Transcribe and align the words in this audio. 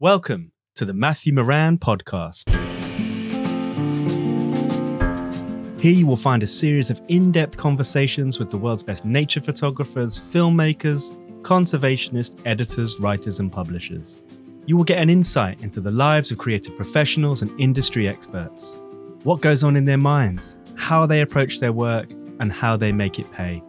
Welcome 0.00 0.52
to 0.76 0.84
the 0.84 0.94
Matthew 0.94 1.32
Maran 1.32 1.76
podcast. 1.76 2.48
Here 5.80 5.90
you 5.90 6.06
will 6.06 6.14
find 6.14 6.40
a 6.40 6.46
series 6.46 6.88
of 6.88 7.02
in 7.08 7.32
depth 7.32 7.56
conversations 7.56 8.38
with 8.38 8.48
the 8.48 8.58
world's 8.58 8.84
best 8.84 9.04
nature 9.04 9.40
photographers, 9.40 10.16
filmmakers, 10.16 11.10
conservationists, 11.42 12.40
editors, 12.46 13.00
writers, 13.00 13.40
and 13.40 13.50
publishers. 13.50 14.22
You 14.66 14.76
will 14.76 14.84
get 14.84 14.98
an 14.98 15.10
insight 15.10 15.60
into 15.64 15.80
the 15.80 15.90
lives 15.90 16.30
of 16.30 16.38
creative 16.38 16.76
professionals 16.76 17.42
and 17.42 17.50
industry 17.60 18.06
experts. 18.06 18.78
What 19.24 19.40
goes 19.40 19.64
on 19.64 19.74
in 19.74 19.84
their 19.84 19.98
minds, 19.98 20.56
how 20.76 21.06
they 21.06 21.22
approach 21.22 21.58
their 21.58 21.72
work, 21.72 22.08
and 22.38 22.52
how 22.52 22.76
they 22.76 22.92
make 22.92 23.18
it 23.18 23.28
pay. 23.32 23.60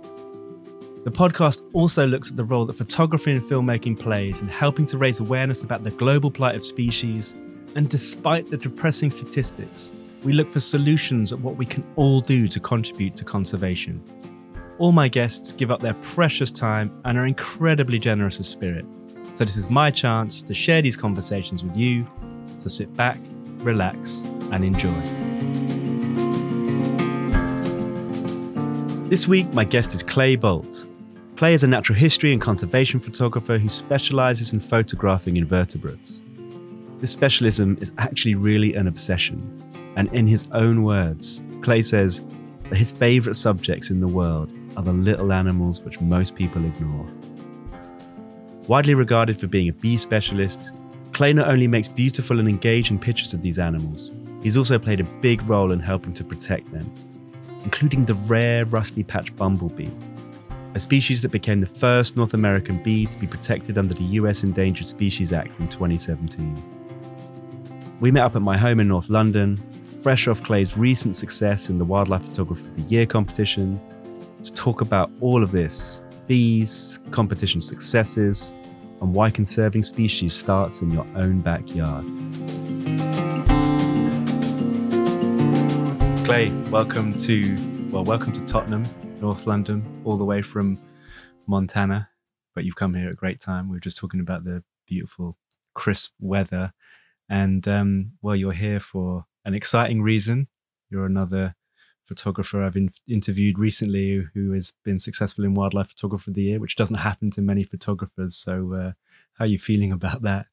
The 1.06 1.12
podcast 1.12 1.62
also 1.72 2.06
looks 2.06 2.30
at 2.30 2.36
the 2.36 2.44
role 2.44 2.66
that 2.66 2.74
photography 2.74 3.32
and 3.32 3.42
filmmaking 3.42 3.98
plays 3.98 4.42
in 4.42 4.50
helping 4.50 4.86
to 4.88 4.98
raise 4.98 5.22
awareness 5.22 5.64
about 5.64 5.86
the 5.86 5.92
global 5.92 6.30
plight 6.30 6.58
of 6.58 6.64
species. 6.64 7.38
And 7.76 7.90
despite 7.90 8.50
the 8.50 8.58
depressing 8.58 9.10
statistics, 9.10 9.94
we 10.24 10.34
look 10.34 10.52
for 10.52 10.60
solutions 10.60 11.32
at 11.32 11.40
what 11.40 11.56
we 11.56 11.66
can 11.66 11.86
all 11.96 12.20
do 12.20 12.50
to 12.50 12.60
contribute 12.60 13.16
to 13.16 13.24
conservation. 13.24 14.04
All 14.78 14.92
my 14.92 15.08
guests 15.08 15.54
give 15.54 15.72
up 15.72 15.80
their 15.80 15.94
precious 15.94 16.52
time 16.52 16.92
and 17.06 17.18
are 17.18 17.26
incredibly 17.26 17.98
generous 17.98 18.38
of 18.38 18.46
spirit. 18.46 18.86
So, 19.36 19.46
this 19.46 19.56
is 19.56 19.70
my 19.70 19.92
chance 19.92 20.44
to 20.44 20.54
share 20.54 20.82
these 20.82 20.98
conversations 20.98 21.64
with 21.64 21.78
you. 21.78 22.06
So, 22.58 22.68
sit 22.68 22.94
back, 22.98 23.18
relax, 23.60 24.24
and 24.52 24.66
enjoy. 24.66 24.90
This 29.08 29.30
week, 29.30 29.52
my 29.54 29.64
guest 29.64 29.94
is 29.94 30.04
Clay 30.04 30.36
Bolt. 30.36 30.86
Clay 31.40 31.54
is 31.54 31.64
a 31.64 31.68
natural 31.68 31.98
history 31.98 32.34
and 32.34 32.42
conservation 32.42 33.00
photographer 33.00 33.58
who 33.58 33.70
specializes 33.70 34.52
in 34.52 34.60
photographing 34.60 35.38
invertebrates. 35.38 36.22
This 36.98 37.12
specialism 37.12 37.78
is 37.80 37.94
actually 37.98 38.36
really 38.36 38.74
an 38.76 38.88
obsession, 38.88 39.40
and 39.96 40.14
in 40.14 40.28
his 40.28 40.50
own 40.52 40.84
words, 40.84 41.42
Clay 41.62 41.82
says 41.82 42.26
that 42.64 42.76
his 42.76 42.92
favorite 42.92 43.36
subjects 43.36 43.90
in 43.90 44.02
the 44.02 44.08
world 44.10 44.52
are 44.76 44.84
the 44.84 44.92
little 44.92 45.32
animals 45.32 45.82
which 45.82 46.02
most 46.02 46.36
people 46.36 46.66
ignore. 46.66 47.08
Widely 48.68 48.94
regarded 48.94 49.40
for 49.40 49.48
being 49.48 49.70
a 49.70 49.72
bee 49.72 49.96
specialist, 49.96 50.74
Clay 51.14 51.32
not 51.32 51.48
only 51.48 51.68
makes 51.68 51.88
beautiful 51.88 52.42
and 52.42 52.50
engaging 52.50 53.00
pictures 53.00 53.34
of 53.34 53.42
these 53.42 53.60
animals, 53.60 54.14
he's 54.44 54.58
also 54.58 54.78
played 54.78 55.00
a 55.00 55.06
big 55.22 55.42
role 55.50 55.72
in 55.72 55.80
helping 55.80 56.12
to 56.16 56.24
protect 56.26 56.70
them, 56.74 56.92
including 57.64 58.04
the 58.04 58.16
rare 58.28 58.66
rusty 58.66 59.04
patch 59.04 59.34
bumblebee, 59.38 59.88
a 60.76 60.80
species 60.80 61.22
that 61.24 61.30
became 61.30 61.60
the 61.60 61.68
first 61.68 62.16
North 62.16 62.34
American 62.34 62.82
bee 62.84 63.08
to 63.08 63.18
be 63.18 63.26
protected 63.26 63.78
under 63.78 63.94
the 63.94 64.04
US 64.04 64.44
Endangered 64.44 64.86
Species 64.86 65.34
Act 65.34 65.60
in 65.60 65.68
2017. 65.68 67.98
We 68.00 68.12
met 68.12 68.24
up 68.24 68.36
at 68.36 68.42
my 68.42 68.56
home 68.56 68.80
in 68.80 68.88
North 68.88 69.10
London, 69.10 69.58
fresh 70.02 70.28
off 70.28 70.44
Clay's 70.44 70.78
recent 70.78 71.16
success 71.16 71.70
in 71.70 71.80
the 71.80 71.86
Wildlife 71.86 72.24
Photographer 72.24 72.66
of 72.66 72.76
the 72.76 72.84
Year 72.84 73.06
competition, 73.06 73.80
to 74.44 74.54
talk 74.54 74.82
about 74.82 75.12
all 75.22 75.44
of 75.44 75.52
this 75.52 76.04
bees, 76.28 77.00
competition 77.10 77.60
successes, 77.60 78.54
and 79.02 79.14
why 79.14 79.32
conserving 79.32 79.82
species 79.82 80.36
starts 80.36 80.82
in 80.82 80.92
your 80.92 81.06
own 81.16 81.42
backyard. 81.42 82.06
Clay, 86.26 86.52
welcome 86.70 87.18
to 87.18 87.58
well, 87.90 88.04
welcome 88.04 88.32
to 88.34 88.46
Tottenham, 88.46 88.86
North 89.22 89.46
London, 89.46 90.02
all 90.06 90.18
the 90.18 90.26
way 90.26 90.42
from 90.42 90.80
Montana. 91.46 92.10
But 92.56 92.64
you've 92.64 92.76
come 92.76 92.94
here 92.94 93.08
at 93.08 93.14
a 93.14 93.16
great 93.16 93.40
time. 93.40 93.70
We 93.70 93.76
were 93.76 93.82
just 93.82 93.98
talking 93.98 94.20
about 94.20 94.44
the 94.44 94.64
beautiful, 94.88 95.36
crisp 95.74 96.14
weather. 96.20 96.74
And 97.30 97.68
um, 97.68 98.14
well, 98.22 98.36
you're 98.36 98.54
here 98.54 98.80
for 98.80 99.26
an 99.46 99.54
exciting 99.54 100.02
reason. 100.02 100.48
You're 100.90 101.06
another 101.06 101.56
photographer 102.06 102.64
I've 102.64 102.76
in- 102.76 102.94
interviewed 103.08 103.60
recently 103.60 104.26
who 104.34 104.52
has 104.54 104.74
been 104.84 105.00
successful 105.00 105.46
in 105.46 105.54
Wildlife 105.54 105.90
Photographer 105.90 106.32
of 106.32 106.36
the 106.36 106.44
Year, 106.44 106.60
which 106.60 106.76
doesn't 106.76 106.96
happen 106.96 107.30
to 107.32 107.42
many 107.42 107.64
photographers. 107.64 108.36
So, 108.36 108.74
uh, 108.74 108.92
how 109.34 109.46
are 109.46 109.48
you 109.48 109.60
feeling 109.60 109.92
about 109.92 110.24
that? 110.24 110.48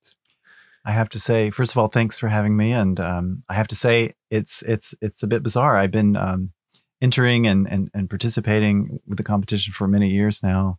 I 0.85 0.93
have 0.93 1.09
to 1.11 1.19
say, 1.19 1.51
first 1.51 1.73
of 1.73 1.79
all, 1.79 1.89
thanks 1.89 2.19
for 2.19 2.29
having 2.29 2.57
me, 2.57 2.73
and 2.73 3.01
um, 3.01 3.43
I 3.49 3.55
have 3.55 3.67
to 3.69 3.75
say 3.75 4.13
it's 4.31 4.63
it's 4.63 4.95
it's 5.01 5.23
a 5.25 5.27
bit 5.27 5.43
bizarre. 5.43 5.77
I've 5.77 5.91
been 5.91 6.17
um, 6.17 6.53
entering 7.01 7.47
and, 7.47 7.71
and 7.71 7.91
and 7.95 8.09
participating 8.09 9.01
with 9.07 9.19
the 9.19 9.25
competition 9.25 9.73
for 9.73 9.89
many 9.89 10.09
years 10.09 10.43
now, 10.43 10.79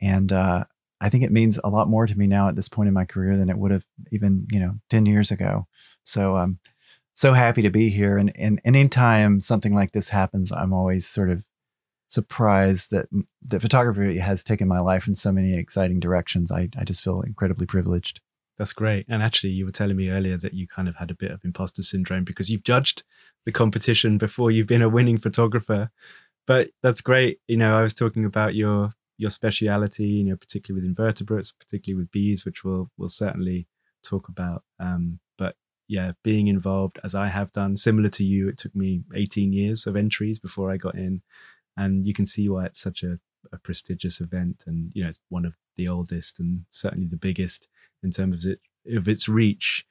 and 0.00 0.32
uh, 0.32 0.64
I 1.00 1.08
think 1.08 1.24
it 1.24 1.32
means 1.32 1.58
a 1.62 1.70
lot 1.70 1.88
more 1.88 2.06
to 2.06 2.18
me 2.18 2.26
now 2.26 2.48
at 2.48 2.56
this 2.56 2.68
point 2.68 2.88
in 2.88 2.94
my 2.94 3.04
career 3.04 3.36
than 3.36 3.50
it 3.50 3.58
would 3.58 3.70
have 3.70 3.86
even 4.12 4.46
you 4.50 4.60
know 4.60 4.74
ten 4.88 5.06
years 5.06 5.30
ago. 5.30 5.66
So 6.04 6.36
I'm 6.36 6.42
um, 6.42 6.58
so 7.14 7.32
happy 7.32 7.62
to 7.62 7.70
be 7.70 7.90
here, 7.90 8.18
and 8.18 8.32
and 8.36 8.60
anytime 8.64 9.40
something 9.40 9.74
like 9.74 9.92
this 9.92 10.08
happens, 10.08 10.52
I'm 10.52 10.72
always 10.72 11.06
sort 11.06 11.30
of 11.30 11.44
surprised 12.08 12.90
that 12.90 13.06
that 13.46 13.62
photography 13.62 14.18
has 14.18 14.42
taken 14.42 14.66
my 14.68 14.80
life 14.80 15.06
in 15.06 15.14
so 15.14 15.32
many 15.32 15.56
exciting 15.56 16.00
directions. 16.00 16.52
I 16.52 16.68
I 16.76 16.84
just 16.84 17.02
feel 17.02 17.22
incredibly 17.22 17.66
privileged. 17.66 18.20
That's 18.60 18.74
great. 18.74 19.06
And 19.08 19.22
actually, 19.22 19.52
you 19.52 19.64
were 19.64 19.70
telling 19.70 19.96
me 19.96 20.10
earlier 20.10 20.36
that 20.36 20.52
you 20.52 20.68
kind 20.68 20.86
of 20.86 20.96
had 20.96 21.10
a 21.10 21.14
bit 21.14 21.30
of 21.30 21.42
imposter 21.46 21.82
syndrome 21.82 22.24
because 22.24 22.50
you've 22.50 22.62
judged 22.62 23.04
the 23.46 23.52
competition 23.52 24.18
before 24.18 24.50
you've 24.50 24.66
been 24.66 24.82
a 24.82 24.88
winning 24.90 25.16
photographer. 25.16 25.90
But 26.46 26.68
that's 26.82 27.00
great. 27.00 27.38
You 27.48 27.56
know, 27.56 27.78
I 27.78 27.80
was 27.80 27.94
talking 27.94 28.26
about 28.26 28.54
your 28.54 28.90
your 29.16 29.30
speciality, 29.30 30.08
you 30.08 30.24
know, 30.24 30.36
particularly 30.36 30.82
with 30.82 30.88
invertebrates, 30.90 31.52
particularly 31.52 32.02
with 32.02 32.10
bees, 32.10 32.44
which 32.44 32.62
we'll 32.62 32.90
we'll 32.98 33.08
certainly 33.08 33.66
talk 34.04 34.28
about. 34.28 34.62
Um, 34.78 35.20
but 35.38 35.54
yeah, 35.88 36.12
being 36.22 36.48
involved 36.48 36.98
as 37.02 37.14
I 37.14 37.28
have 37.28 37.52
done, 37.52 37.78
similar 37.78 38.10
to 38.10 38.24
you, 38.24 38.50
it 38.50 38.58
took 38.58 38.76
me 38.76 39.04
18 39.14 39.54
years 39.54 39.86
of 39.86 39.96
entries 39.96 40.38
before 40.38 40.70
I 40.70 40.76
got 40.76 40.96
in, 40.96 41.22
and 41.78 42.06
you 42.06 42.12
can 42.12 42.26
see 42.26 42.50
why 42.50 42.66
it's 42.66 42.80
such 42.82 43.04
a, 43.04 43.20
a 43.54 43.58
prestigious 43.58 44.20
event, 44.20 44.64
and 44.66 44.92
you 44.94 45.02
know, 45.02 45.08
it's 45.08 45.20
one 45.30 45.46
of 45.46 45.54
the 45.78 45.88
oldest 45.88 46.40
and 46.40 46.66
certainly 46.68 47.06
the 47.06 47.16
biggest 47.16 47.66
in 48.02 48.10
terms 48.10 48.44
of, 48.44 48.52
it, 48.52 48.60
of 48.96 49.08
its 49.08 49.28
reach. 49.28 49.86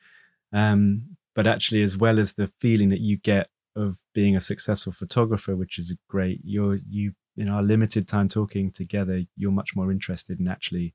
Um, 0.52 1.18
but 1.36 1.48
actually, 1.48 1.82
as 1.82 1.98
well 1.98 2.20
as 2.20 2.34
the 2.34 2.52
feeling 2.60 2.90
that 2.90 3.02
you 3.02 3.18
get 3.18 3.50
of 3.76 3.98
being 4.14 4.36
a 4.36 4.42
successful 4.42 4.92
photographer, 4.92 5.56
which 5.56 5.78
is 5.78 5.96
great, 6.10 6.42
you're 6.44 6.80
you 6.90 7.14
in 7.38 7.48
our 7.48 7.62
limited 7.62 8.08
time 8.08 8.28
talking 8.28 8.72
together, 8.72 9.22
you're 9.38 9.52
much 9.52 9.76
more 9.76 9.92
interested 9.92 10.40
in 10.40 10.48
actually 10.48 10.94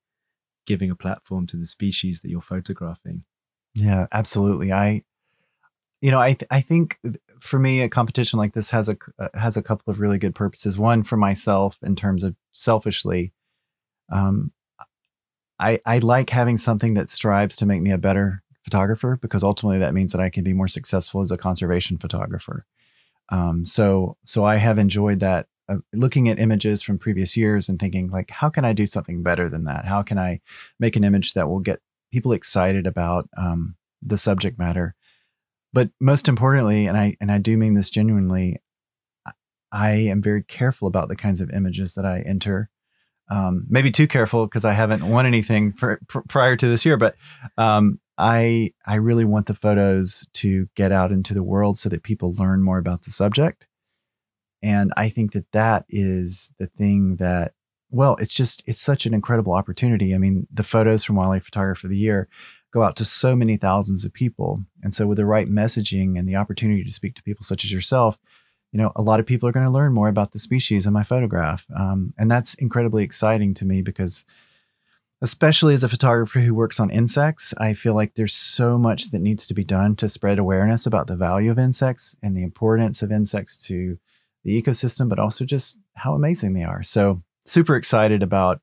giving 0.67 0.91
a 0.91 0.97
platform 0.97 1.47
to 1.47 1.57
the 1.57 1.67
species 1.67 2.21
that 2.21 2.31
you're 2.31 2.43
photographing. 2.43 3.25
Yeah, 3.75 4.07
absolutely. 4.13 4.73
I, 4.73 5.05
you 6.01 6.11
know, 6.11 6.21
I 6.21 6.35
th- 6.35 6.49
I 6.51 6.61
think 6.61 6.99
for 7.41 7.59
me, 7.59 7.81
a 7.81 7.89
competition 7.89 8.39
like 8.39 8.53
this 8.53 8.71
has 8.71 8.89
a 8.89 8.97
uh, 9.19 9.29
has 9.35 9.57
a 9.57 9.63
couple 9.63 9.91
of 9.91 10.01
really 10.01 10.19
good 10.19 10.35
purposes. 10.35 10.79
One 10.79 11.03
for 11.03 11.17
myself 11.17 11.79
in 11.83 11.97
terms 11.97 12.23
of 12.23 12.37
selfishly, 12.53 13.33
um, 14.13 14.53
I, 15.59 15.81
I 15.87 15.98
like 15.98 16.31
having 16.31 16.56
something 16.56 16.94
that 16.94 17.10
strives 17.10 17.56
to 17.56 17.66
make 17.66 17.81
me 17.81 17.91
a 17.91 17.98
better 17.98 18.42
photographer 18.65 19.19
because 19.20 19.42
ultimately 19.42 19.78
that 19.78 19.94
means 19.94 20.12
that 20.12 20.20
I 20.20 20.31
can 20.31 20.42
be 20.42 20.53
more 20.53 20.69
successful 20.69 21.20
as 21.20 21.31
a 21.31 21.37
conservation 21.37 21.98
photographer. 21.98 22.66
Um, 23.31 23.65
so 23.65 24.16
so 24.25 24.44
I 24.44 24.56
have 24.56 24.78
enjoyed 24.78 25.20
that 25.20 25.47
uh, 25.69 25.78
looking 25.92 26.28
at 26.28 26.38
images 26.38 26.82
from 26.82 26.98
previous 26.98 27.37
years 27.37 27.69
and 27.69 27.78
thinking 27.78 28.10
like 28.10 28.31
how 28.31 28.50
can 28.50 28.65
I 28.65 28.72
do 28.72 28.87
something 28.87 29.22
better 29.22 29.48
than 29.48 29.65
that? 29.65 29.84
How 29.84 30.03
can 30.03 30.19
I 30.19 30.41
make 30.78 30.97
an 30.97 31.04
image 31.04 31.34
that 31.34 31.48
will 31.48 31.60
get 31.60 31.81
people 32.12 32.32
excited 32.32 32.86
about 32.86 33.28
um, 33.36 33.76
the 34.03 34.19
subject 34.19 34.59
matter? 34.59 34.94
But 35.72 35.91
most 36.00 36.28
importantly, 36.28 36.86
and 36.86 36.97
I 36.97 37.16
and 37.21 37.32
I 37.32 37.38
do 37.38 37.56
mean 37.56 37.75
this 37.75 37.91
genuinely, 37.91 38.60
I 39.72 39.91
am 39.91 40.22
very 40.22 40.42
careful 40.42 40.86
about 40.86 41.09
the 41.09 41.16
kinds 41.16 41.41
of 41.41 41.50
images 41.50 41.94
that 41.94 42.04
I 42.04 42.21
enter 42.21 42.71
um, 43.31 43.67
maybe 43.69 43.91
too 43.91 44.07
careful 44.07 44.47
because 44.47 44.65
I 44.65 44.73
haven't 44.73 45.09
won 45.09 45.27
anything 45.27 45.73
for, 45.73 46.01
for, 46.09 46.23
prior 46.29 46.57
to 46.57 46.67
this 46.67 46.85
year, 46.85 46.97
but 46.97 47.17
um, 47.57 47.99
I 48.19 48.73
I 48.87 48.97
really 48.97 49.25
want 49.25 49.47
the 49.47 49.54
photos 49.54 50.27
to 50.34 50.69
get 50.77 50.93
out 50.93 51.10
into 51.10 51.34
the 51.34 51.43
world 51.43 51.78
so 51.78 51.89
that 51.89 52.03
people 52.03 52.34
learn 52.34 52.63
more 52.63 52.78
about 52.78 53.03
the 53.03 53.10
subject, 53.10 53.66
and 54.63 54.93
I 54.97 55.09
think 55.09 55.33
that 55.33 55.51
that 55.53 55.84
is 55.89 56.53
the 56.59 56.66
thing 56.66 57.16
that 57.16 57.54
well, 57.91 58.16
it's 58.16 58.34
just 58.34 58.63
it's 58.66 58.81
such 58.81 59.07
an 59.07 59.15
incredible 59.15 59.53
opportunity. 59.53 60.15
I 60.15 60.19
mean, 60.19 60.47
the 60.53 60.65
photos 60.65 61.04
from 61.04 61.16
Wildlife 61.16 61.45
Photographer 61.45 61.87
of 61.87 61.91
the 61.91 61.97
Year 61.97 62.28
go 62.72 62.83
out 62.83 62.97
to 62.97 63.04
so 63.04 63.37
many 63.37 63.57
thousands 63.57 64.04
of 64.04 64.13
people, 64.13 64.65
and 64.83 64.93
so 64.93 65.07
with 65.07 65.19
the 65.19 65.27
right 65.27 65.48
messaging 65.48 66.19
and 66.19 66.28
the 66.28 66.37
opportunity 66.37 66.84
to 66.84 66.93
speak 66.93 67.15
to 67.15 67.22
people 67.22 67.45
such 67.45 67.65
as 67.65 67.72
yourself, 67.72 68.19
you 68.74 68.80
know, 68.80 68.91
a 68.97 69.03
lot 69.03 69.21
of 69.21 69.26
people 69.26 69.48
are 69.48 69.53
going 69.53 69.65
to 69.65 69.71
learn 69.71 69.94
more 69.94 70.09
about 70.09 70.32
the 70.32 70.38
species 70.41 70.84
in 70.84 70.92
my 70.92 71.04
photograph. 71.04 71.65
Um, 71.78 72.12
and 72.18 72.28
that's 72.28 72.54
incredibly 72.54 73.04
exciting 73.04 73.54
to 73.54 73.65
me 73.65 73.82
because, 73.82 74.24
especially 75.22 75.74
as 75.74 75.84
a 75.84 75.88
photographer 75.88 76.41
who 76.41 76.56
works 76.56 76.80
on 76.80 76.91
insects, 76.91 77.54
I 77.56 77.74
feel 77.74 77.94
like 77.94 78.15
there's 78.15 78.34
so 78.34 78.76
much 78.76 79.12
that 79.12 79.22
needs 79.22 79.47
to 79.47 79.54
be 79.54 79.62
done 79.62 79.94
to 79.97 80.09
spread 80.09 80.41
awareness 80.41 80.86
about 80.86 81.06
the 81.06 81.16
value 81.16 81.53
of 81.53 81.59
insects 81.59 82.16
and 82.21 82.36
the 82.36 82.42
importance 82.42 83.00
of 83.00 83.12
insects 83.12 83.56
to 83.68 83.97
the 84.42 84.60
ecosystem, 84.60 85.09
but 85.09 85.21
also 85.21 85.44
just 85.44 85.78
how 85.94 86.15
amazing 86.15 86.54
they 86.54 86.65
are. 86.65 86.82
So, 86.82 87.22
super 87.47 87.76
excited 87.76 88.24
about 88.24 88.60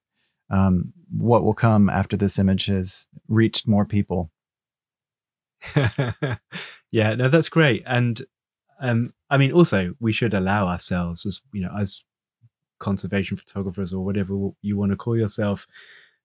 um, 0.49 0.91
what 1.09 1.45
will 1.45 1.53
come 1.53 1.89
after 1.89 2.17
this 2.17 2.37
image 2.37 2.65
has 2.65 3.07
reached 3.29 3.65
more 3.65 3.85
people. 3.85 4.29
yeah, 6.91 7.15
no, 7.15 7.29
that's 7.29 7.47
great. 7.47 7.83
And 7.85 8.21
um, 8.81 9.13
I 9.29 9.37
mean, 9.37 9.53
also 9.53 9.95
we 9.99 10.11
should 10.11 10.33
allow 10.33 10.67
ourselves 10.67 11.25
as 11.25 11.41
you 11.53 11.61
know, 11.61 11.73
as 11.79 12.03
conservation 12.79 13.37
photographers 13.37 13.93
or 13.93 14.03
whatever 14.03 14.33
you 14.61 14.75
want 14.75 14.91
to 14.91 14.97
call 14.97 15.15
yourself, 15.15 15.67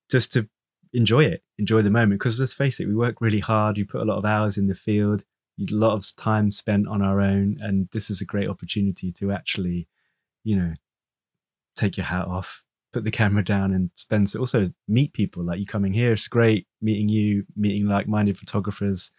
just 0.08 0.32
to 0.32 0.48
enjoy 0.92 1.24
it, 1.24 1.42
enjoy 1.58 1.82
the 1.82 1.90
moment. 1.90 2.18
Because 2.18 2.40
let's 2.40 2.54
face 2.54 2.80
it, 2.80 2.88
we 2.88 2.94
work 2.94 3.20
really 3.20 3.40
hard. 3.40 3.76
We 3.76 3.84
put 3.84 4.00
a 4.00 4.04
lot 4.04 4.18
of 4.18 4.24
hours 4.24 4.56
in 4.56 4.66
the 4.66 4.74
field, 4.74 5.24
a 5.60 5.74
lot 5.74 5.94
of 5.94 6.16
time 6.16 6.50
spent 6.50 6.88
on 6.88 7.02
our 7.02 7.20
own, 7.20 7.58
and 7.60 7.88
this 7.92 8.10
is 8.10 8.20
a 8.20 8.24
great 8.24 8.48
opportunity 8.48 9.12
to 9.12 9.32
actually, 9.32 9.86
you 10.44 10.56
know, 10.56 10.74
take 11.76 11.98
your 11.98 12.06
hat 12.06 12.26
off, 12.26 12.64
put 12.92 13.04
the 13.04 13.10
camera 13.10 13.44
down, 13.44 13.72
and 13.72 13.90
spend 13.94 14.32
also 14.38 14.72
meet 14.88 15.12
people 15.12 15.44
like 15.44 15.60
you 15.60 15.66
coming 15.66 15.92
here. 15.92 16.12
It's 16.12 16.28
great 16.28 16.66
meeting 16.80 17.10
you, 17.10 17.44
meeting 17.54 17.86
like-minded 17.86 18.38
photographers. 18.38 19.12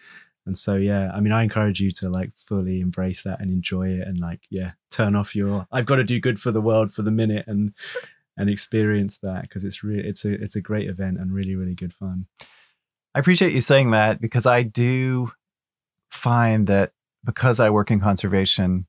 And 0.47 0.57
so, 0.57 0.75
yeah, 0.75 1.11
I 1.13 1.19
mean, 1.19 1.33
I 1.33 1.43
encourage 1.43 1.81
you 1.81 1.91
to 1.91 2.09
like 2.09 2.33
fully 2.33 2.79
embrace 2.79 3.23
that 3.23 3.41
and 3.41 3.51
enjoy 3.51 3.89
it 3.89 4.07
and 4.07 4.17
like, 4.19 4.39
yeah, 4.49 4.71
turn 4.89 5.13
off 5.13 5.35
your, 5.35 5.67
I've 5.71 5.85
got 5.85 5.97
to 5.97 6.05
do 6.05 6.19
good 6.21 6.39
for 6.39 6.51
the 6.51 6.61
world 6.61 6.93
for 6.93 7.01
the 7.01 7.11
minute 7.11 7.45
and, 7.47 7.73
and 8.37 8.49
experience 8.49 9.19
that 9.19 9.41
because 9.41 9.65
it's 9.65 9.83
really, 9.83 10.07
it's 10.07 10.23
a, 10.23 10.31
it's 10.31 10.55
a 10.55 10.61
great 10.61 10.89
event 10.89 11.19
and 11.19 11.33
really, 11.33 11.55
really 11.55 11.75
good 11.75 11.93
fun. 11.93 12.27
I 13.13 13.19
appreciate 13.19 13.51
you 13.51 13.61
saying 13.61 13.91
that 13.91 14.21
because 14.21 14.45
I 14.45 14.63
do 14.63 15.31
find 16.09 16.65
that 16.67 16.93
because 17.25 17.59
I 17.59 17.69
work 17.69 17.91
in 17.91 17.99
conservation, 17.99 18.87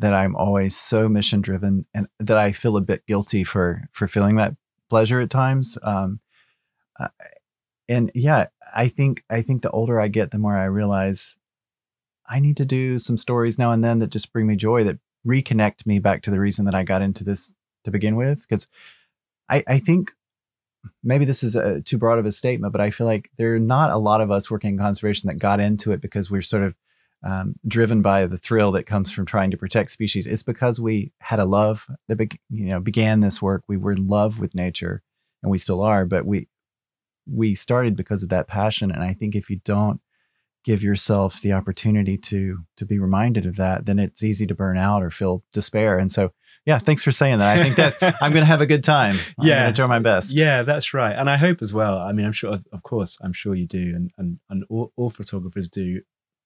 that 0.00 0.14
I'm 0.14 0.34
always 0.34 0.76
so 0.76 1.08
mission 1.08 1.40
driven 1.40 1.86
and 1.94 2.08
that 2.18 2.36
I 2.36 2.52
feel 2.52 2.76
a 2.76 2.80
bit 2.80 3.06
guilty 3.06 3.44
for, 3.44 3.88
for 3.92 4.08
feeling 4.08 4.36
that 4.36 4.56
pleasure 4.88 5.20
at 5.20 5.30
times. 5.30 5.78
Um, 5.82 6.20
and 7.88 8.10
yeah, 8.14 8.46
I 8.74 8.88
think 8.88 9.24
I 9.30 9.42
think 9.42 9.62
the 9.62 9.70
older 9.70 10.00
I 10.00 10.08
get, 10.08 10.30
the 10.30 10.38
more 10.38 10.56
I 10.56 10.64
realize 10.64 11.38
I 12.28 12.40
need 12.40 12.56
to 12.58 12.66
do 12.66 12.98
some 12.98 13.16
stories 13.16 13.58
now 13.58 13.72
and 13.72 13.82
then 13.82 14.00
that 14.00 14.10
just 14.10 14.32
bring 14.32 14.46
me 14.46 14.56
joy, 14.56 14.84
that 14.84 14.98
reconnect 15.26 15.86
me 15.86 15.98
back 15.98 16.22
to 16.22 16.30
the 16.30 16.40
reason 16.40 16.66
that 16.66 16.74
I 16.74 16.84
got 16.84 17.02
into 17.02 17.24
this 17.24 17.52
to 17.84 17.90
begin 17.90 18.16
with. 18.16 18.46
Because 18.46 18.66
I, 19.48 19.64
I 19.66 19.78
think 19.78 20.12
maybe 21.02 21.24
this 21.24 21.42
is 21.42 21.56
a, 21.56 21.80
too 21.80 21.98
broad 21.98 22.18
of 22.18 22.26
a 22.26 22.32
statement, 22.32 22.72
but 22.72 22.80
I 22.80 22.90
feel 22.90 23.06
like 23.06 23.30
there 23.38 23.54
are 23.54 23.60
not 23.60 23.90
a 23.90 23.98
lot 23.98 24.20
of 24.20 24.30
us 24.30 24.50
working 24.50 24.70
in 24.70 24.78
conservation 24.78 25.28
that 25.28 25.38
got 25.38 25.60
into 25.60 25.92
it 25.92 26.00
because 26.00 26.30
we're 26.30 26.42
sort 26.42 26.64
of 26.64 26.74
um, 27.24 27.56
driven 27.66 28.02
by 28.02 28.26
the 28.26 28.36
thrill 28.36 28.72
that 28.72 28.84
comes 28.84 29.10
from 29.10 29.26
trying 29.26 29.50
to 29.50 29.56
protect 29.56 29.90
species. 29.90 30.26
It's 30.26 30.42
because 30.42 30.78
we 30.78 31.12
had 31.20 31.40
a 31.40 31.44
love 31.44 31.86
that 32.06 32.16
be- 32.16 32.40
you 32.50 32.66
know 32.66 32.80
began 32.80 33.20
this 33.20 33.42
work. 33.42 33.64
We 33.66 33.76
were 33.76 33.92
in 33.92 34.06
love 34.06 34.38
with 34.38 34.54
nature, 34.54 35.02
and 35.42 35.50
we 35.50 35.58
still 35.58 35.82
are. 35.82 36.04
But 36.04 36.26
we 36.26 36.48
we 37.30 37.54
started 37.54 37.96
because 37.96 38.22
of 38.22 38.28
that 38.30 38.48
passion. 38.48 38.90
And 38.90 39.02
i 39.02 39.12
think 39.12 39.34
if 39.34 39.50
you 39.50 39.60
don't 39.64 40.00
give 40.64 40.82
yourself 40.82 41.40
the 41.40 41.52
opportunity 41.52 42.18
to 42.18 42.58
to 42.76 42.84
be 42.84 42.98
reminded 42.98 43.46
of 43.46 43.56
that 43.56 43.86
then 43.86 43.98
it's 43.98 44.22
easy 44.22 44.46
to 44.46 44.54
burn 44.54 44.76
out 44.76 45.02
or 45.02 45.10
feel 45.10 45.42
despair. 45.52 45.98
And 45.98 46.10
so 46.10 46.32
yeah 46.66 46.78
thanks 46.78 47.02
for 47.02 47.12
saying 47.12 47.38
that. 47.38 47.58
I 47.58 47.62
think 47.62 47.76
that 47.76 48.16
i'm 48.22 48.32
going 48.32 48.42
to 48.42 48.46
have 48.46 48.60
a 48.60 48.66
good 48.66 48.84
time. 48.84 49.14
Yeah, 49.40 49.62
I'm 49.62 49.68
yeah. 49.68 49.72
try 49.72 49.86
my 49.86 49.98
best. 49.98 50.36
Yeah 50.36 50.62
that's 50.62 50.92
right. 50.94 51.14
And 51.16 51.30
i 51.30 51.36
hope 51.36 51.62
as 51.62 51.72
well. 51.72 51.98
I 51.98 52.12
mean 52.12 52.26
i'm 52.26 52.32
sure 52.32 52.58
of 52.72 52.82
course 52.82 53.18
i'm 53.22 53.32
sure 53.32 53.54
you 53.54 53.66
do. 53.66 53.92
And 53.94 54.10
and, 54.18 54.40
and 54.50 54.64
all, 54.68 54.92
all 54.96 55.10
photographers 55.10 55.68
do 55.68 56.00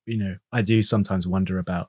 you 0.04 0.18
know 0.18 0.36
i 0.50 0.62
do 0.62 0.82
sometimes 0.82 1.28
wonder 1.28 1.58
about 1.60 1.88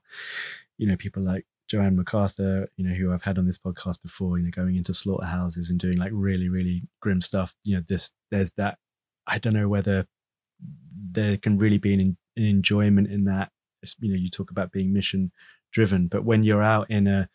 you 0.78 0.86
know 0.86 0.96
people 0.96 1.20
like 1.20 1.44
Jo-Anne 1.68 1.96
McArthur, 1.96 2.66
you 2.76 2.86
know, 2.86 2.94
who 2.94 3.12
I've 3.12 3.22
had 3.22 3.38
on 3.38 3.46
this 3.46 3.58
podcast 3.58 4.02
before, 4.02 4.38
you 4.38 4.44
know, 4.44 4.50
going 4.50 4.76
into 4.76 4.92
slaughterhouses 4.92 5.70
and 5.70 5.78
doing 5.78 5.96
like 5.96 6.10
really, 6.12 6.48
really 6.48 6.82
grim 7.00 7.20
stuff. 7.20 7.54
You 7.64 7.76
know, 7.76 7.82
this 7.88 8.10
there's 8.30 8.50
that 8.52 8.78
I 9.26 9.38
don't 9.38 9.54
know 9.54 9.68
whether 9.68 10.06
there 11.10 11.36
can 11.36 11.58
really 11.58 11.78
be 11.78 11.94
an, 11.94 12.16
an 12.36 12.44
enjoyment 12.44 13.08
in 13.08 13.24
that. 13.24 13.50
It's, 13.82 13.96
you 14.00 14.10
know, 14.10 14.18
you 14.18 14.30
talk 14.30 14.50
about 14.50 14.72
being 14.72 14.92
mission 14.92 15.32
driven, 15.72 16.08
but 16.08 16.24
when 16.24 16.42
you're 16.42 16.62
out 16.62 16.90
in 16.90 17.06
a 17.06 17.28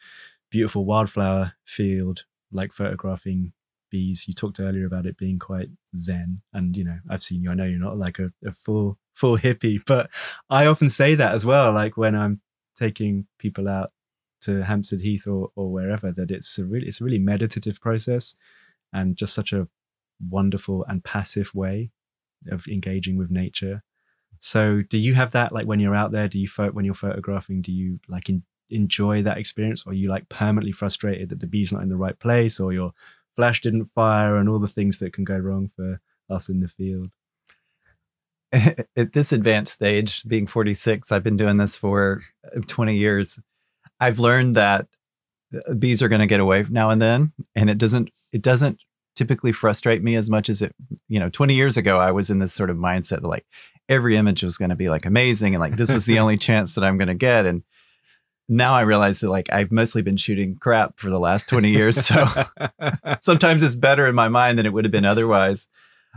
beautiful 0.49 0.85
wildflower 0.85 1.53
field, 1.65 2.25
like 2.51 2.73
photographing 2.73 3.53
bees, 3.89 4.25
you 4.27 4.33
talked 4.33 4.59
earlier 4.59 4.85
about 4.85 5.05
it 5.05 5.17
being 5.17 5.39
quite 5.39 5.69
zen. 5.97 6.41
And 6.53 6.75
you 6.75 6.83
know, 6.83 6.99
I've 7.09 7.23
seen 7.23 7.43
you. 7.43 7.51
I 7.51 7.53
know 7.53 7.65
you're 7.65 7.79
not 7.79 7.97
like 7.97 8.19
a, 8.19 8.31
a 8.45 8.51
full 8.51 8.97
full 9.13 9.37
hippie, 9.37 9.79
but 9.85 10.09
I 10.49 10.65
often 10.65 10.89
say 10.89 11.15
that 11.15 11.33
as 11.33 11.45
well. 11.45 11.71
Like 11.71 11.97
when 11.97 12.15
I'm 12.15 12.41
taking 12.77 13.27
people 13.37 13.67
out 13.67 13.91
to 14.41 14.63
Hampstead 14.63 15.01
Heath 15.01 15.27
or, 15.27 15.51
or 15.55 15.71
wherever, 15.71 16.11
that 16.11 16.31
it's 16.31 16.57
a 16.57 16.65
really 16.65 16.87
it's 16.87 17.01
a 17.01 17.03
really 17.03 17.19
meditative 17.19 17.79
process 17.81 18.35
and 18.93 19.15
just 19.15 19.33
such 19.33 19.53
a 19.53 19.67
wonderful 20.27 20.85
and 20.87 21.03
passive 21.03 21.53
way 21.53 21.91
of 22.49 22.67
engaging 22.67 23.17
with 23.17 23.31
nature. 23.31 23.83
So, 24.39 24.81
do 24.89 24.97
you 24.97 25.15
have 25.15 25.31
that 25.31 25.51
like 25.51 25.67
when 25.67 25.79
you're 25.79 25.95
out 25.95 26.11
there? 26.11 26.27
Do 26.27 26.39
you 26.39 26.47
when 26.71 26.85
you're 26.85 26.93
photographing? 26.93 27.61
Do 27.61 27.71
you 27.71 27.99
like 28.07 28.29
in, 28.29 28.43
enjoy 28.69 29.21
that 29.23 29.37
experience, 29.37 29.85
or 29.85 29.91
are 29.91 29.95
you 29.95 30.09
like 30.09 30.29
permanently 30.29 30.71
frustrated 30.71 31.29
that 31.29 31.39
the 31.39 31.47
bee's 31.47 31.73
not 31.73 31.83
in 31.83 31.89
the 31.89 31.97
right 31.97 32.17
place, 32.17 32.59
or 32.59 32.71
your 32.71 32.93
flash 33.35 33.61
didn't 33.61 33.85
fire, 33.85 34.37
and 34.37 34.47
all 34.47 34.59
the 34.59 34.67
things 34.67 34.99
that 34.99 35.13
can 35.13 35.25
go 35.25 35.37
wrong 35.37 35.69
for 35.75 35.99
us 36.29 36.47
in 36.47 36.61
the 36.61 36.67
field? 36.67 37.11
At 38.51 39.13
this 39.13 39.31
advanced 39.31 39.73
stage, 39.73 40.23
being 40.23 40.47
46, 40.47 41.11
I've 41.11 41.23
been 41.23 41.37
doing 41.37 41.57
this 41.57 41.75
for 41.75 42.21
uh, 42.55 42.61
20 42.65 42.95
years. 42.95 43.39
I've 43.99 44.19
learned 44.19 44.55
that 44.55 44.87
uh, 45.67 45.73
bees 45.75 46.01
are 46.01 46.09
going 46.09 46.21
to 46.21 46.27
get 46.27 46.39
away 46.39 46.65
now 46.69 46.89
and 46.89 47.01
then, 47.01 47.33
and 47.55 47.69
it 47.69 47.77
doesn't 47.77 48.09
it 48.31 48.41
doesn't 48.41 48.79
typically 49.19 49.51
frustrate 49.51 50.01
me 50.01 50.15
as 50.15 50.29
much 50.29 50.47
as 50.47 50.61
it, 50.61 50.73
you 51.09 51.19
know, 51.19 51.27
20 51.27 51.53
years 51.53 51.75
ago, 51.75 51.99
I 51.99 52.11
was 52.11 52.29
in 52.29 52.39
this 52.39 52.53
sort 52.53 52.69
of 52.69 52.77
mindset 52.77 53.21
that 53.21 53.25
like 53.25 53.45
every 53.89 54.15
image 54.15 54.43
was 54.43 54.57
going 54.57 54.69
to 54.69 54.77
be 54.77 54.87
like 54.87 55.05
amazing 55.05 55.53
and 55.53 55.59
like 55.59 55.75
this 55.75 55.91
was 55.91 56.05
the 56.05 56.19
only 56.19 56.37
chance 56.47 56.73
that 56.75 56.85
I'm 56.85 56.97
going 56.97 57.09
to 57.09 57.13
get. 57.13 57.45
And 57.45 57.63
now 58.47 58.71
I 58.71 58.81
realize 58.81 59.19
that 59.19 59.29
like 59.29 59.51
I've 59.51 59.73
mostly 59.73 60.01
been 60.01 60.15
shooting 60.15 60.55
crap 60.55 60.97
for 60.97 61.09
the 61.09 61.19
last 61.19 61.49
20 61.49 61.69
years. 61.69 61.97
So 61.97 62.25
sometimes 63.19 63.61
it's 63.61 63.75
better 63.75 64.07
in 64.07 64.15
my 64.15 64.29
mind 64.29 64.57
than 64.57 64.65
it 64.65 64.71
would 64.71 64.85
have 64.85 64.91
been 64.93 65.03
otherwise. 65.03 65.67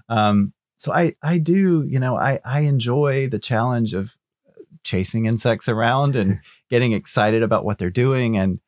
Um, 0.09 0.53
so 0.77 0.93
I, 0.93 1.17
I 1.25 1.39
do, 1.39 1.83
you 1.83 1.99
know, 1.99 2.17
I, 2.17 2.39
I 2.45 2.61
enjoy 2.61 3.29
the 3.29 3.41
challenge 3.41 3.95
of 3.95 4.17
chasing 4.85 5.27
insects 5.27 5.69
around 5.69 6.15
and 6.15 6.39
getting 6.71 6.93
excited 6.93 7.43
about 7.43 7.65
what 7.65 7.81
they're 7.81 7.91
doing. 7.91 8.39
And 8.39 8.61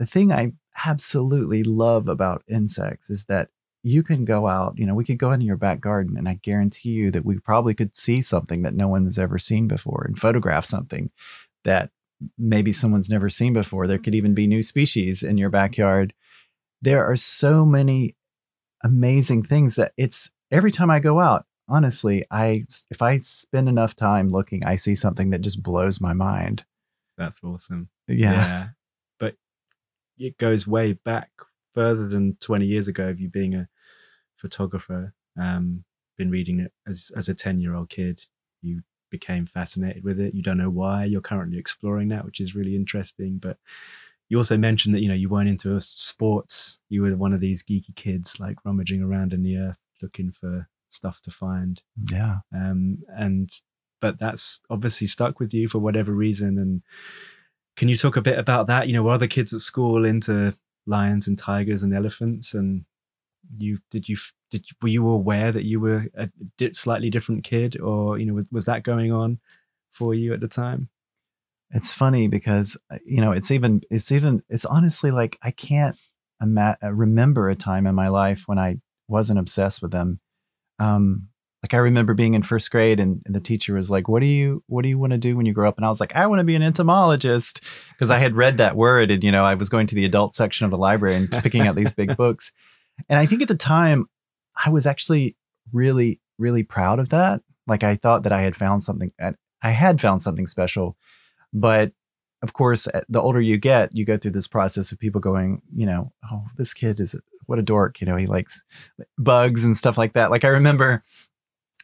the 0.00 0.06
thing 0.06 0.32
I 0.32 0.52
absolutely 0.84 1.62
love 1.62 2.08
about 2.08 2.44
insects 2.48 3.10
is 3.10 3.24
that 3.24 3.48
you 3.82 4.02
can 4.02 4.24
go 4.24 4.46
out, 4.46 4.78
you 4.78 4.86
know, 4.86 4.94
we 4.94 5.04
could 5.04 5.18
go 5.18 5.32
into 5.32 5.46
your 5.46 5.56
back 5.56 5.80
garden 5.80 6.16
and 6.16 6.28
I 6.28 6.34
guarantee 6.34 6.90
you 6.90 7.10
that 7.10 7.24
we 7.24 7.38
probably 7.38 7.74
could 7.74 7.96
see 7.96 8.22
something 8.22 8.62
that 8.62 8.74
no 8.74 8.88
one 8.88 9.04
has 9.04 9.18
ever 9.18 9.38
seen 9.38 9.66
before 9.66 10.04
and 10.06 10.18
photograph 10.18 10.64
something 10.64 11.10
that 11.64 11.90
maybe 12.38 12.70
someone's 12.70 13.10
never 13.10 13.28
seen 13.28 13.52
before. 13.52 13.86
There 13.86 13.98
could 13.98 14.14
even 14.14 14.34
be 14.34 14.46
new 14.46 14.62
species 14.62 15.24
in 15.24 15.36
your 15.36 15.50
backyard. 15.50 16.14
There 16.80 17.04
are 17.04 17.16
so 17.16 17.64
many 17.64 18.14
amazing 18.84 19.44
things 19.44 19.74
that 19.76 19.92
it's 19.96 20.30
every 20.52 20.70
time 20.70 20.90
I 20.90 21.00
go 21.00 21.18
out, 21.18 21.46
honestly, 21.68 22.24
I 22.30 22.66
if 22.90 23.02
I 23.02 23.18
spend 23.18 23.68
enough 23.68 23.96
time 23.96 24.28
looking, 24.28 24.64
I 24.64 24.76
see 24.76 24.94
something 24.94 25.30
that 25.30 25.40
just 25.40 25.62
blows 25.62 26.00
my 26.00 26.12
mind. 26.12 26.64
That's 27.18 27.40
awesome. 27.42 27.88
Yeah. 28.06 28.32
yeah 28.32 28.68
it 30.18 30.38
goes 30.38 30.66
way 30.66 30.92
back 30.92 31.30
further 31.74 32.06
than 32.06 32.36
20 32.40 32.66
years 32.66 32.88
ago 32.88 33.08
of 33.08 33.20
you 33.20 33.28
being 33.28 33.54
a 33.54 33.68
photographer 34.36 35.14
um 35.40 35.84
been 36.18 36.30
reading 36.30 36.60
it 36.60 36.72
as 36.86 37.10
as 37.16 37.28
a 37.28 37.34
10 37.34 37.60
year 37.60 37.74
old 37.74 37.88
kid. 37.88 38.22
You 38.60 38.82
became 39.10 39.44
fascinated 39.44 40.04
with 40.04 40.20
it. 40.20 40.34
You 40.34 40.42
don't 40.42 40.58
know 40.58 40.70
why. 40.70 41.04
You're 41.04 41.20
currently 41.20 41.58
exploring 41.58 42.08
that 42.08 42.24
which 42.24 42.40
is 42.40 42.54
really 42.54 42.76
interesting 42.76 43.38
but 43.38 43.58
you 44.28 44.38
also 44.38 44.56
mentioned 44.56 44.94
that 44.94 45.02
you 45.02 45.08
know 45.08 45.14
you 45.14 45.28
weren't 45.28 45.48
into 45.48 45.78
sports. 45.80 46.80
You 46.88 47.02
were 47.02 47.16
one 47.16 47.32
of 47.32 47.40
these 47.40 47.62
geeky 47.62 47.94
kids 47.96 48.40
like 48.40 48.56
rummaging 48.64 49.02
around 49.02 49.32
in 49.32 49.42
the 49.42 49.56
earth 49.58 49.78
looking 50.00 50.30
for 50.30 50.68
stuff 50.88 51.20
to 51.22 51.30
find. 51.30 51.82
Yeah. 52.10 52.38
Um 52.54 52.98
and 53.08 53.50
but 54.00 54.18
that's 54.18 54.60
obviously 54.68 55.06
stuck 55.06 55.38
with 55.38 55.54
you 55.54 55.68
for 55.68 55.78
whatever 55.78 56.12
reason 56.12 56.58
and 56.58 56.82
can 57.76 57.88
you 57.88 57.96
talk 57.96 58.16
a 58.16 58.22
bit 58.22 58.38
about 58.38 58.66
that? 58.66 58.86
You 58.86 58.94
know, 58.94 59.02
were 59.02 59.12
other 59.12 59.26
kids 59.26 59.52
at 59.52 59.60
school 59.60 60.04
into 60.04 60.54
lions 60.86 61.26
and 61.26 61.38
tigers 61.38 61.82
and 61.82 61.94
elephants? 61.94 62.54
And 62.54 62.84
you 63.58 63.78
did 63.90 64.08
you 64.08 64.16
did 64.50 64.64
were 64.80 64.88
you 64.88 65.08
aware 65.08 65.52
that 65.52 65.64
you 65.64 65.80
were 65.80 66.06
a 66.16 66.28
slightly 66.72 67.10
different 67.10 67.44
kid, 67.44 67.80
or 67.80 68.18
you 68.18 68.26
know, 68.26 68.34
was, 68.34 68.46
was 68.50 68.64
that 68.66 68.82
going 68.82 69.12
on 69.12 69.38
for 69.90 70.14
you 70.14 70.32
at 70.32 70.40
the 70.40 70.48
time? 70.48 70.88
It's 71.70 71.92
funny 71.92 72.28
because 72.28 72.76
uh, 72.90 72.98
you 73.04 73.20
know 73.20 73.32
it's 73.32 73.50
even 73.50 73.82
it's 73.90 74.12
even 74.12 74.42
it's 74.48 74.66
honestly 74.66 75.10
like 75.10 75.38
I 75.42 75.50
can't 75.50 75.96
ima- 76.40 76.78
remember 76.82 77.48
a 77.48 77.56
time 77.56 77.86
in 77.86 77.94
my 77.94 78.08
life 78.08 78.42
when 78.46 78.58
I 78.58 78.78
wasn't 79.08 79.38
obsessed 79.38 79.80
with 79.82 79.90
them. 79.90 80.20
Um, 80.78 81.28
like 81.62 81.74
I 81.74 81.78
remember 81.78 82.14
being 82.14 82.34
in 82.34 82.42
first 82.42 82.70
grade 82.70 82.98
and, 82.98 83.22
and 83.24 83.34
the 83.34 83.40
teacher 83.40 83.74
was 83.74 83.90
like, 83.90 84.08
"What 84.08 84.20
do 84.20 84.26
you 84.26 84.64
what 84.66 84.82
do 84.82 84.88
you 84.88 84.98
want 84.98 85.12
to 85.12 85.18
do 85.18 85.36
when 85.36 85.46
you 85.46 85.52
grow 85.52 85.68
up?" 85.68 85.76
And 85.76 85.86
I 85.86 85.88
was 85.88 86.00
like, 86.00 86.14
"I 86.16 86.26
want 86.26 86.40
to 86.40 86.44
be 86.44 86.56
an 86.56 86.62
entomologist," 86.62 87.60
because 87.92 88.10
I 88.10 88.18
had 88.18 88.34
read 88.34 88.58
that 88.58 88.76
word 88.76 89.10
and 89.10 89.22
you 89.22 89.30
know 89.30 89.44
I 89.44 89.54
was 89.54 89.68
going 89.68 89.86
to 89.88 89.94
the 89.94 90.04
adult 90.04 90.34
section 90.34 90.64
of 90.64 90.70
the 90.70 90.78
library 90.78 91.14
and 91.14 91.30
picking 91.30 91.62
out 91.62 91.76
these 91.76 91.92
big 91.92 92.16
books. 92.18 92.52
And 93.08 93.18
I 93.18 93.26
think 93.26 93.42
at 93.42 93.48
the 93.48 93.54
time 93.54 94.06
I 94.64 94.70
was 94.70 94.86
actually 94.86 95.36
really 95.72 96.20
really 96.38 96.62
proud 96.64 96.98
of 96.98 97.10
that 97.10 97.40
Like 97.66 97.84
I 97.84 97.96
thought 97.96 98.24
that 98.24 98.32
I 98.32 98.42
had 98.42 98.56
found 98.56 98.82
something. 98.82 99.12
And 99.18 99.36
I 99.62 99.70
had 99.70 100.00
found 100.00 100.22
something 100.22 100.46
special, 100.48 100.96
but 101.52 101.92
of 102.42 102.52
course, 102.52 102.88
eh, 102.92 103.02
the 103.08 103.20
older 103.20 103.40
you 103.40 103.56
get, 103.56 103.94
you 103.94 104.04
go 104.04 104.16
through 104.16 104.32
this 104.32 104.48
process 104.48 104.90
of 104.90 104.98
people 104.98 105.20
going, 105.20 105.62
you 105.72 105.86
know, 105.86 106.12
oh, 106.30 106.44
this 106.56 106.74
kid 106.74 106.98
is 106.98 107.14
what 107.46 107.60
a 107.60 107.62
dork. 107.62 108.00
You 108.00 108.08
know, 108.08 108.16
he 108.16 108.26
likes 108.26 108.64
bugs 109.16 109.64
and 109.64 109.76
stuff 109.76 109.96
like 109.96 110.14
that. 110.14 110.32
Like 110.32 110.44
I 110.44 110.48
remember 110.48 111.04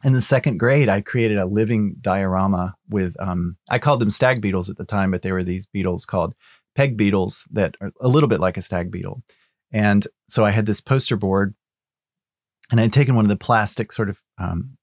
in 0.05 0.13
the 0.13 0.21
second 0.21 0.59
grade, 0.59 0.89
I 0.89 1.01
created 1.01 1.39
a 1.39 1.47
living 1.47 1.97
diorama 2.01 2.75
with, 2.89 3.17
um, 3.21 3.57
I 3.71 3.79
called 3.79 4.01
them 4.01 4.11
stag 4.11 4.41
beetles 4.41 4.71
at 4.71 4.77
the 4.77 4.85
time, 4.85 5.11
but 5.11 5.23
they 5.23 5.33
were 5.33 5.45
these 5.45 5.67
beetles 5.67 6.05
called 6.05 6.35
peg 6.75 6.97
beetles 6.97 7.47
that 7.53 7.77
are 7.81 7.91
a 8.01 8.09
little 8.09 8.29
bit 8.29 8.41
like 8.41 8.57
a 8.57 8.63
stag 8.63 8.91
beetle. 8.91 9.23
And 9.73 10.07
so 10.29 10.45
I 10.45 10.51
had 10.51 10.67
this 10.67 10.81
poster 10.81 11.17
board 11.17 11.55
and 12.71 12.81
I 12.81 12.85
had 12.85 12.93
taken 12.93 13.17
one 13.17 13.25
of 13.25 13.31
the 13.31 13.37
plastic 13.37 13.93
sort 13.93 14.09
of 14.09 14.21
um, 14.39 14.77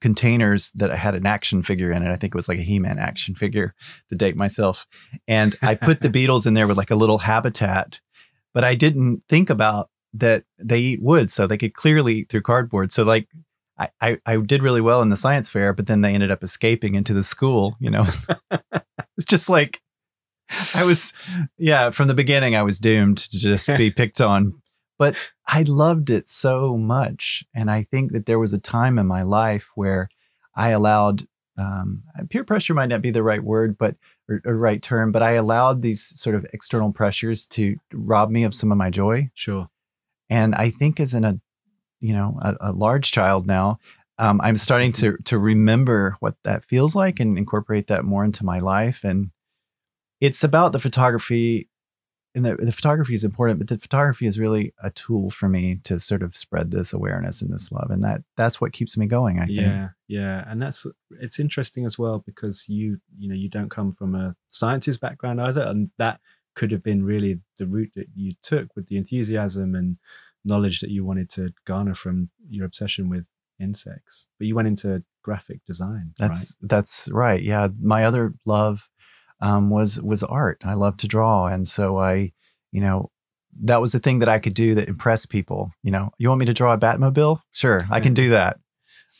containers 0.00 0.70
that 0.74 0.90
I 0.90 0.96
had 0.96 1.14
an 1.14 1.26
action 1.26 1.62
figure 1.62 1.92
in 1.92 2.02
it. 2.02 2.10
I 2.10 2.16
think 2.16 2.34
it 2.34 2.38
was 2.38 2.48
like 2.48 2.58
a 2.58 2.62
He-Man 2.62 2.98
action 2.98 3.34
figure 3.34 3.74
to 4.08 4.14
date 4.14 4.36
myself. 4.36 4.86
And 5.28 5.54
I 5.62 5.74
put 5.74 6.00
the 6.00 6.10
beetles 6.10 6.46
in 6.46 6.54
there 6.54 6.66
with 6.66 6.76
like 6.76 6.90
a 6.90 6.96
little 6.96 7.18
habitat, 7.18 8.00
but 8.54 8.64
I 8.64 8.74
didn't 8.74 9.22
think 9.28 9.50
about 9.50 9.90
that 10.14 10.44
they 10.58 10.78
eat 10.80 11.02
wood, 11.02 11.30
so 11.30 11.46
they 11.46 11.58
could 11.58 11.74
clearly 11.74 12.14
eat 12.16 12.30
through 12.30 12.42
cardboard. 12.42 12.90
So 12.90 13.04
like 13.04 13.28
I, 13.80 13.88
I, 14.00 14.18
I 14.26 14.36
did 14.36 14.62
really 14.62 14.80
well 14.80 15.02
in 15.02 15.08
the 15.08 15.16
science 15.16 15.48
fair, 15.48 15.72
but 15.72 15.86
then 15.86 16.02
they 16.02 16.14
ended 16.14 16.30
up 16.30 16.44
escaping 16.44 16.94
into 16.94 17.14
the 17.14 17.22
school, 17.22 17.76
you 17.80 17.90
know. 17.90 18.06
it's 19.16 19.26
just 19.26 19.48
like 19.48 19.80
I 20.74 20.84
was 20.84 21.12
yeah, 21.58 21.90
from 21.90 22.06
the 22.08 22.14
beginning 22.14 22.54
I 22.54 22.62
was 22.62 22.78
doomed 22.78 23.18
to 23.18 23.38
just 23.38 23.66
be 23.66 23.90
picked 23.96 24.20
on 24.20 24.60
but 25.00 25.16
I 25.46 25.62
loved 25.62 26.10
it 26.10 26.28
so 26.28 26.76
much. 26.76 27.42
And 27.54 27.70
I 27.70 27.84
think 27.84 28.12
that 28.12 28.26
there 28.26 28.38
was 28.38 28.52
a 28.52 28.58
time 28.58 28.98
in 28.98 29.06
my 29.06 29.22
life 29.22 29.70
where 29.74 30.10
I 30.54 30.68
allowed 30.68 31.22
um, 31.56 32.02
peer 32.28 32.44
pressure 32.44 32.74
might 32.74 32.90
not 32.90 33.00
be 33.00 33.10
the 33.10 33.22
right 33.22 33.42
word, 33.42 33.78
but 33.78 33.96
or, 34.28 34.42
or, 34.44 34.54
right 34.56 34.80
term, 34.82 35.10
but 35.10 35.22
I 35.22 35.32
allowed 35.32 35.80
these 35.80 36.02
sort 36.02 36.36
of 36.36 36.44
external 36.52 36.92
pressures 36.92 37.46
to 37.48 37.76
rob 37.94 38.30
me 38.30 38.44
of 38.44 38.54
some 38.54 38.70
of 38.70 38.76
my 38.76 38.90
joy. 38.90 39.30
Sure. 39.32 39.70
And 40.28 40.54
I 40.54 40.68
think 40.68 41.00
as 41.00 41.14
in 41.14 41.24
a, 41.24 41.40
you 42.00 42.12
know, 42.12 42.38
a, 42.40 42.56
a 42.60 42.72
large 42.72 43.12
child 43.12 43.46
now, 43.46 43.78
um, 44.18 44.40
I'm 44.42 44.56
starting 44.56 44.92
to 44.92 45.12
mm-hmm. 45.12 45.22
to 45.24 45.38
remember 45.38 46.16
what 46.20 46.36
that 46.44 46.64
feels 46.64 46.94
like 46.94 47.20
and 47.20 47.38
incorporate 47.38 47.86
that 47.88 48.04
more 48.04 48.24
into 48.24 48.44
my 48.44 48.60
life. 48.60 49.02
And 49.02 49.30
it's 50.20 50.44
about 50.44 50.72
the 50.72 50.80
photography 50.80 51.68
and 52.34 52.44
the, 52.44 52.54
the 52.54 52.70
photography 52.70 53.14
is 53.14 53.24
important, 53.24 53.58
but 53.58 53.68
the 53.68 53.78
photography 53.78 54.26
is 54.26 54.38
really 54.38 54.72
a 54.82 54.90
tool 54.90 55.30
for 55.30 55.48
me 55.48 55.80
to 55.84 55.98
sort 55.98 56.22
of 56.22 56.36
spread 56.36 56.70
this 56.70 56.92
awareness 56.92 57.42
and 57.42 57.52
this 57.52 57.72
love, 57.72 57.90
and 57.90 58.04
that 58.04 58.22
that's 58.36 58.60
what 58.60 58.72
keeps 58.72 58.96
me 58.96 59.06
going. 59.06 59.40
I 59.40 59.46
think. 59.46 59.60
Yeah, 59.60 59.88
yeah, 60.06 60.44
and 60.46 60.62
that's 60.62 60.86
it's 61.20 61.40
interesting 61.40 61.84
as 61.84 61.98
well 61.98 62.20
because 62.24 62.68
you 62.68 63.00
you 63.18 63.28
know 63.28 63.34
you 63.34 63.48
don't 63.48 63.70
come 63.70 63.92
from 63.92 64.14
a 64.14 64.36
sciences 64.48 64.98
background 64.98 65.40
either, 65.40 65.62
and 65.62 65.90
that 65.98 66.20
could 66.54 66.70
have 66.70 66.82
been 66.82 67.04
really 67.04 67.40
the 67.58 67.66
route 67.66 67.92
that 67.94 68.08
you 68.14 68.34
took 68.42 68.76
with 68.76 68.86
the 68.86 68.96
enthusiasm 68.96 69.74
and 69.74 69.96
knowledge 70.44 70.80
that 70.80 70.90
you 70.90 71.04
wanted 71.04 71.30
to 71.30 71.50
garner 71.66 71.94
from 71.94 72.30
your 72.48 72.64
obsession 72.66 73.08
with 73.08 73.28
insects. 73.60 74.26
But 74.38 74.46
you 74.46 74.54
went 74.54 74.68
into 74.68 75.02
graphic 75.22 75.64
design. 75.66 76.12
That's 76.18 76.56
right? 76.60 76.68
that's 76.68 77.08
right. 77.12 77.42
Yeah, 77.42 77.68
my 77.80 78.04
other 78.04 78.34
love 78.44 78.88
um, 79.40 79.70
was 79.70 80.00
was 80.00 80.22
art. 80.22 80.62
I 80.64 80.74
love 80.74 80.96
to 80.98 81.08
draw, 81.08 81.46
and 81.46 81.66
so 81.66 81.98
I, 81.98 82.32
you 82.72 82.80
know, 82.80 83.10
that 83.62 83.80
was 83.80 83.92
the 83.92 83.98
thing 83.98 84.20
that 84.20 84.28
I 84.28 84.38
could 84.38 84.54
do 84.54 84.74
that 84.74 84.88
impressed 84.88 85.30
people. 85.30 85.72
You 85.82 85.90
know, 85.90 86.10
you 86.18 86.28
want 86.28 86.40
me 86.40 86.46
to 86.46 86.54
draw 86.54 86.72
a 86.72 86.78
Batmobile? 86.78 87.40
Sure, 87.52 87.86
I 87.90 88.00
can 88.00 88.14
do 88.22 88.30
that. 88.30 88.58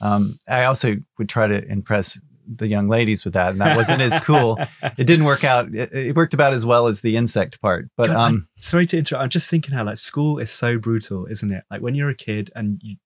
Um, 0.00 0.38
I 0.48 0.64
also 0.64 0.96
would 1.18 1.28
try 1.28 1.46
to 1.46 1.64
impress 1.70 2.18
the 2.46 2.68
young 2.68 2.88
ladies 2.88 3.24
with 3.24 3.34
that, 3.34 3.52
and 3.52 3.60
that 3.60 3.76
wasn't 3.76 4.00
as 4.00 4.18
cool. 4.18 4.58
It 4.98 5.06
didn't 5.06 5.24
work 5.24 5.44
out. 5.44 5.74
It, 5.74 5.92
it, 5.92 6.16
worked 6.16 6.34
about 6.34 6.52
as 6.52 6.66
well 6.66 6.86
as 6.86 7.00
the 7.00 7.16
insect 7.16 7.60
part. 7.60 7.88
But 7.96 8.08
God, 8.08 8.16
um, 8.16 8.48
sorry 8.58 8.86
to 8.86 8.98
interrupt. 8.98 9.22
I'm 9.22 9.30
just 9.30 9.48
thinking 9.48 9.72
how 9.74 9.84
like 9.84 9.96
school 9.96 10.38
is 10.38 10.50
so 10.50 10.78
brutal, 10.78 11.26
isn't 11.26 11.50
it? 11.50 11.64
Like 11.70 11.80
when 11.80 11.94
you're 11.94 12.10
a 12.10 12.14
kid 12.14 12.50
and 12.54 12.80
you, 12.82 12.96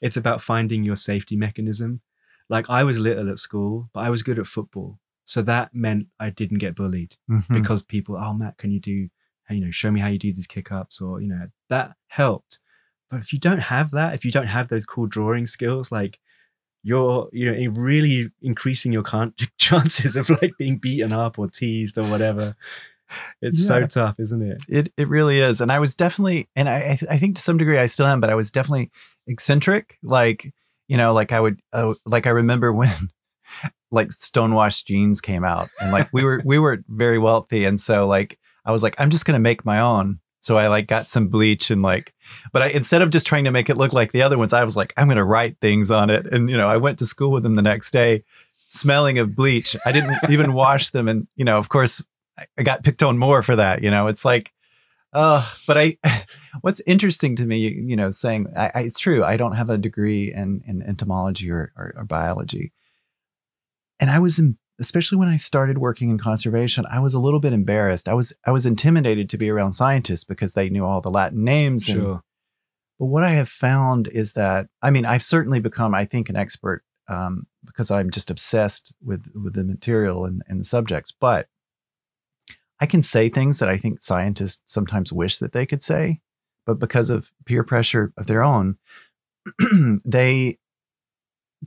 it's 0.00 0.16
about 0.16 0.40
finding 0.40 0.82
your 0.84 0.96
safety 0.96 1.36
mechanism. 1.36 2.00
Like 2.48 2.68
I 2.68 2.84
was 2.84 2.98
little 2.98 3.30
at 3.30 3.38
school, 3.38 3.90
but 3.92 4.00
I 4.00 4.10
was 4.10 4.22
good 4.22 4.38
at 4.38 4.46
football. 4.46 4.98
So 5.24 5.42
that 5.42 5.74
meant 5.74 6.08
I 6.20 6.30
didn't 6.30 6.58
get 6.58 6.76
bullied 6.76 7.16
mm-hmm. 7.30 7.54
because 7.54 7.82
people, 7.82 8.16
oh, 8.16 8.34
Matt, 8.34 8.58
can 8.58 8.70
you 8.70 8.80
do, 8.80 9.08
you 9.50 9.60
know, 9.60 9.70
show 9.70 9.90
me 9.90 10.00
how 10.00 10.08
you 10.08 10.18
do 10.18 10.32
these 10.32 10.46
kick 10.46 10.70
ups 10.70 11.00
or, 11.00 11.20
you 11.20 11.28
know, 11.28 11.48
that 11.70 11.94
helped. 12.08 12.60
But 13.10 13.20
if 13.20 13.32
you 13.32 13.38
don't 13.38 13.60
have 13.60 13.90
that, 13.92 14.14
if 14.14 14.24
you 14.24 14.32
don't 14.32 14.46
have 14.46 14.68
those 14.68 14.84
cool 14.84 15.06
drawing 15.06 15.46
skills, 15.46 15.90
like 15.90 16.18
you're, 16.84 17.28
you 17.32 17.50
know, 17.50 17.72
really 17.72 18.30
increasing 18.42 18.92
your 18.92 19.02
chances 19.58 20.14
of 20.14 20.30
like 20.30 20.52
being 20.58 20.78
beaten 20.78 21.12
up 21.12 21.38
or 21.38 21.48
teased 21.48 21.98
or 21.98 22.04
whatever. 22.04 22.54
It's 23.42 23.60
yeah. 23.62 23.66
so 23.66 23.86
tough, 23.86 24.20
isn't 24.20 24.42
it? 24.42 24.62
It 24.68 24.92
it 24.96 25.08
really 25.08 25.40
is. 25.40 25.60
And 25.60 25.72
I 25.72 25.78
was 25.78 25.94
definitely, 25.94 26.48
and 26.54 26.68
I 26.68 26.98
I 27.10 27.18
think 27.18 27.36
to 27.36 27.42
some 27.42 27.58
degree 27.58 27.78
I 27.78 27.86
still 27.86 28.06
am, 28.06 28.20
but 28.20 28.30
I 28.30 28.34
was 28.34 28.50
definitely 28.50 28.90
eccentric. 29.26 29.98
Like 30.02 30.52
you 30.88 30.96
know, 30.96 31.12
like 31.12 31.32
I 31.32 31.40
would, 31.40 31.60
uh, 31.72 31.94
like 32.04 32.26
I 32.26 32.30
remember 32.30 32.72
when 32.72 33.10
like 33.90 34.12
stonewashed 34.12 34.86
jeans 34.86 35.20
came 35.20 35.44
out 35.44 35.68
and 35.80 35.92
like 35.92 36.08
we 36.12 36.24
were 36.24 36.42
we 36.44 36.58
were 36.58 36.82
very 36.88 37.18
wealthy 37.18 37.64
and 37.64 37.80
so 37.80 38.08
like 38.08 38.38
I 38.64 38.72
was 38.72 38.82
like 38.82 38.96
I'm 38.98 39.10
just 39.10 39.24
going 39.24 39.34
to 39.34 39.40
make 39.40 39.64
my 39.64 39.80
own. 39.80 40.20
So 40.44 40.58
I 40.58 40.68
like 40.68 40.86
got 40.86 41.08
some 41.08 41.28
bleach 41.28 41.70
and 41.70 41.82
like 41.82 42.12
but 42.52 42.62
I 42.62 42.66
instead 42.68 43.02
of 43.02 43.10
just 43.10 43.26
trying 43.26 43.44
to 43.44 43.50
make 43.50 43.70
it 43.70 43.76
look 43.76 43.92
like 43.92 44.12
the 44.12 44.22
other 44.22 44.36
ones 44.36 44.52
I 44.52 44.64
was 44.64 44.76
like 44.76 44.92
I'm 44.96 45.06
going 45.06 45.16
to 45.16 45.24
write 45.24 45.58
things 45.60 45.90
on 45.90 46.10
it 46.10 46.26
and 46.26 46.50
you 46.50 46.56
know 46.56 46.68
I 46.68 46.76
went 46.76 46.98
to 46.98 47.06
school 47.06 47.30
with 47.30 47.42
them 47.42 47.56
the 47.56 47.62
next 47.62 47.92
day 47.92 48.24
smelling 48.68 49.18
of 49.18 49.34
bleach. 49.34 49.76
I 49.86 49.92
didn't 49.92 50.16
even 50.30 50.52
wash 50.52 50.90
them 50.90 51.08
and 51.08 51.26
you 51.34 51.44
know 51.44 51.58
of 51.58 51.68
course 51.68 52.06
I 52.58 52.62
got 52.62 52.84
picked 52.84 53.02
on 53.02 53.16
more 53.16 53.42
for 53.42 53.56
that, 53.56 53.82
you 53.82 53.90
know. 53.90 54.08
It's 54.08 54.24
like 54.24 54.52
uh, 55.14 55.48
but 55.66 55.78
I, 55.78 55.96
what's 56.60 56.82
interesting 56.86 57.36
to 57.36 57.46
me, 57.46 57.58
you 57.58 57.94
know, 57.94 58.10
saying 58.10 58.48
I, 58.56 58.72
I, 58.74 58.80
it's 58.80 58.98
true. 58.98 59.22
I 59.22 59.36
don't 59.36 59.54
have 59.54 59.70
a 59.70 59.78
degree 59.78 60.32
in, 60.32 60.62
in 60.66 60.82
entomology 60.82 61.50
or, 61.50 61.72
or, 61.76 61.94
or 61.96 62.04
biology, 62.04 62.72
and 64.00 64.10
I 64.10 64.18
was 64.18 64.40
in, 64.40 64.58
especially 64.80 65.18
when 65.18 65.28
I 65.28 65.36
started 65.36 65.78
working 65.78 66.10
in 66.10 66.18
conservation, 66.18 66.84
I 66.90 67.00
was 67.00 67.14
a 67.14 67.20
little 67.20 67.40
bit 67.40 67.52
embarrassed. 67.52 68.08
I 68.08 68.14
was 68.14 68.32
I 68.46 68.50
was 68.50 68.66
intimidated 68.66 69.28
to 69.30 69.38
be 69.38 69.50
around 69.50 69.72
scientists 69.72 70.24
because 70.24 70.54
they 70.54 70.68
knew 70.68 70.84
all 70.84 71.00
the 71.00 71.10
Latin 71.10 71.44
names. 71.44 71.84
Sure. 71.84 72.12
And, 72.12 72.20
but 72.98 73.06
what 73.06 73.24
I 73.24 73.30
have 73.30 73.48
found 73.48 74.08
is 74.08 74.32
that 74.34 74.68
I 74.82 74.90
mean 74.90 75.04
I've 75.04 75.22
certainly 75.22 75.60
become 75.60 75.94
I 75.94 76.04
think 76.04 76.28
an 76.28 76.36
expert 76.36 76.82
um, 77.08 77.46
because 77.64 77.90
I'm 77.90 78.10
just 78.10 78.30
obsessed 78.30 78.94
with 79.02 79.24
with 79.34 79.54
the 79.54 79.64
material 79.64 80.24
and, 80.24 80.42
and 80.48 80.60
the 80.60 80.64
subjects. 80.64 81.12
But 81.12 81.48
I 82.80 82.86
can 82.86 83.02
say 83.02 83.28
things 83.28 83.60
that 83.60 83.68
I 83.68 83.76
think 83.76 84.00
scientists 84.00 84.72
sometimes 84.72 85.12
wish 85.12 85.38
that 85.38 85.52
they 85.52 85.66
could 85.66 85.82
say, 85.82 86.20
but 86.66 86.78
because 86.78 87.10
of 87.10 87.30
peer 87.46 87.62
pressure 87.62 88.12
of 88.16 88.26
their 88.26 88.42
own, 88.42 88.78
they 90.04 90.58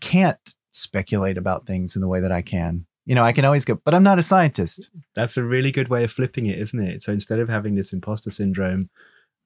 can't 0.01 0.53
speculate 0.71 1.37
about 1.37 1.65
things 1.65 1.95
in 1.95 2.01
the 2.01 2.07
way 2.07 2.19
that 2.19 2.31
I 2.31 2.41
can. 2.41 2.86
You 3.07 3.15
know, 3.15 3.23
I 3.23 3.31
can 3.31 3.45
always 3.45 3.63
go, 3.63 3.79
but 3.85 3.93
I'm 3.93 4.03
not 4.03 4.19
a 4.19 4.21
scientist. 4.21 4.89
That's 5.15 5.37
a 5.37 5.43
really 5.43 5.71
good 5.71 5.87
way 5.87 6.03
of 6.03 6.11
flipping 6.11 6.47
it, 6.47 6.59
isn't 6.59 6.79
it? 6.79 7.01
So 7.01 7.13
instead 7.13 7.39
of 7.39 7.47
having 7.47 7.75
this 7.75 7.93
imposter 7.93 8.31
syndrome 8.31 8.89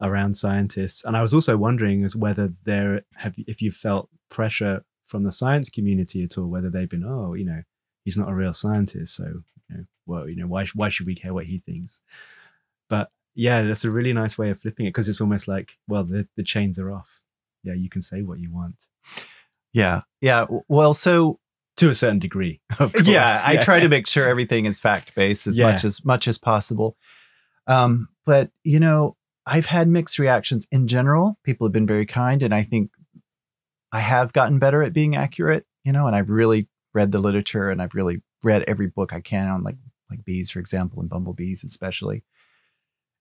around 0.01 0.35
scientists, 0.35 1.05
and 1.05 1.15
I 1.15 1.21
was 1.21 1.31
also 1.31 1.57
wondering 1.57 2.03
as 2.03 2.15
whether 2.15 2.53
there 2.63 3.03
have 3.17 3.35
if 3.37 3.61
you 3.61 3.71
felt 3.71 4.09
pressure 4.29 4.83
from 5.05 5.23
the 5.23 5.31
science 5.31 5.69
community 5.69 6.23
at 6.23 6.39
all, 6.39 6.47
whether 6.47 6.71
they've 6.71 6.89
been, 6.89 7.05
oh, 7.05 7.35
you 7.35 7.45
know, 7.45 7.61
he's 8.03 8.17
not 8.17 8.29
a 8.29 8.33
real 8.33 8.53
scientist, 8.53 9.15
so 9.15 9.25
you 9.69 9.77
know, 9.77 9.83
well, 10.07 10.27
you 10.27 10.37
know, 10.37 10.47
why 10.47 10.65
why 10.73 10.89
should 10.89 11.05
we 11.05 11.13
care 11.13 11.33
what 11.33 11.45
he 11.45 11.59
thinks? 11.59 12.01
But 12.89 13.11
yeah, 13.35 13.61
that's 13.61 13.85
a 13.85 13.91
really 13.91 14.11
nice 14.11 14.39
way 14.39 14.49
of 14.49 14.59
flipping 14.59 14.87
it 14.87 14.89
because 14.89 15.07
it's 15.07 15.21
almost 15.21 15.47
like, 15.47 15.77
well, 15.87 16.03
the 16.03 16.27
the 16.35 16.43
chains 16.43 16.79
are 16.79 16.91
off. 16.91 17.21
Yeah, 17.63 17.73
you 17.73 17.91
can 17.91 18.01
say 18.01 18.23
what 18.23 18.39
you 18.39 18.51
want. 18.51 18.87
Yeah. 19.71 20.01
Yeah. 20.19 20.47
Well, 20.67 20.93
so 20.93 21.39
to 21.81 21.89
a 21.89 21.93
certain 21.93 22.19
degree. 22.19 22.61
Yeah, 23.03 23.41
I 23.43 23.57
try 23.57 23.79
to 23.79 23.89
make 23.89 24.07
sure 24.07 24.27
everything 24.27 24.65
is 24.65 24.79
fact 24.79 25.15
based 25.15 25.47
as 25.47 25.57
yeah. 25.57 25.71
much 25.71 25.83
as 25.83 26.05
much 26.05 26.27
as 26.27 26.37
possible. 26.37 26.95
Um, 27.67 28.07
but 28.25 28.51
you 28.63 28.79
know, 28.79 29.17
I've 29.45 29.65
had 29.65 29.87
mixed 29.87 30.19
reactions 30.19 30.67
in 30.71 30.87
general. 30.87 31.37
People 31.43 31.65
have 31.65 31.73
been 31.73 31.87
very 31.87 32.05
kind, 32.05 32.43
and 32.43 32.53
I 32.53 32.63
think 32.63 32.91
I 33.91 33.99
have 33.99 34.31
gotten 34.31 34.59
better 34.59 34.83
at 34.83 34.93
being 34.93 35.15
accurate. 35.15 35.65
You 35.83 35.91
know, 35.91 36.05
and 36.05 36.15
I've 36.15 36.29
really 36.29 36.67
read 36.93 37.11
the 37.11 37.19
literature, 37.19 37.69
and 37.69 37.81
I've 37.81 37.95
really 37.95 38.21
read 38.43 38.63
every 38.67 38.87
book 38.87 39.13
I 39.13 39.21
can 39.21 39.49
on 39.49 39.63
like 39.63 39.77
like 40.11 40.23
bees, 40.23 40.51
for 40.51 40.59
example, 40.59 40.99
and 40.99 41.09
bumblebees 41.09 41.63
especially. 41.63 42.23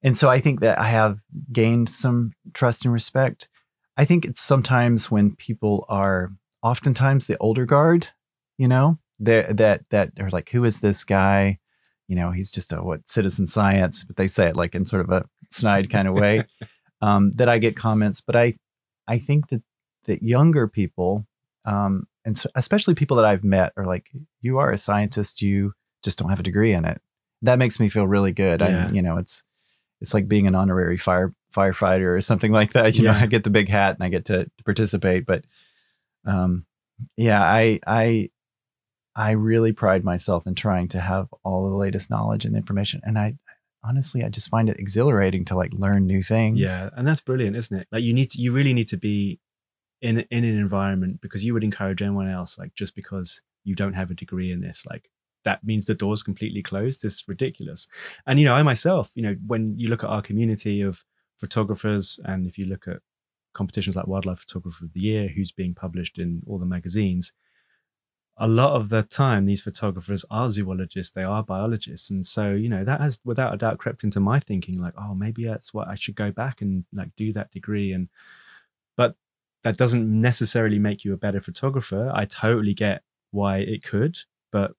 And 0.02 0.16
so 0.16 0.28
I 0.28 0.40
think 0.40 0.60
that 0.60 0.78
I 0.78 0.88
have 0.88 1.18
gained 1.52 1.88
some 1.88 2.32
trust 2.52 2.84
and 2.84 2.92
respect. 2.92 3.48
I 3.96 4.04
think 4.04 4.24
it's 4.24 4.40
sometimes 4.40 5.10
when 5.10 5.36
people 5.36 5.84
are 5.88 6.32
oftentimes 6.62 7.26
the 7.26 7.38
older 7.38 7.66
guard, 7.66 8.08
you 8.60 8.68
know, 8.68 8.98
that 9.20 9.56
that 9.56 9.88
that 9.88 10.12
are 10.20 10.28
like, 10.28 10.50
who 10.50 10.64
is 10.64 10.80
this 10.80 11.02
guy? 11.02 11.58
You 12.08 12.16
know, 12.16 12.30
he's 12.30 12.50
just 12.50 12.74
a 12.74 12.82
what 12.82 13.08
citizen 13.08 13.46
science, 13.46 14.04
but 14.04 14.16
they 14.16 14.26
say 14.26 14.48
it 14.48 14.56
like 14.56 14.74
in 14.74 14.84
sort 14.84 15.00
of 15.00 15.10
a 15.10 15.24
snide 15.48 15.88
kind 15.88 16.06
of 16.06 16.12
way. 16.12 16.44
um, 17.00 17.32
that 17.36 17.48
I 17.48 17.56
get 17.56 17.74
comments, 17.74 18.20
but 18.20 18.36
I 18.36 18.52
I 19.08 19.18
think 19.18 19.48
that 19.48 19.62
that 20.04 20.22
younger 20.22 20.68
people, 20.68 21.26
um, 21.64 22.06
and 22.26 22.36
so 22.36 22.50
especially 22.54 22.94
people 22.94 23.16
that 23.16 23.24
I've 23.24 23.44
met 23.44 23.72
are 23.78 23.86
like, 23.86 24.10
you 24.42 24.58
are 24.58 24.70
a 24.70 24.76
scientist, 24.76 25.40
you 25.40 25.72
just 26.02 26.18
don't 26.18 26.28
have 26.28 26.40
a 26.40 26.42
degree 26.42 26.74
in 26.74 26.84
it. 26.84 27.00
That 27.40 27.58
makes 27.58 27.80
me 27.80 27.88
feel 27.88 28.06
really 28.06 28.32
good. 28.32 28.60
Yeah. 28.60 28.88
I, 28.88 28.92
you 28.92 29.00
know, 29.00 29.16
it's 29.16 29.42
it's 30.02 30.12
like 30.12 30.28
being 30.28 30.46
an 30.46 30.54
honorary 30.54 30.98
fire 30.98 31.34
firefighter 31.56 32.14
or 32.14 32.20
something 32.20 32.52
like 32.52 32.74
that. 32.74 32.94
You 32.94 33.04
know, 33.04 33.12
I 33.12 33.26
get 33.26 33.42
the 33.42 33.48
big 33.48 33.68
hat 33.68 33.94
and 33.94 34.04
I 34.04 34.10
get 34.10 34.26
to, 34.26 34.44
to 34.44 34.64
participate. 34.64 35.24
But 35.24 35.46
um, 36.26 36.66
yeah, 37.16 37.42
I 37.42 37.80
I 37.86 38.28
I 39.16 39.32
really 39.32 39.72
pride 39.72 40.04
myself 40.04 40.46
in 40.46 40.54
trying 40.54 40.88
to 40.88 41.00
have 41.00 41.28
all 41.42 41.68
the 41.68 41.76
latest 41.76 42.10
knowledge 42.10 42.44
and 42.44 42.56
information. 42.56 43.00
And 43.04 43.18
I 43.18 43.34
honestly, 43.82 44.24
I 44.24 44.28
just 44.28 44.50
find 44.50 44.68
it 44.68 44.78
exhilarating 44.78 45.44
to 45.46 45.56
like 45.56 45.72
learn 45.72 46.06
new 46.06 46.22
things. 46.22 46.60
Yeah, 46.60 46.90
and 46.96 47.06
that's 47.06 47.20
brilliant, 47.20 47.56
isn't 47.56 47.76
it? 47.76 47.88
Like 47.90 48.02
you 48.02 48.12
need 48.12 48.30
to, 48.30 48.40
you 48.40 48.52
really 48.52 48.74
need 48.74 48.88
to 48.88 48.96
be 48.96 49.40
in 50.00 50.20
in 50.30 50.44
an 50.44 50.58
environment 50.58 51.20
because 51.20 51.44
you 51.44 51.54
would 51.54 51.64
encourage 51.64 52.02
anyone 52.02 52.28
else, 52.28 52.58
like 52.58 52.74
just 52.74 52.94
because 52.94 53.42
you 53.64 53.74
don't 53.74 53.94
have 53.94 54.10
a 54.10 54.14
degree 54.14 54.52
in 54.52 54.60
this, 54.60 54.84
like 54.88 55.10
that 55.44 55.64
means 55.64 55.86
the 55.86 55.94
door's 55.94 56.22
completely 56.22 56.62
closed. 56.62 57.04
It's 57.04 57.26
ridiculous. 57.26 57.88
And 58.26 58.38
you 58.38 58.44
know, 58.44 58.54
I 58.54 58.62
myself, 58.62 59.10
you 59.14 59.22
know, 59.22 59.36
when 59.46 59.78
you 59.78 59.88
look 59.88 60.04
at 60.04 60.10
our 60.10 60.22
community 60.22 60.80
of 60.82 61.04
photographers, 61.38 62.20
and 62.24 62.46
if 62.46 62.58
you 62.58 62.66
look 62.66 62.86
at 62.86 62.98
competitions 63.54 63.96
like 63.96 64.06
Wildlife 64.06 64.40
Photographer 64.40 64.84
of 64.84 64.92
the 64.92 65.00
Year, 65.00 65.28
who's 65.28 65.52
being 65.52 65.74
published 65.74 66.18
in 66.18 66.42
all 66.46 66.58
the 66.58 66.66
magazines, 66.66 67.32
a 68.40 68.48
lot 68.48 68.74
of 68.74 68.88
the 68.88 69.02
time 69.02 69.44
these 69.44 69.60
photographers 69.60 70.24
are 70.30 70.50
zoologists, 70.50 71.12
they 71.12 71.22
are 71.22 71.44
biologists. 71.44 72.08
And 72.08 72.26
so, 72.26 72.52
you 72.52 72.70
know, 72.70 72.84
that 72.84 73.00
has 73.00 73.20
without 73.22 73.52
a 73.52 73.58
doubt 73.58 73.78
crept 73.78 74.02
into 74.02 74.18
my 74.18 74.40
thinking, 74.40 74.80
like, 74.80 74.94
oh, 74.98 75.14
maybe 75.14 75.44
that's 75.44 75.74
what 75.74 75.88
I 75.88 75.94
should 75.94 76.16
go 76.16 76.32
back 76.32 76.62
and 76.62 76.84
like 76.92 77.10
do 77.16 77.34
that 77.34 77.50
degree. 77.50 77.92
And 77.92 78.08
but 78.96 79.14
that 79.62 79.76
doesn't 79.76 80.08
necessarily 80.08 80.78
make 80.78 81.04
you 81.04 81.12
a 81.12 81.18
better 81.18 81.40
photographer. 81.40 82.10
I 82.14 82.24
totally 82.24 82.72
get 82.72 83.02
why 83.30 83.58
it 83.58 83.84
could, 83.84 84.18
but 84.50 84.72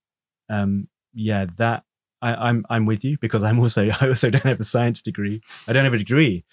um 0.49 0.87
yeah, 1.13 1.45
that 1.57 1.83
I, 2.21 2.33
I'm 2.33 2.65
I'm 2.67 2.87
with 2.87 3.03
you 3.03 3.17
because 3.19 3.43
I'm 3.43 3.59
also 3.59 3.89
I 4.01 4.07
also 4.07 4.31
don't 4.31 4.43
have 4.43 4.59
a 4.59 4.65
science 4.65 5.03
degree. 5.03 5.41
I 5.67 5.73
don't 5.73 5.85
have 5.85 5.93
a 5.93 5.99
degree, 5.99 6.45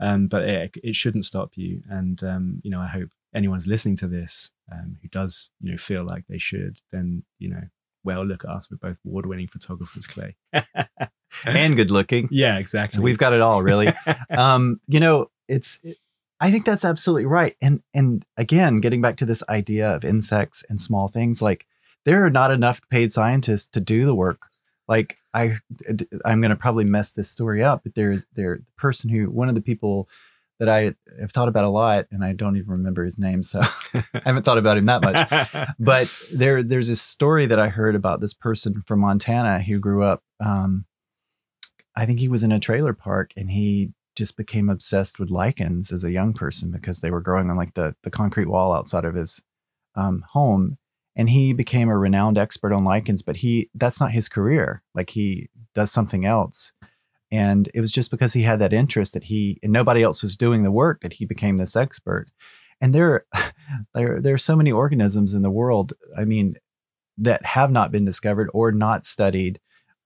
um, 0.00 0.26
but 0.26 0.42
it, 0.42 0.76
it 0.82 0.96
shouldn't 0.96 1.24
stop 1.24 1.52
you. 1.56 1.82
And 1.88 2.22
um, 2.24 2.60
you 2.64 2.70
know, 2.72 2.80
I 2.80 2.88
hope 2.88 3.10
anyone's 3.34 3.66
listening 3.66 3.96
to 3.96 4.06
this 4.06 4.50
um, 4.72 4.98
who 5.02 5.08
does 5.08 5.50
you 5.60 5.72
know 5.72 5.76
feel 5.76 6.04
like 6.04 6.24
they 6.28 6.38
should, 6.38 6.80
then 6.92 7.24
you 7.38 7.48
know, 7.48 7.62
well, 8.04 8.24
look 8.24 8.44
at 8.44 8.50
us. 8.50 8.68
We're 8.70 8.90
both 8.90 8.98
award-winning 9.04 9.48
photographers, 9.48 10.06
Clay. 10.06 10.36
And 11.44 11.76
good 11.76 11.90
looking. 11.90 12.28
yeah, 12.30 12.56
exactly. 12.58 13.00
We've 13.00 13.18
got 13.18 13.32
it 13.34 13.40
all, 13.40 13.62
really. 13.62 13.92
um, 14.30 14.80
you 14.86 15.00
know, 15.00 15.30
it's 15.48 15.80
it, 15.82 15.98
I 16.40 16.50
think 16.50 16.64
that's 16.64 16.84
absolutely 16.84 17.26
right. 17.26 17.56
And 17.60 17.82
and 17.94 18.24
again, 18.36 18.76
getting 18.76 19.00
back 19.00 19.16
to 19.18 19.26
this 19.26 19.42
idea 19.48 19.88
of 19.88 20.04
insects 20.04 20.64
and 20.68 20.80
small 20.80 21.08
things, 21.08 21.42
like 21.42 21.66
there 22.04 22.24
are 22.24 22.30
not 22.30 22.50
enough 22.50 22.80
paid 22.90 23.12
scientists 23.12 23.66
to 23.68 23.80
do 23.80 24.04
the 24.04 24.14
work. 24.14 24.46
Like 24.88 25.18
I, 25.34 25.58
I'm 26.24 26.40
going 26.40 26.50
to 26.50 26.56
probably 26.56 26.84
mess 26.84 27.10
this 27.12 27.28
story 27.28 27.62
up, 27.62 27.82
but 27.82 27.94
there 27.94 28.12
is 28.12 28.26
there 28.34 28.58
the 28.58 28.80
person 28.80 29.10
who 29.10 29.30
one 29.30 29.48
of 29.48 29.54
the 29.54 29.62
people 29.62 30.08
that 30.58 30.68
I 30.68 30.94
have 31.20 31.32
thought 31.32 31.48
about 31.48 31.64
a 31.64 31.70
lot, 31.70 32.06
and 32.10 32.24
I 32.24 32.32
don't 32.32 32.56
even 32.56 32.70
remember 32.70 33.04
his 33.04 33.18
name, 33.18 33.42
so 33.42 33.60
I 33.94 34.04
haven't 34.24 34.44
thought 34.44 34.58
about 34.58 34.78
him 34.78 34.86
that 34.86 35.02
much. 35.02 35.68
But 35.78 36.12
there 36.32 36.62
there's 36.62 36.88
this 36.88 37.02
story 37.02 37.46
that 37.46 37.58
I 37.58 37.68
heard 37.68 37.94
about 37.94 38.20
this 38.20 38.34
person 38.34 38.82
from 38.86 39.00
Montana 39.00 39.60
who 39.60 39.78
grew 39.78 40.02
up 40.02 40.22
um 40.44 40.86
I 41.94 42.06
think 42.06 42.20
he 42.20 42.28
was 42.28 42.42
in 42.42 42.52
a 42.52 42.60
trailer 42.60 42.92
park 42.92 43.32
and 43.36 43.50
he 43.50 43.92
just 44.14 44.36
became 44.36 44.68
obsessed 44.68 45.18
with 45.18 45.30
lichens 45.30 45.92
as 45.92 46.04
a 46.04 46.12
young 46.12 46.32
person 46.32 46.70
because 46.70 47.00
they 47.00 47.10
were 47.10 47.20
growing 47.20 47.50
on 47.50 47.56
like 47.56 47.74
the 47.74 47.94
the 48.02 48.10
concrete 48.10 48.48
wall 48.48 48.72
outside 48.72 49.04
of 49.04 49.14
his 49.14 49.42
um, 49.94 50.24
home. 50.30 50.78
And 51.18 51.30
he 51.30 51.54
became 51.54 51.88
a 51.88 51.96
renowned 51.96 52.36
expert 52.36 52.72
on 52.72 52.84
lichens 52.84 53.22
but 53.22 53.36
he 53.36 53.70
that's 53.74 54.00
not 54.00 54.12
his 54.12 54.28
career. 54.28 54.82
Like 54.94 55.10
he 55.10 55.48
does 55.74 55.90
something 55.90 56.24
else 56.24 56.72
and 57.30 57.68
it 57.74 57.80
was 57.80 57.92
just 57.92 58.10
because 58.10 58.32
he 58.32 58.42
had 58.42 58.58
that 58.60 58.72
interest 58.72 59.14
that 59.14 59.24
he 59.24 59.58
and 59.62 59.72
nobody 59.72 60.02
else 60.02 60.22
was 60.22 60.36
doing 60.36 60.62
the 60.62 60.70
work 60.70 61.00
that 61.00 61.14
he 61.14 61.24
became 61.24 61.56
this 61.56 61.76
expert. 61.76 62.28
And 62.80 62.94
there 62.94 63.24
there 63.94 64.20
there 64.20 64.34
are 64.34 64.38
so 64.38 64.56
many 64.56 64.72
organisms 64.72 65.34
in 65.34 65.42
the 65.42 65.50
world 65.50 65.92
i 66.16 66.24
mean 66.24 66.56
that 67.18 67.44
have 67.44 67.70
not 67.70 67.90
been 67.90 68.04
discovered 68.04 68.50
or 68.52 68.72
not 68.72 69.06
studied. 69.06 69.58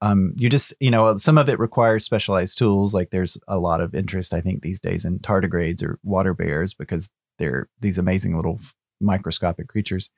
Um, 0.02 0.32
you 0.36 0.48
just 0.48 0.72
you 0.80 0.90
know 0.90 1.16
some 1.16 1.36
of 1.36 1.48
it 1.48 1.58
requires 1.58 2.04
specialized 2.04 2.56
tools 2.56 2.94
like 2.94 3.10
there's 3.10 3.36
a 3.46 3.58
lot 3.58 3.82
of 3.82 3.94
interest 3.94 4.32
i 4.32 4.40
think 4.40 4.62
these 4.62 4.80
days 4.80 5.04
in 5.04 5.18
tardigrades 5.18 5.82
or 5.82 5.98
water 6.02 6.32
bears 6.32 6.72
because 6.72 7.10
they're 7.38 7.68
these 7.80 7.98
amazing 7.98 8.34
little 8.34 8.60
microscopic 8.98 9.68
creatures 9.68 10.08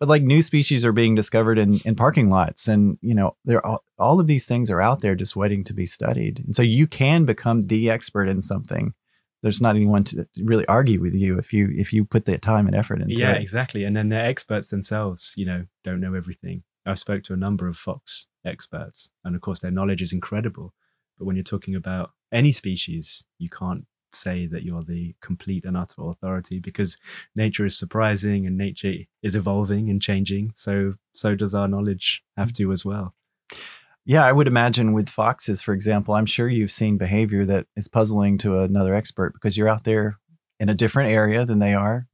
but 0.00 0.08
like 0.08 0.22
new 0.22 0.42
species 0.42 0.84
are 0.84 0.92
being 0.92 1.14
discovered 1.14 1.58
in, 1.58 1.80
in 1.84 1.94
parking 1.94 2.30
lots 2.30 2.68
and 2.68 2.98
you 3.00 3.14
know 3.14 3.36
there 3.44 3.64
all, 3.64 3.82
all 3.98 4.20
of 4.20 4.26
these 4.26 4.46
things 4.46 4.70
are 4.70 4.80
out 4.80 5.00
there 5.00 5.14
just 5.14 5.36
waiting 5.36 5.64
to 5.64 5.74
be 5.74 5.86
studied 5.86 6.40
and 6.44 6.54
so 6.54 6.62
you 6.62 6.86
can 6.86 7.24
become 7.24 7.62
the 7.62 7.90
expert 7.90 8.28
in 8.28 8.42
something 8.42 8.94
there's 9.42 9.60
not 9.60 9.76
anyone 9.76 10.04
to 10.04 10.26
really 10.38 10.66
argue 10.66 11.00
with 11.00 11.14
you 11.14 11.38
if 11.38 11.52
you 11.52 11.68
if 11.72 11.92
you 11.92 12.04
put 12.04 12.24
the 12.24 12.38
time 12.38 12.66
and 12.66 12.74
effort 12.74 13.00
into 13.00 13.14
yeah, 13.14 13.32
it 13.32 13.40
exactly. 13.42 13.84
And 13.84 13.96
then 13.96 14.08
the 14.08 14.16
experts 14.16 14.68
themselves, 14.68 15.32
you 15.36 15.46
know, 15.46 15.66
don't 15.84 16.00
know 16.00 16.14
everything. 16.14 16.64
I 16.84 16.94
spoke 16.94 17.22
to 17.24 17.34
a 17.34 17.36
number 17.36 17.68
of 17.68 17.76
fox 17.76 18.26
experts, 18.44 19.10
and 19.24 19.36
of 19.36 19.42
course, 19.42 19.60
their 19.60 19.70
knowledge 19.70 20.02
is 20.02 20.12
incredible. 20.12 20.74
But 21.18 21.26
when 21.26 21.36
you're 21.36 21.42
talking 21.42 21.74
about 21.74 22.12
any 22.32 22.52
species, 22.52 23.24
you 23.38 23.48
can't 23.48 23.86
say 24.12 24.46
that 24.46 24.62
you're 24.62 24.82
the 24.82 25.14
complete 25.20 25.64
and 25.64 25.76
utter 25.76 26.02
authority 26.02 26.58
because 26.58 26.98
nature 27.36 27.66
is 27.66 27.78
surprising 27.78 28.46
and 28.46 28.56
nature 28.56 28.94
is 29.22 29.36
evolving 29.36 29.90
and 29.90 30.00
changing. 30.00 30.52
So, 30.54 30.94
so 31.12 31.34
does 31.34 31.54
our 31.54 31.68
knowledge 31.68 32.22
have 32.36 32.52
to 32.54 32.72
as 32.72 32.84
well. 32.84 33.14
Yeah, 34.04 34.24
I 34.24 34.32
would 34.32 34.46
imagine 34.46 34.94
with 34.94 35.10
foxes, 35.10 35.60
for 35.60 35.74
example, 35.74 36.14
I'm 36.14 36.26
sure 36.26 36.48
you've 36.48 36.72
seen 36.72 36.96
behavior 36.96 37.44
that 37.44 37.66
is 37.76 37.88
puzzling 37.88 38.38
to 38.38 38.58
another 38.60 38.94
expert 38.94 39.34
because 39.34 39.56
you're 39.56 39.68
out 39.68 39.84
there 39.84 40.18
in 40.58 40.70
a 40.70 40.74
different 40.74 41.10
area 41.10 41.44
than 41.44 41.58
they 41.58 41.74
are. 41.74 42.06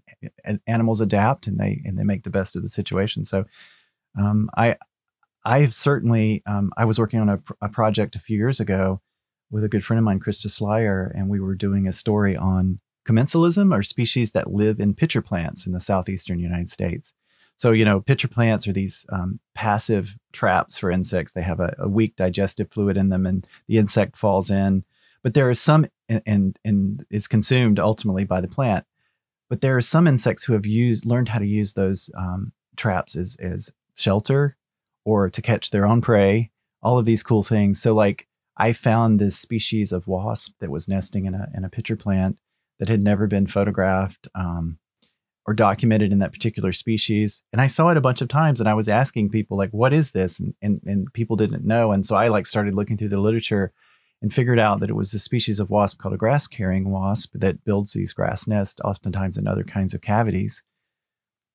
Animals 0.67 1.01
adapt 1.01 1.47
and 1.47 1.59
they 1.59 1.81
and 1.85 1.99
they 1.99 2.03
make 2.03 2.25
the 2.25 2.31
best 2.31 2.57
of 2.57 2.63
the 2.63 2.69
situation. 2.69 3.25
So, 3.25 3.45
um, 4.19 4.51
I 4.57 4.77
I 5.45 5.61
have 5.61 5.75
certainly 5.75 6.43
um, 6.47 6.73
I 6.77 6.85
was 6.85 6.99
working 6.99 7.21
on 7.21 7.29
a, 7.29 7.41
a 7.61 7.69
project 7.69 8.17
a 8.17 8.21
few 8.21 8.39
years 8.39 8.59
ago 8.59 9.01
with 9.51 9.65
a 9.65 9.69
good 9.69 9.85
friend 9.85 9.99
of 9.99 10.05
mine, 10.05 10.21
Krista 10.21 10.47
Schlyer, 10.47 11.11
and 11.15 11.29
we 11.29 11.41
were 11.41 11.55
doing 11.55 11.87
a 11.87 11.93
story 11.93 12.37
on 12.37 12.81
commensalism 13.07 13.75
or 13.75 13.83
species 13.83 14.33
that 14.33 14.51
live 14.51 14.81
in 14.81 14.95
pitcher 14.95 15.23
plants 15.23 15.67
in 15.67 15.73
the 15.73 15.81
southeastern 15.81 16.39
United 16.39 16.71
States. 16.71 17.15
So, 17.57 17.71
you 17.71 17.85
know, 17.85 18.01
pitcher 18.01 18.29
plants 18.29 18.67
are 18.67 18.73
these 18.73 19.07
um, 19.11 19.39
passive 19.55 20.17
traps 20.33 20.77
for 20.77 20.91
insects. 20.91 21.33
They 21.33 21.43
have 21.43 21.61
a, 21.61 21.75
a, 21.79 21.89
weak 21.89 22.17
digestive 22.17 22.71
fluid 22.71 22.97
in 22.97 23.11
them, 23.11 23.27
and 23.27 23.47
the 23.69 23.79
insect 23.79 24.17
falls 24.17 24.51
in. 24.51 24.85
But 25.23 25.35
there 25.35 25.51
is 25.51 25.61
some, 25.61 25.87
and, 26.09 26.23
and 26.27 26.59
and 26.65 27.07
is 27.11 27.29
consumed 27.29 27.79
ultimately 27.79 28.25
by 28.25 28.41
the 28.41 28.49
plant. 28.49 28.85
But 29.49 29.61
there 29.61 29.77
are 29.77 29.83
some 29.83 30.09
insects 30.09 30.43
who 30.45 30.55
have 30.55 30.67
used, 30.67 31.07
learned 31.07 31.29
how 31.29 31.39
to 31.39 31.47
use 31.47 31.75
those 31.75 32.11
um, 32.19 32.53
traps 32.77 33.15
as 33.15 33.37
as 33.37 33.73
shelter, 33.95 34.57
or 35.05 35.31
to 35.31 35.41
catch 35.41 35.71
their 35.71 35.87
own 35.87 36.01
prey. 36.01 36.51
All 36.83 36.99
of 36.99 37.05
these 37.05 37.23
cool 37.23 37.45
things. 37.45 37.81
So, 37.81 37.95
like, 37.95 38.27
I 38.57 38.73
found 38.73 39.19
this 39.19 39.39
species 39.39 39.93
of 39.93 40.07
wasp 40.07 40.55
that 40.61 40.71
was 40.71 40.89
nesting 40.89 41.27
in 41.27 41.35
a 41.35 41.49
in 41.55 41.65
a 41.65 41.71
pitcher 41.71 41.97
plant 41.97 42.39
that 42.79 42.89
had 42.89 43.03
never 43.03 43.27
been 43.27 43.47
photographed. 43.47 44.29
Um, 44.35 44.79
or 45.47 45.55
documented 45.55 46.13
in 46.13 46.21
that 46.21 46.33
particular 46.33 46.73
species. 46.73 47.43
And 47.53 47.61
I 47.61 47.67
saw 47.67 47.91
it 47.91 47.97
a 47.97 48.03
bunch 48.03 48.23
of 48.23 48.29
times 48.29 48.61
and 48.61 48.69
I 48.69 48.75
was 48.75 48.89
asking 48.89 49.31
people 49.31 49.59
like, 49.59 49.71
what 49.71 49.93
is 49.93 50.13
this? 50.13 50.41
And, 50.41 50.55
and, 50.63 50.81
and 50.87 51.13
people 51.13 51.37
didn't 51.37 51.67
know. 51.67 51.93
And 51.93 52.05
so 52.05 52.17
I 52.17 52.29
like 52.29 52.47
started 52.47 52.75
looking 52.75 52.97
through 52.97 53.11
the 53.11 53.21
literature 53.21 53.73
and 54.23 54.33
figured 54.33 54.59
out 54.59 54.81
that 54.81 54.89
it 54.89 54.97
was 54.97 55.13
a 55.13 55.19
species 55.19 55.61
of 55.61 55.69
wasp 55.69 55.99
called 55.99 56.15
a 56.15 56.19
grass 56.19 56.47
carrying 56.47 56.91
wasp 56.91 57.33
that 57.35 57.63
builds 57.65 57.93
these 57.93 58.15
grass 58.15 58.47
nests, 58.47 58.81
oftentimes 58.83 59.37
in 59.37 59.47
other 59.47 59.65
kinds 59.65 59.93
of 59.93 60.01
cavities. 60.01 60.63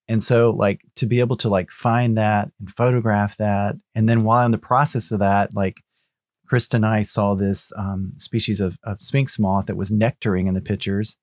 And 0.07 0.21
so 0.21 0.51
like 0.51 0.81
to 0.95 1.07
be 1.07 1.19
able 1.19 1.37
to 1.37 1.49
like 1.49 1.71
find 1.71 2.17
that 2.17 2.51
and 2.59 2.69
photograph 2.71 3.37
that. 3.37 3.75
And 3.95 4.07
then 4.07 4.23
while 4.23 4.45
in 4.45 4.51
the 4.51 4.59
process 4.59 5.09
of 5.11 5.19
that, 5.19 5.55
like 5.55 5.77
Krista 6.49 6.75
and 6.75 6.85
I 6.85 7.03
saw 7.03 7.35
this 7.35 7.71
um, 7.77 8.13
species 8.17 8.59
of, 8.59 8.77
of 8.83 9.01
sphinx 9.01 9.37
moth 9.37 9.67
that 9.67 9.77
was 9.77 9.91
nectaring 9.91 10.47
in 10.47 10.53
the 10.53 10.61
pitchers 10.61 11.17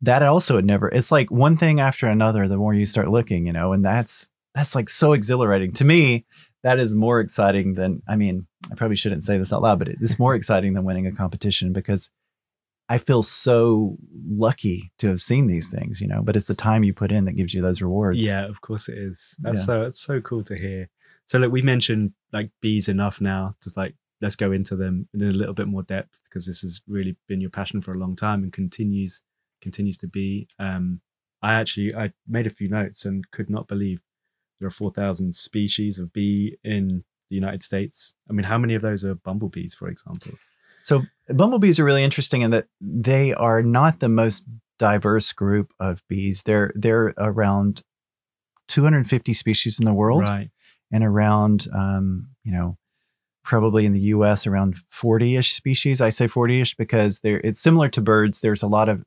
that 0.00 0.22
also 0.22 0.56
had 0.56 0.64
never 0.64 0.88
it's 0.88 1.10
like 1.10 1.30
one 1.30 1.56
thing 1.56 1.80
after 1.80 2.06
another 2.06 2.46
the 2.46 2.56
more 2.56 2.74
you 2.74 2.86
start 2.86 3.08
looking 3.08 3.46
you 3.46 3.52
know 3.52 3.72
and 3.72 3.84
that's 3.84 4.30
that's 4.54 4.74
like 4.74 4.88
so 4.88 5.12
exhilarating 5.12 5.72
to 5.72 5.84
me 5.84 6.24
that 6.62 6.78
is 6.78 6.94
more 6.94 7.20
exciting 7.20 7.74
than 7.74 8.02
i 8.08 8.14
mean 8.14 8.46
i 8.70 8.74
probably 8.74 8.96
shouldn't 8.96 9.24
say 9.24 9.38
this 9.38 9.52
out 9.52 9.62
loud 9.62 9.78
but 9.78 9.88
it's 9.88 10.18
more 10.18 10.34
exciting 10.34 10.74
than 10.74 10.84
winning 10.84 11.06
a 11.06 11.12
competition 11.12 11.72
because 11.72 12.10
i 12.88 12.96
feel 12.96 13.22
so 13.22 13.96
lucky 14.28 14.92
to 14.98 15.08
have 15.08 15.20
seen 15.20 15.48
these 15.48 15.68
things 15.70 16.00
you 16.00 16.06
know 16.06 16.22
but 16.22 16.36
it's 16.36 16.46
the 16.46 16.54
time 16.54 16.84
you 16.84 16.94
put 16.94 17.10
in 17.10 17.24
that 17.24 17.36
gives 17.36 17.52
you 17.52 17.60
those 17.60 17.82
rewards 17.82 18.24
Yeah, 18.24 18.46
of 18.46 18.60
course 18.60 18.88
it 18.88 18.98
is. 18.98 19.34
That's 19.40 19.60
Yeah. 19.60 19.64
so 19.64 19.82
it's 19.82 20.00
so 20.00 20.20
cool 20.20 20.44
to 20.44 20.56
hear. 20.56 20.88
So 21.26 21.38
look, 21.38 21.52
we 21.52 21.60
mentioned 21.60 22.12
like 22.32 22.50
bees 22.62 22.88
enough 22.88 23.20
now 23.20 23.54
to 23.62 23.70
like 23.76 23.94
let's 24.20 24.36
go 24.36 24.50
into 24.52 24.74
them 24.76 25.08
in 25.14 25.22
a 25.22 25.26
little 25.32 25.54
bit 25.54 25.68
more 25.68 25.82
depth 25.82 26.18
because 26.24 26.46
this 26.46 26.60
has 26.60 26.80
really 26.88 27.16
been 27.28 27.40
your 27.40 27.50
passion 27.50 27.80
for 27.80 27.94
a 27.94 27.98
long 27.98 28.16
time 28.16 28.42
and 28.42 28.52
continues 28.52 29.22
continues 29.62 29.96
to 29.98 30.06
be. 30.08 30.48
Um, 30.58 31.00
I 31.42 31.54
actually 31.54 31.94
I 31.94 32.12
made 32.26 32.46
a 32.46 32.50
few 32.50 32.68
notes 32.68 33.04
and 33.04 33.30
could 33.30 33.48
not 33.50 33.68
believe 33.68 34.00
there 34.58 34.66
are 34.66 34.72
4,000 34.72 35.34
species 35.34 35.98
of 36.00 36.12
bee 36.12 36.56
in 36.64 37.04
the 37.30 37.36
United 37.36 37.62
States. 37.62 38.14
I 38.28 38.32
mean, 38.32 38.44
how 38.44 38.58
many 38.58 38.74
of 38.74 38.82
those 38.82 39.04
are 39.04 39.14
bumblebees, 39.14 39.74
for 39.74 39.88
example? 39.88 40.32
So 40.82 41.02
bumblebees 41.28 41.78
are 41.78 41.84
really 41.84 42.02
interesting 42.02 42.40
in 42.42 42.50
that 42.50 42.66
they 42.80 43.32
are 43.34 43.62
not 43.62 44.00
the 44.00 44.08
most 44.08 44.46
diverse 44.78 45.32
group 45.32 45.72
of 45.78 46.02
bees. 46.08 46.42
They're 46.44 46.72
they're 46.74 47.14
around 47.18 47.82
250 48.68 49.32
species 49.32 49.78
in 49.78 49.86
the 49.86 49.92
world, 49.94 50.22
Right. 50.22 50.50
and 50.92 51.04
around 51.04 51.68
um, 51.72 52.28
you 52.44 52.52
know 52.52 52.76
probably 53.48 53.86
in 53.86 53.92
the 53.92 54.00
U.S. 54.00 54.46
around 54.46 54.76
40ish 54.92 55.52
species. 55.54 56.02
I 56.02 56.10
say 56.10 56.28
40ish 56.28 56.76
because 56.76 57.20
they're 57.20 57.40
it's 57.40 57.58
similar 57.58 57.88
to 57.88 58.02
birds. 58.02 58.40
There's 58.40 58.62
a 58.62 58.68
lot 58.68 58.90
of 58.90 59.02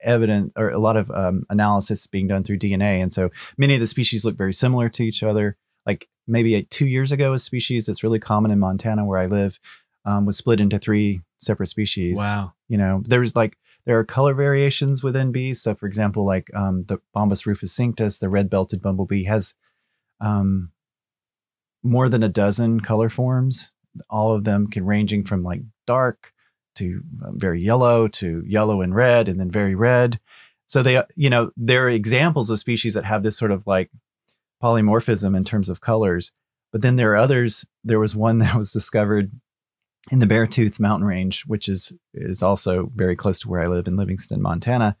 evidence 0.00 0.52
or 0.56 0.70
a 0.70 0.78
lot 0.78 0.96
of 0.96 1.10
um, 1.10 1.42
analysis 1.50 2.06
being 2.06 2.28
done 2.28 2.44
through 2.44 2.60
DNA, 2.60 3.02
and 3.02 3.12
so 3.12 3.30
many 3.58 3.74
of 3.74 3.80
the 3.80 3.88
species 3.88 4.24
look 4.24 4.36
very 4.36 4.52
similar 4.52 4.88
to 4.90 5.02
each 5.02 5.24
other. 5.24 5.56
Like 5.84 6.08
maybe 6.28 6.54
uh, 6.56 6.62
two 6.70 6.86
years 6.86 7.10
ago, 7.10 7.32
a 7.32 7.40
species 7.40 7.86
that's 7.86 8.04
really 8.04 8.20
common 8.20 8.52
in 8.52 8.60
Montana 8.60 9.04
where 9.04 9.18
I 9.18 9.26
live 9.26 9.58
um, 10.04 10.26
was 10.26 10.36
split 10.36 10.60
into 10.60 10.78
three 10.78 11.20
separate 11.38 11.66
species. 11.66 12.18
Wow. 12.18 12.52
You 12.68 12.78
know, 12.78 13.02
there's 13.04 13.34
like 13.34 13.58
there 13.84 13.98
are 13.98 14.04
color 14.04 14.32
variations 14.32 15.02
within 15.02 15.32
bees. 15.32 15.60
So, 15.60 15.74
for 15.74 15.86
example, 15.86 16.24
like 16.24 16.54
um, 16.54 16.84
the 16.84 16.98
Bombus 17.12 17.42
rufocinctus, 17.42 18.20
the 18.20 18.28
red-belted 18.28 18.80
bumblebee, 18.80 19.24
has 19.24 19.54
um, 20.20 20.70
more 21.82 22.08
than 22.08 22.22
a 22.22 22.28
dozen 22.28 22.78
color 22.78 23.08
forms. 23.08 23.71
All 24.08 24.34
of 24.34 24.44
them 24.44 24.68
can 24.68 24.84
ranging 24.84 25.24
from 25.24 25.42
like 25.42 25.62
dark 25.86 26.32
to 26.76 27.02
um, 27.24 27.38
very 27.38 27.60
yellow 27.60 28.08
to 28.08 28.42
yellow 28.46 28.80
and 28.80 28.94
red, 28.94 29.28
and 29.28 29.38
then 29.38 29.50
very 29.50 29.74
red. 29.74 30.18
So 30.66 30.82
they, 30.82 31.02
you 31.16 31.28
know, 31.28 31.50
there 31.56 31.84
are 31.84 31.90
examples 31.90 32.48
of 32.48 32.58
species 32.58 32.94
that 32.94 33.04
have 33.04 33.22
this 33.22 33.36
sort 33.36 33.50
of 33.50 33.66
like 33.66 33.90
polymorphism 34.62 35.36
in 35.36 35.44
terms 35.44 35.68
of 35.68 35.80
colors. 35.80 36.32
But 36.70 36.80
then 36.80 36.96
there 36.96 37.12
are 37.12 37.16
others. 37.16 37.66
There 37.84 38.00
was 38.00 38.16
one 38.16 38.38
that 38.38 38.54
was 38.54 38.72
discovered 38.72 39.30
in 40.10 40.18
the 40.18 40.26
Beartooth 40.26 40.80
mountain 40.80 41.06
range, 41.06 41.42
which 41.46 41.68
is 41.68 41.92
is 42.14 42.42
also 42.42 42.90
very 42.94 43.16
close 43.16 43.38
to 43.40 43.48
where 43.48 43.60
I 43.60 43.68
live 43.68 43.86
in 43.86 43.96
Livingston, 43.96 44.42
Montana, 44.42 44.96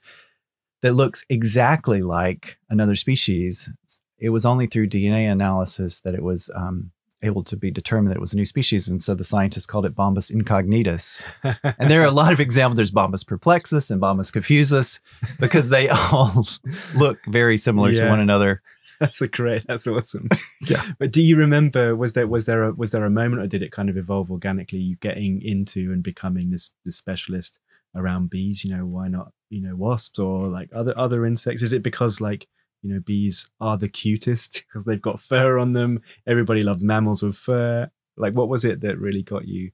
that 0.82 0.92
looks 0.92 1.24
exactly 1.28 2.02
like 2.02 2.58
another 2.68 2.96
species. 2.96 3.70
It 4.18 4.30
was 4.30 4.46
only 4.46 4.66
through 4.66 4.88
DNA 4.88 5.30
analysis 5.30 6.00
that 6.02 6.14
it 6.14 6.22
was 6.22 6.50
um, 6.54 6.92
able 7.22 7.44
to 7.44 7.56
be 7.56 7.70
determined 7.70 8.10
that 8.10 8.16
it 8.16 8.20
was 8.20 8.32
a 8.32 8.36
new 8.36 8.44
species, 8.44 8.88
and 8.88 9.02
so 9.02 9.14
the 9.14 9.24
scientists 9.24 9.66
called 9.66 9.86
it 9.86 9.94
Bombus 9.94 10.30
incognitus. 10.30 11.26
And 11.78 11.90
there 11.90 12.02
are 12.02 12.06
a 12.06 12.10
lot 12.12 12.32
of 12.32 12.40
examples. 12.40 12.76
There's 12.76 12.90
Bombus 12.90 13.24
perplexus 13.24 13.90
and 13.90 14.00
Bombus 14.00 14.30
confusus 14.30 15.00
because 15.40 15.68
they 15.68 15.88
all 16.12 16.46
look 16.94 17.18
very 17.26 17.56
similar 17.56 17.92
to 17.92 18.08
one 18.08 18.20
another. 18.20 18.62
That's 19.02 19.20
a 19.20 19.26
great. 19.26 19.66
That's 19.66 19.86
awesome. 19.86 20.28
Yeah. 20.64 20.80
But 21.00 21.10
do 21.10 21.20
you 21.20 21.36
remember? 21.36 21.96
Was 21.96 22.12
there 22.12 22.28
was 22.28 22.46
there 22.46 22.62
a 22.62 22.72
was 22.72 22.92
there 22.92 23.04
a 23.04 23.10
moment, 23.10 23.42
or 23.42 23.48
did 23.48 23.62
it 23.62 23.72
kind 23.72 23.90
of 23.90 23.96
evolve 23.96 24.30
organically? 24.30 24.78
You 24.78 24.94
getting 24.94 25.42
into 25.42 25.92
and 25.92 26.04
becoming 26.04 26.50
this 26.50 26.70
this 26.84 26.96
specialist 26.96 27.58
around 27.96 28.30
bees. 28.30 28.64
You 28.64 28.76
know, 28.76 28.86
why 28.86 29.08
not? 29.08 29.32
You 29.50 29.60
know, 29.60 29.74
wasps 29.74 30.20
or 30.20 30.46
like 30.46 30.70
other 30.72 30.96
other 30.96 31.26
insects. 31.26 31.62
Is 31.62 31.72
it 31.72 31.82
because 31.82 32.20
like 32.20 32.46
you 32.82 32.92
know 32.94 33.00
bees 33.00 33.48
are 33.60 33.78
the 33.78 33.88
cutest 33.88 34.64
because 34.68 34.84
they've 34.84 35.00
got 35.02 35.20
fur 35.20 35.58
on 35.58 35.72
them? 35.72 36.00
Everybody 36.26 36.62
loves 36.62 36.82
mammals 36.84 37.22
with 37.22 37.36
fur. 37.36 37.90
Like, 38.16 38.34
what 38.34 38.48
was 38.48 38.64
it 38.64 38.80
that 38.82 38.98
really 38.98 39.22
got 39.22 39.46
you 39.48 39.70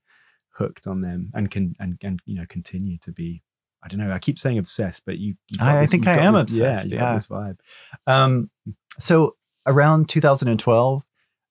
hooked 0.51 0.87
on 0.87 1.01
them 1.01 1.31
and 1.35 1.51
can 1.51 1.75
and 1.81 1.99
and 2.03 2.21
you 2.27 2.37
know 2.37 2.47
continue 2.49 2.99
to 2.99 3.13
be? 3.13 3.43
I 3.83 3.89
don't 3.89 4.01
know. 4.01 4.13
I 4.13 4.19
keep 4.19 4.39
saying 4.39 4.59
obsessed, 4.59 5.05
but 5.07 5.19
you. 5.19 5.35
you 5.49 5.59
I- 5.61 5.81
this- 5.83 5.91
think 5.93 6.07
I 6.07 6.17
am 6.19 6.35
this- 6.35 6.43
obsessed, 6.43 6.91
Yeah, 6.91 6.99
yeah. 6.99 7.15
this 7.15 7.27
vibe. 7.29 7.59
Um, 8.09 8.51
so 8.99 9.37
around 9.67 10.09
2012, 10.09 11.05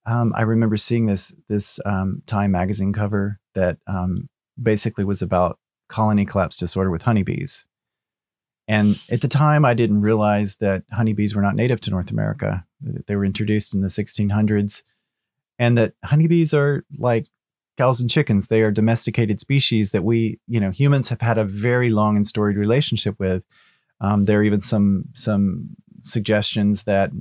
um, 0.05 0.33
I 0.35 0.41
remember 0.41 0.75
seeing 0.77 1.05
this 1.05 1.33
this 1.47 1.79
um, 1.85 2.21
Time 2.25 2.51
magazine 2.51 2.91
cover 2.93 3.39
that 3.55 3.77
um, 3.87 4.29
basically 4.61 5.03
was 5.05 5.21
about 5.21 5.57
colony 5.89 6.25
collapse 6.25 6.57
disorder 6.57 6.91
with 6.91 7.03
honeybees. 7.03 7.65
And 8.67 8.99
at 9.09 9.21
the 9.21 9.27
time, 9.27 9.63
I 9.63 9.73
didn't 9.73 10.01
realize 10.01 10.57
that 10.57 10.83
honeybees 10.91 11.33
were 11.33 11.41
not 11.41 11.55
native 11.55 11.79
to 11.81 11.89
North 11.89 12.11
America. 12.11 12.65
They 12.81 13.15
were 13.15 13.25
introduced 13.25 13.73
in 13.73 13.81
the 13.81 13.87
1600s, 13.87 14.83
and 15.57 15.77
that 15.77 15.93
honeybees 16.03 16.53
are 16.53 16.83
like 16.97 17.27
cows 17.77 18.01
and 18.01 18.09
chickens. 18.09 18.47
They 18.47 18.61
are 18.61 18.71
domesticated 18.71 19.39
species 19.39 19.91
that 19.91 20.03
we, 20.03 20.39
you 20.47 20.59
know, 20.59 20.71
humans 20.71 21.09
have 21.09 21.21
had 21.21 21.37
a 21.37 21.45
very 21.45 21.89
long 21.89 22.17
and 22.17 22.27
storied 22.27 22.57
relationship 22.57 23.17
with. 23.19 23.45
Um, 24.01 24.25
there 24.25 24.39
are 24.39 24.43
even 24.43 24.61
some 24.61 25.05
some 25.13 25.69
suggestions 25.99 26.83
that 26.83 27.11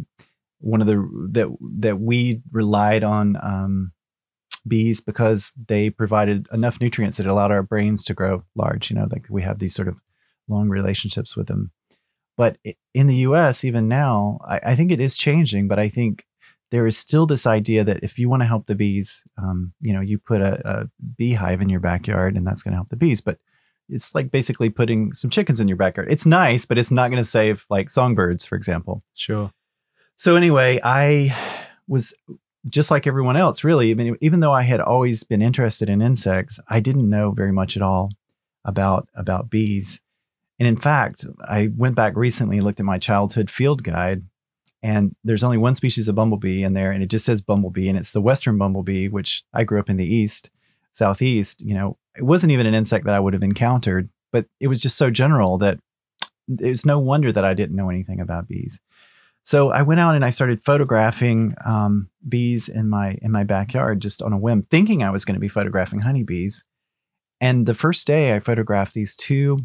one 0.59 0.81
of 0.81 0.87
the 0.87 0.97
that 1.31 1.57
that 1.79 2.01
we 2.01 2.43
relied 2.51 3.05
on 3.05 3.37
um, 3.41 3.93
bees 4.67 5.01
because 5.01 5.53
they 5.69 5.91
provided 5.91 6.49
enough 6.53 6.81
nutrients 6.81 7.19
that 7.19 7.27
allowed 7.27 7.53
our 7.53 7.63
brains 7.63 8.05
to 8.05 8.15
grow 8.15 8.43
large. 8.55 8.91
You 8.91 8.97
know, 8.97 9.07
like 9.11 9.27
we 9.31 9.43
have 9.43 9.59
these 9.59 9.75
sort 9.75 9.89
of 9.89 10.01
long 10.49 10.69
relationships 10.69 11.37
with 11.37 11.47
them. 11.47 11.71
But 12.37 12.59
in 12.95 13.07
the 13.07 13.17
U.S., 13.17 13.65
even 13.65 13.89
now, 13.89 14.39
I, 14.47 14.61
I 14.63 14.75
think 14.75 14.93
it 14.93 15.01
is 15.01 15.17
changing. 15.17 15.69
But 15.69 15.79
I 15.79 15.89
think 15.89 16.27
there 16.71 16.87
is 16.87 16.99
still 16.99 17.27
this 17.27 17.47
idea 17.47 17.85
that 17.85 18.03
if 18.03 18.19
you 18.19 18.29
want 18.29 18.43
to 18.43 18.47
help 18.47 18.67
the 18.67 18.75
bees, 18.75 19.25
um, 19.39 19.73
you 19.81 19.93
know, 19.93 20.01
you 20.01 20.19
put 20.19 20.41
a, 20.41 20.61
a 20.69 20.91
beehive 21.17 21.61
in 21.61 21.69
your 21.69 21.81
backyard, 21.81 22.37
and 22.37 22.47
that's 22.47 22.63
going 22.63 22.73
to 22.73 22.77
help 22.77 22.91
the 22.91 22.97
bees. 22.97 23.21
But 23.21 23.39
it's 23.89 24.15
like 24.15 24.31
basically 24.31 24.69
putting 24.71 25.13
some 25.13 25.31
chickens 25.31 25.61
in 25.61 25.69
your 25.69 25.77
backyard. 25.77 26.09
It's 26.11 26.27
nice, 26.27 26.67
but 26.67 26.79
it's 26.79 26.91
not 26.91 27.09
going 27.09 27.23
to 27.23 27.25
save 27.25 27.65
like 27.71 27.89
songbirds, 27.89 28.45
for 28.45 28.57
example. 28.57 29.03
Sure. 29.15 29.53
So 30.17 30.37
anyway, 30.37 30.81
I 30.83 31.37
was 31.87 32.17
just 32.69 32.91
like 32.91 33.07
everyone 33.07 33.37
else, 33.37 33.65
really. 33.65 33.91
I 33.91 33.95
mean, 33.95 34.17
even 34.21 34.41
though 34.41 34.53
I 34.53 34.63
had 34.63 34.81
always 34.81 35.25
been 35.25 35.43
interested 35.43 35.89
in 35.89 36.03
insects, 36.03 36.59
I 36.69 36.81
didn't 36.81 37.09
know 37.09 37.31
very 37.31 37.53
much 37.53 37.77
at 37.77 37.83
all 37.83 38.11
about 38.65 39.09
about 39.15 39.51
bees. 39.51 40.01
And 40.59 40.67
in 40.67 40.77
fact, 40.77 41.25
I 41.47 41.69
went 41.77 41.97
back 41.97 42.17
recently 42.17 42.61
looked 42.61 42.81
at 42.81 42.87
my 42.87 42.99
childhood 42.99 43.51
field 43.51 43.83
guide, 43.83 44.23
and 44.83 45.15
there's 45.25 45.45
only 45.45 45.59
one 45.59 45.75
species 45.75 46.09
of 46.09 46.15
bumblebee 46.15 46.63
in 46.63 46.73
there, 46.73 46.93
and 46.93 47.03
it 47.03 47.11
just 47.11 47.25
says 47.25 47.41
bumblebee, 47.41 47.89
and 47.89 47.99
it's 47.99 48.13
the 48.13 48.23
western 48.23 48.57
bumblebee, 48.57 49.09
which 49.09 49.45
I 49.53 49.65
grew 49.65 49.81
up 49.81 49.91
in 49.91 49.97
the 49.97 50.07
east, 50.07 50.51
southeast. 50.93 51.61
You 51.61 51.75
know, 51.75 51.99
it 52.17 52.23
wasn't 52.23 52.53
even 52.53 52.67
an 52.67 52.75
insect 52.75 53.05
that 53.05 53.15
I 53.15 53.21
would 53.21 53.35
have 53.35 53.43
encountered, 53.43 54.09
but 54.33 54.47
it 54.61 54.69
was 54.69 54.81
just 54.81 54.97
so 54.97 55.11
general 55.11 55.59
that 55.59 55.79
it's 56.49 56.87
no 56.87 56.99
wonder 56.99 57.33
that 57.33 57.45
I 57.45 57.55
didn't 57.55 57.77
know 57.77 57.91
anything 57.91 58.21
about 58.21 58.49
bees. 58.49 58.81
So 59.43 59.71
I 59.71 59.83
went 59.83 60.01
out 60.01 60.17
and 60.17 60.25
I 60.25 60.31
started 60.31 60.65
photographing 60.65 61.55
um, 61.65 62.09
bees 62.29 62.69
in 62.69 62.89
my 62.89 63.17
in 63.23 63.31
my 63.31 63.45
backyard 63.45 64.01
just 64.01 64.21
on 64.21 64.33
a 64.33 64.39
whim, 64.39 64.63
thinking 64.63 65.03
I 65.03 65.11
was 65.11 65.25
going 65.25 65.35
to 65.35 65.41
be 65.41 65.49
photographing 65.49 66.01
honeybees. 66.01 66.65
And 67.41 67.67
the 67.67 67.75
first 67.75 68.07
day, 68.07 68.35
I 68.35 68.41
photographed 68.41 68.95
these 68.95 69.15
two 69.15 69.59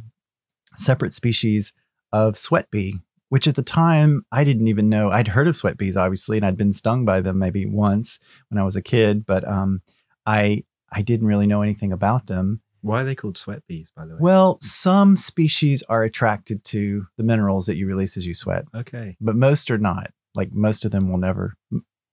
separate 0.78 1.14
species 1.14 1.74
of 2.14 2.38
sweat 2.38 2.70
bee, 2.72 3.00
which 3.30 3.48
at 3.48 3.56
the 3.56 3.64
time 3.64 4.26
I 4.32 4.44
didn't 4.44 4.68
even 4.68 4.90
know. 4.90 5.10
I'd 5.10 5.28
heard 5.28 5.48
of 5.48 5.56
sweat 5.56 5.78
bees, 5.78 5.98
obviously, 5.98 6.38
and 6.38 6.46
I'd 6.46 6.58
been 6.58 6.74
stung 6.74 7.06
by 7.06 7.22
them 7.22 7.40
maybe 7.40 7.66
once 7.66 8.20
when 8.50 8.60
I 8.60 8.64
was 8.64 8.76
a 8.76 8.82
kid, 8.82 9.26
but 9.26 9.48
um, 9.48 9.82
I 10.26 10.64
I 10.92 11.02
didn't 11.02 11.28
really 11.28 11.48
know 11.48 11.62
anything 11.62 11.92
about 11.92 12.28
them. 12.28 12.62
Why 12.82 13.02
are 13.02 13.06
they 13.06 13.16
called 13.16 13.38
sweat 13.38 13.62
bees, 13.68 13.92
by 13.96 14.06
the 14.06 14.14
way? 14.14 14.20
Well, 14.20 14.58
some 14.60 15.16
species 15.16 15.84
are 15.84 16.04
attracted 16.04 16.64
to 16.66 17.06
the 17.16 17.24
minerals 17.24 17.68
that 17.68 17.78
you 17.78 17.88
release 17.88 18.18
as 18.18 18.26
you 18.26 18.34
sweat 18.34 18.66
okay. 18.76 19.16
but 19.22 19.36
most 19.36 19.70
are 19.70 19.78
not. 19.78 20.12
Like 20.34 20.52
most 20.52 20.86
of 20.86 20.92
them 20.92 21.10
will 21.10 21.18
never. 21.18 21.56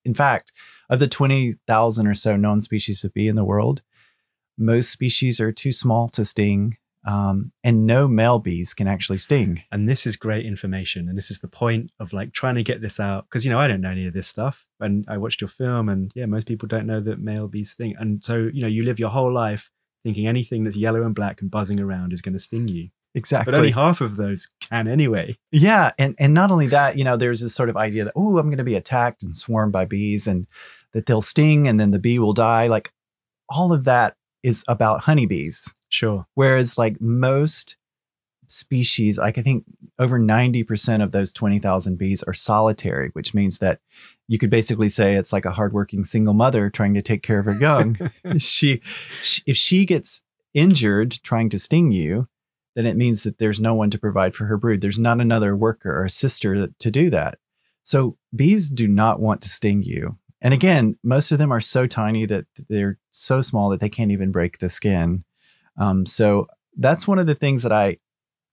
In 0.05 0.13
fact, 0.13 0.51
of 0.89 0.99
the 0.99 1.07
20,000 1.07 2.07
or 2.07 2.13
so 2.13 2.35
known 2.35 2.61
species 2.61 3.03
of 3.03 3.13
bee 3.13 3.27
in 3.27 3.35
the 3.35 3.43
world, 3.43 3.81
most 4.57 4.91
species 4.91 5.39
are 5.39 5.51
too 5.51 5.71
small 5.71 6.09
to 6.09 6.25
sting, 6.25 6.77
um, 7.05 7.51
and 7.63 7.85
no 7.85 8.07
male 8.07 8.39
bees 8.39 8.73
can 8.73 8.87
actually 8.87 9.17
sting. 9.17 9.63
And 9.71 9.87
this 9.87 10.05
is 10.05 10.17
great 10.17 10.45
information. 10.45 11.07
And 11.07 11.17
this 11.17 11.31
is 11.31 11.39
the 11.39 11.47
point 11.47 11.91
of 11.99 12.13
like 12.13 12.33
trying 12.33 12.55
to 12.55 12.63
get 12.63 12.81
this 12.81 12.99
out. 12.99 13.25
Because, 13.25 13.45
you 13.45 13.51
know, 13.51 13.59
I 13.59 13.67
don't 13.67 13.81
know 13.81 13.91
any 13.91 14.05
of 14.05 14.13
this 14.13 14.27
stuff. 14.27 14.67
And 14.79 15.05
I 15.07 15.17
watched 15.17 15.41
your 15.41 15.47
film, 15.47 15.89
and 15.89 16.11
yeah, 16.15 16.25
most 16.25 16.47
people 16.47 16.67
don't 16.67 16.87
know 16.87 16.99
that 16.99 17.19
male 17.19 17.47
bees 17.47 17.71
sting. 17.71 17.95
And 17.99 18.23
so, 18.23 18.49
you 18.53 18.61
know, 18.61 18.67
you 18.67 18.83
live 18.83 18.99
your 18.99 19.09
whole 19.09 19.33
life 19.33 19.69
thinking 20.03 20.27
anything 20.27 20.63
that's 20.63 20.77
yellow 20.77 21.03
and 21.03 21.15
black 21.15 21.41
and 21.41 21.51
buzzing 21.51 21.79
around 21.79 22.13
is 22.13 22.21
going 22.21 22.33
to 22.33 22.39
sting 22.39 22.67
you. 22.67 22.89
Exactly. 23.15 23.51
But 23.51 23.57
only 23.57 23.71
half 23.71 24.01
of 24.01 24.17
those 24.17 24.47
can 24.61 24.87
anyway. 24.87 25.37
Yeah, 25.51 25.91
and 25.97 26.15
and 26.19 26.33
not 26.33 26.51
only 26.51 26.67
that, 26.67 26.95
you 26.97 27.03
know, 27.03 27.17
there's 27.17 27.41
this 27.41 27.55
sort 27.55 27.69
of 27.69 27.77
idea 27.77 28.03
that 28.03 28.13
oh, 28.15 28.37
I'm 28.37 28.47
going 28.47 28.57
to 28.57 28.63
be 28.63 28.75
attacked 28.75 29.23
and 29.23 29.35
swarmed 29.35 29.71
by 29.73 29.85
bees, 29.85 30.27
and 30.27 30.45
that 30.93 31.05
they'll 31.05 31.21
sting, 31.21 31.67
and 31.67 31.79
then 31.79 31.91
the 31.91 31.99
bee 31.99 32.19
will 32.19 32.33
die. 32.33 32.67
Like 32.67 32.93
all 33.49 33.73
of 33.73 33.83
that 33.85 34.15
is 34.43 34.63
about 34.67 35.01
honeybees. 35.01 35.73
Sure. 35.89 36.27
Whereas 36.35 36.77
like 36.77 37.01
most 37.01 37.75
species, 38.47 39.17
like 39.17 39.37
I 39.37 39.41
think 39.41 39.65
over 39.97 40.19
90% 40.19 41.03
of 41.03 41.11
those 41.11 41.33
20,000 41.33 41.97
bees 41.97 42.23
are 42.23 42.33
solitary, 42.33 43.09
which 43.13 43.33
means 43.33 43.57
that 43.59 43.79
you 44.27 44.37
could 44.37 44.49
basically 44.49 44.89
say 44.89 45.15
it's 45.15 45.33
like 45.33 45.45
a 45.45 45.51
hardworking 45.51 46.03
single 46.03 46.33
mother 46.33 46.69
trying 46.69 46.93
to 46.93 47.01
take 47.01 47.23
care 47.23 47.39
of 47.39 47.45
her 47.45 47.59
young. 47.59 47.97
she, 48.37 48.81
she 49.21 49.41
if 49.47 49.57
she 49.57 49.85
gets 49.85 50.21
injured 50.53 51.19
trying 51.23 51.49
to 51.49 51.59
sting 51.59 51.91
you, 51.91 52.27
then 52.75 52.85
it 52.85 52.97
means 52.97 53.23
that 53.23 53.39
there's 53.39 53.59
no 53.59 53.73
one 53.73 53.89
to 53.89 53.99
provide 53.99 54.35
for 54.35 54.45
her 54.45 54.57
brood. 54.57 54.81
There's 54.81 54.99
not 54.99 55.19
another 55.19 55.55
worker 55.55 55.91
or 55.91 56.05
a 56.05 56.09
sister 56.09 56.59
that, 56.59 56.79
to 56.79 56.91
do 56.91 57.09
that. 57.09 57.37
So 57.83 58.17
bees 58.35 58.69
do 58.69 58.87
not 58.87 59.19
want 59.19 59.41
to 59.41 59.49
sting 59.49 59.83
you. 59.83 60.17
And 60.41 60.53
again, 60.53 60.97
most 61.03 61.31
of 61.31 61.39
them 61.39 61.51
are 61.51 61.59
so 61.59 61.87
tiny 61.87 62.25
that 62.25 62.45
they're 62.69 62.97
so 63.11 63.41
small 63.41 63.69
that 63.69 63.79
they 63.79 63.89
can't 63.89 64.11
even 64.11 64.31
break 64.31 64.59
the 64.59 64.69
skin. 64.69 65.23
Um, 65.79 66.05
so 66.05 66.47
that's 66.77 67.07
one 67.07 67.19
of 67.19 67.25
the 67.25 67.35
things 67.35 67.63
that 67.63 67.71
I 67.71 67.97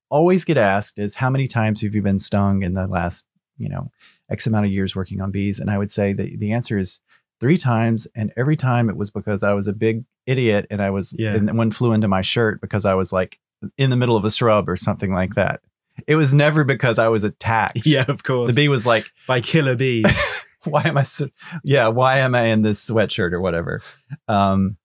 always 0.09 0.45
get 0.45 0.57
asked 0.57 0.99
is 0.99 1.17
how 1.17 1.29
many 1.29 1.47
times 1.47 1.83
have 1.83 1.95
you 1.95 2.03
been 2.03 2.19
stung 2.19 2.63
in 2.63 2.75
the 2.75 2.87
last, 2.87 3.27
you 3.59 3.69
know, 3.69 3.91
X 4.31 4.47
amount 4.47 4.67
of 4.67 4.73
years 4.73 4.97
working 4.97 5.21
on 5.21 5.31
bees? 5.31 5.61
And 5.61 5.71
I 5.71 5.79
would 5.79 5.91
say 5.91 6.13
the, 6.13 6.37
the 6.37 6.53
answer 6.53 6.79
is 6.79 7.01
three 7.41 7.57
times. 7.57 8.07
And 8.15 8.33
every 8.37 8.57
time 8.57 8.89
it 8.89 8.97
was 8.97 9.11
because 9.11 9.43
I 9.43 9.53
was 9.53 9.67
a 9.67 9.73
big 9.73 10.05
idiot 10.27 10.67
and 10.71 10.81
I 10.81 10.91
was, 10.91 11.15
yeah. 11.19 11.35
and 11.35 11.57
one 11.59 11.71
flew 11.71 11.93
into 11.93 12.09
my 12.09 12.23
shirt 12.23 12.61
because 12.61 12.85
I 12.85 12.95
was 12.95 13.13
like 13.13 13.39
in 13.77 13.91
the 13.91 13.97
middle 13.97 14.17
of 14.17 14.25
a 14.25 14.31
shrub 14.31 14.69
or 14.69 14.77
something 14.77 15.13
like 15.13 15.35
that. 15.35 15.61
It 16.07 16.17
was 16.17 16.35
never 16.35 16.63
because 16.63 16.99
I 16.99 17.09
was 17.09 17.25
attacked. 17.25 17.81
Yeah, 17.87 18.05
of 18.09 18.23
course. 18.23 18.55
The 18.55 18.55
bee 18.55 18.69
was 18.69 18.87
like 18.87 19.11
by 19.27 19.41
killer 19.41 19.77
bees. 19.77 20.45
why 20.65 20.83
am 20.85 20.99
I 20.99 21.05
so, 21.05 21.29
yeah, 21.65 21.89
why 21.89 22.19
am 22.19 22.35
I 22.35 22.47
in 22.47 22.63
this 22.63 22.89
sweatshirt 22.89 23.33
or 23.33 23.41
whatever? 23.41 23.81
Um, 24.29 24.77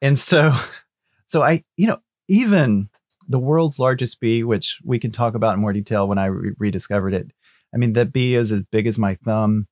and 0.00 0.18
so, 0.18 0.54
so 1.32 1.42
I, 1.42 1.64
you 1.78 1.86
know, 1.86 1.98
even 2.28 2.90
the 3.26 3.38
world's 3.38 3.78
largest 3.78 4.20
bee, 4.20 4.44
which 4.44 4.78
we 4.84 4.98
can 4.98 5.10
talk 5.10 5.34
about 5.34 5.54
in 5.54 5.60
more 5.60 5.72
detail 5.72 6.06
when 6.06 6.18
I 6.18 6.26
re- 6.26 6.52
rediscovered 6.58 7.14
it. 7.14 7.30
I 7.74 7.78
mean, 7.78 7.94
that 7.94 8.12
bee 8.12 8.34
is 8.34 8.52
as 8.52 8.62
big 8.70 8.86
as 8.86 8.98
my 8.98 9.14
thumb. 9.24 9.66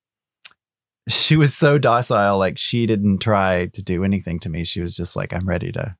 She 1.06 1.36
was 1.36 1.54
so 1.54 1.76
docile, 1.76 2.38
like 2.38 2.56
she 2.56 2.86
didn't 2.86 3.18
try 3.18 3.66
to 3.74 3.82
do 3.82 4.04
anything 4.04 4.38
to 4.40 4.48
me. 4.48 4.64
She 4.64 4.80
was 4.80 4.96
just 4.96 5.16
like, 5.16 5.34
I'm 5.34 5.46
ready 5.46 5.70
to, 5.72 5.96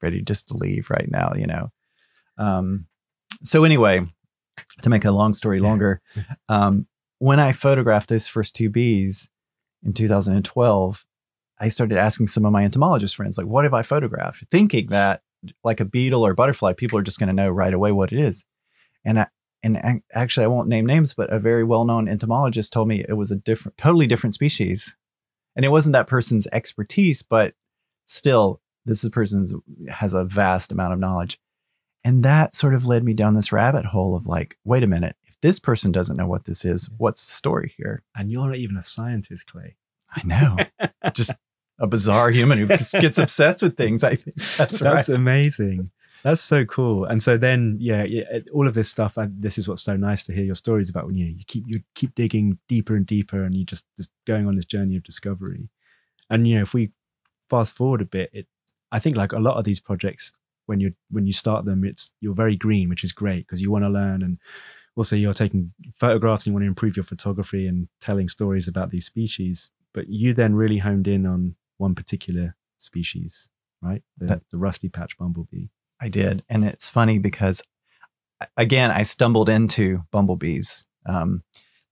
ready 0.00 0.22
just 0.22 0.48
to 0.48 0.56
leave 0.56 0.88
right 0.88 1.08
now, 1.10 1.34
you 1.36 1.46
know. 1.46 1.68
Um, 2.38 2.86
so 3.44 3.64
anyway, 3.64 4.00
to 4.80 4.88
make 4.88 5.04
a 5.04 5.10
long 5.10 5.34
story 5.34 5.58
longer, 5.58 6.00
um, 6.48 6.86
when 7.18 7.38
I 7.38 7.52
photographed 7.52 8.08
those 8.08 8.26
first 8.26 8.54
two 8.56 8.70
bees 8.70 9.28
in 9.82 9.92
2012, 9.92 11.04
I 11.62 11.68
started 11.68 11.96
asking 11.96 12.26
some 12.26 12.44
of 12.44 12.52
my 12.52 12.64
entomologist 12.64 13.14
friends, 13.14 13.38
like, 13.38 13.46
what 13.46 13.62
have 13.62 13.72
I 13.72 13.82
photographed? 13.82 14.44
Thinking 14.50 14.88
that, 14.88 15.22
like 15.62 15.78
a 15.78 15.84
beetle 15.84 16.26
or 16.26 16.34
butterfly, 16.34 16.72
people 16.72 16.98
are 16.98 17.02
just 17.02 17.20
going 17.20 17.28
to 17.28 17.32
know 17.32 17.48
right 17.48 17.72
away 17.72 17.92
what 17.92 18.12
it 18.12 18.18
is. 18.18 18.44
And 19.04 19.20
I, 19.20 19.28
and 19.62 20.02
actually, 20.12 20.42
I 20.44 20.48
won't 20.48 20.68
name 20.68 20.86
names, 20.86 21.14
but 21.14 21.32
a 21.32 21.38
very 21.38 21.62
well 21.62 21.84
known 21.84 22.08
entomologist 22.08 22.72
told 22.72 22.88
me 22.88 23.04
it 23.08 23.16
was 23.16 23.30
a 23.30 23.36
different, 23.36 23.78
totally 23.78 24.08
different 24.08 24.34
species. 24.34 24.96
And 25.54 25.64
it 25.64 25.70
wasn't 25.70 25.92
that 25.92 26.08
person's 26.08 26.48
expertise, 26.48 27.22
but 27.22 27.54
still, 28.06 28.60
this 28.84 29.04
is 29.04 29.10
person's 29.10 29.54
has 29.88 30.14
a 30.14 30.24
vast 30.24 30.72
amount 30.72 30.94
of 30.94 30.98
knowledge. 30.98 31.38
And 32.02 32.24
that 32.24 32.56
sort 32.56 32.74
of 32.74 32.86
led 32.86 33.04
me 33.04 33.14
down 33.14 33.34
this 33.34 33.52
rabbit 33.52 33.84
hole 33.84 34.16
of 34.16 34.26
like, 34.26 34.58
wait 34.64 34.82
a 34.82 34.88
minute, 34.88 35.14
if 35.22 35.40
this 35.42 35.60
person 35.60 35.92
doesn't 35.92 36.16
know 36.16 36.26
what 36.26 36.44
this 36.44 36.64
is. 36.64 36.90
What's 36.96 37.24
the 37.24 37.30
story 37.30 37.72
here? 37.76 38.02
And 38.16 38.32
you're 38.32 38.48
not 38.48 38.56
even 38.56 38.76
a 38.76 38.82
scientist, 38.82 39.46
Clay. 39.46 39.76
I 40.10 40.26
know. 40.26 40.56
Just 41.14 41.34
a 41.82 41.86
bizarre 41.88 42.30
human 42.30 42.58
who 42.58 42.66
gets 42.66 42.94
obsessed 43.18 43.62
with 43.62 43.76
things. 43.76 44.04
I 44.04 44.16
think 44.16 44.36
that's 44.36 44.78
that's 44.78 45.08
right. 45.08 45.18
amazing. 45.18 45.90
That's 46.22 46.40
so 46.40 46.64
cool. 46.64 47.04
And 47.04 47.20
so 47.20 47.36
then, 47.36 47.76
yeah, 47.80 48.04
yeah 48.04 48.22
uh, 48.32 48.40
all 48.52 48.68
of 48.68 48.74
this 48.74 48.88
stuff. 48.88 49.16
And 49.16 49.42
this 49.42 49.58
is 49.58 49.68
what's 49.68 49.82
so 49.82 49.96
nice 49.96 50.22
to 50.24 50.32
hear 50.32 50.44
your 50.44 50.54
stories 50.54 50.88
about 50.88 51.06
when 51.06 51.16
you 51.16 51.26
you 51.26 51.44
keep 51.46 51.64
you 51.66 51.82
keep 51.96 52.14
digging 52.14 52.58
deeper 52.68 52.94
and 52.94 53.04
deeper, 53.04 53.42
and 53.42 53.54
you 53.54 53.64
just 53.64 53.84
just 53.96 54.10
going 54.26 54.46
on 54.46 54.54
this 54.54 54.64
journey 54.64 54.96
of 54.96 55.02
discovery. 55.02 55.68
And 56.30 56.46
you 56.46 56.56
know, 56.56 56.62
if 56.62 56.72
we 56.72 56.92
fast 57.50 57.74
forward 57.74 58.00
a 58.00 58.06
bit, 58.06 58.30
it 58.32 58.46
I 58.92 59.00
think 59.00 59.16
like 59.16 59.32
a 59.32 59.40
lot 59.40 59.56
of 59.56 59.64
these 59.64 59.80
projects, 59.80 60.32
when 60.66 60.78
you 60.78 60.94
when 61.10 61.26
you 61.26 61.32
start 61.32 61.64
them, 61.64 61.84
it's 61.84 62.12
you're 62.20 62.34
very 62.34 62.56
green, 62.56 62.88
which 62.88 63.02
is 63.02 63.12
great 63.12 63.46
because 63.48 63.60
you 63.60 63.72
want 63.72 63.84
to 63.84 63.90
learn 63.90 64.22
and 64.22 64.38
also 64.94 65.16
you're 65.16 65.32
taking 65.32 65.72
photographs 65.94 66.46
and 66.46 66.52
you 66.52 66.54
want 66.54 66.62
to 66.62 66.68
improve 66.68 66.96
your 66.96 67.04
photography 67.04 67.66
and 67.66 67.88
telling 68.00 68.28
stories 68.28 68.68
about 68.68 68.90
these 68.90 69.06
species 69.06 69.70
but 69.94 70.08
you 70.08 70.32
then 70.32 70.54
really 70.54 70.78
honed 70.78 71.06
in 71.06 71.26
on 71.26 71.54
one 71.78 71.94
particular 71.94 72.56
species 72.78 73.50
right? 73.82 74.02
The, 74.16 74.26
that, 74.26 74.42
the 74.50 74.58
rusty 74.58 74.88
patch 74.88 75.18
bumblebee. 75.18 75.66
I 76.00 76.08
did. 76.08 76.44
And 76.48 76.64
it's 76.64 76.88
funny 76.88 77.18
because 77.18 77.62
again 78.56 78.90
i 78.90 79.04
stumbled 79.04 79.48
into 79.48 80.02
bumblebees. 80.10 80.86
Um, 81.06 81.42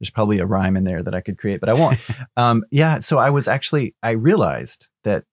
there's 0.01 0.11
probably 0.11 0.39
a 0.39 0.47
rhyme 0.47 0.77
in 0.77 0.85
there 0.85 1.03
that 1.03 1.15
i 1.15 1.21
could 1.21 1.39
create 1.39 1.61
but 1.61 1.69
i 1.69 1.75
won't. 1.75 1.99
Um, 2.37 2.65
yeah 2.71 3.01
so 3.01 3.19
i 3.19 3.31
was 3.31 3.49
actually 3.49 3.95
i 4.03 4.13
realized 4.13 4.87
that 5.05 5.25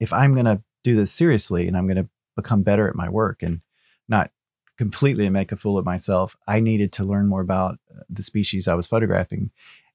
if 0.00 0.12
i'm 0.12 0.34
going 0.34 0.46
to 0.46 0.62
do 0.82 0.96
this 0.96 1.12
seriously 1.12 1.68
and 1.68 1.76
i'm 1.76 1.86
going 1.86 2.02
to 2.02 2.08
become 2.34 2.62
better 2.62 2.88
at 2.88 2.94
my 2.94 3.08
work 3.08 3.42
and 3.42 3.60
not 4.08 4.30
completely 4.76 5.28
make 5.30 5.52
a 5.52 5.56
fool 5.56 5.78
of 5.78 5.84
myself, 5.84 6.36
I 6.46 6.60
needed 6.60 6.92
to 6.92 7.04
learn 7.04 7.28
more 7.28 7.40
about 7.40 7.78
uh, 7.90 8.02
the 8.10 8.22
species 8.22 8.68
I 8.68 8.74
was 8.74 8.86
photographing. 8.86 9.50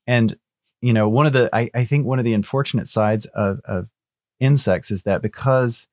And, 0.08 0.36
you 0.82 0.92
know, 0.94 1.08
one 1.08 1.28
of 1.28 1.34
the, 1.34 1.50
I, 1.54 1.70
I 1.76 1.86
think 1.86 2.06
one 2.06 2.20
of 2.20 2.26
the 2.26 2.34
unfortunate 2.34 2.88
sides 2.88 3.26
of, 3.28 3.60
of 3.66 3.90
insects 4.42 4.92
is 4.92 5.04
that 5.04 5.22
because 5.22 5.88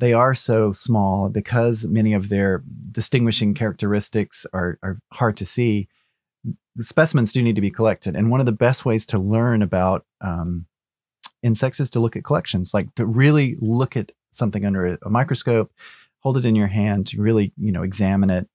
they 0.00 0.12
are 0.12 0.34
so 0.34 0.72
small, 0.72 1.28
because 1.28 1.84
many 1.84 2.12
of 2.12 2.28
their 2.28 2.64
distinguishing 2.90 3.54
characteristics 3.54 4.44
are, 4.52 4.78
are 4.82 4.98
hard 5.12 5.36
to 5.36 5.46
see, 5.46 5.88
the 6.74 6.84
specimens 6.84 7.32
do 7.32 7.42
need 7.42 7.54
to 7.54 7.60
be 7.60 7.70
collected. 7.70 8.16
And 8.16 8.30
one 8.30 8.40
of 8.40 8.46
the 8.46 8.52
best 8.52 8.84
ways 8.84 9.06
to 9.06 9.18
learn 9.18 9.62
about 9.62 10.04
um, 10.20 10.66
insects 11.42 11.78
is 11.78 11.90
to 11.90 12.00
look 12.00 12.16
at 12.16 12.24
collections, 12.24 12.74
like 12.74 12.92
to 12.96 13.06
really 13.06 13.56
look 13.60 13.96
at 13.96 14.10
something 14.32 14.66
under 14.66 14.86
a, 14.86 14.98
a 15.06 15.10
microscope 15.10 15.72
hold 16.26 16.36
it 16.36 16.44
in 16.44 16.56
your 16.56 16.66
hand 16.66 17.06
to 17.06 17.22
really, 17.22 17.52
you 17.56 17.70
know, 17.70 17.84
examine 17.84 18.30
it. 18.30 18.48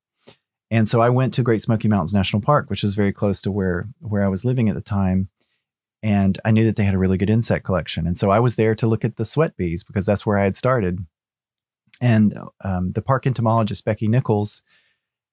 And 0.70 0.90
so 0.90 1.00
I 1.00 1.08
went 1.08 1.34
to 1.36 1.42
Great 1.42 1.62
Smoky 1.62 1.88
Mountains 1.88 2.14
National 2.14 2.42
Park, 2.42 2.70
which 2.70 2.84
was 2.84 2.96
very 2.96 3.14
close 3.14 3.42
to 3.44 3.52
where 3.52 3.88
where 4.00 4.26
I 4.26 4.28
was 4.28 4.44
living 4.44 4.68
at 4.68 4.76
the 4.76 4.82
time. 4.82 5.30
And 6.04 6.40
I 6.44 6.52
knew 6.52 6.66
that 6.66 6.76
they 6.76 6.84
had 6.84 6.96
a 6.96 7.00
really 7.00 7.18
good 7.18 7.30
insect 7.30 7.66
collection. 7.66 8.08
And 8.08 8.18
so 8.18 8.32
I 8.32 8.40
was 8.40 8.56
there 8.56 8.74
to 8.76 8.88
look 8.88 9.06
at 9.06 9.18
the 9.18 9.26
sweat 9.26 9.56
bees 9.56 9.84
because 9.84 10.06
that's 10.06 10.26
where 10.26 10.38
I 10.38 10.44
had 10.44 10.56
started. 10.56 11.06
And 12.02 12.38
um, 12.64 12.94
the 12.94 13.04
park 13.04 13.28
entomologist, 13.28 13.86
Becky 13.86 14.08
Nichols, 14.08 14.64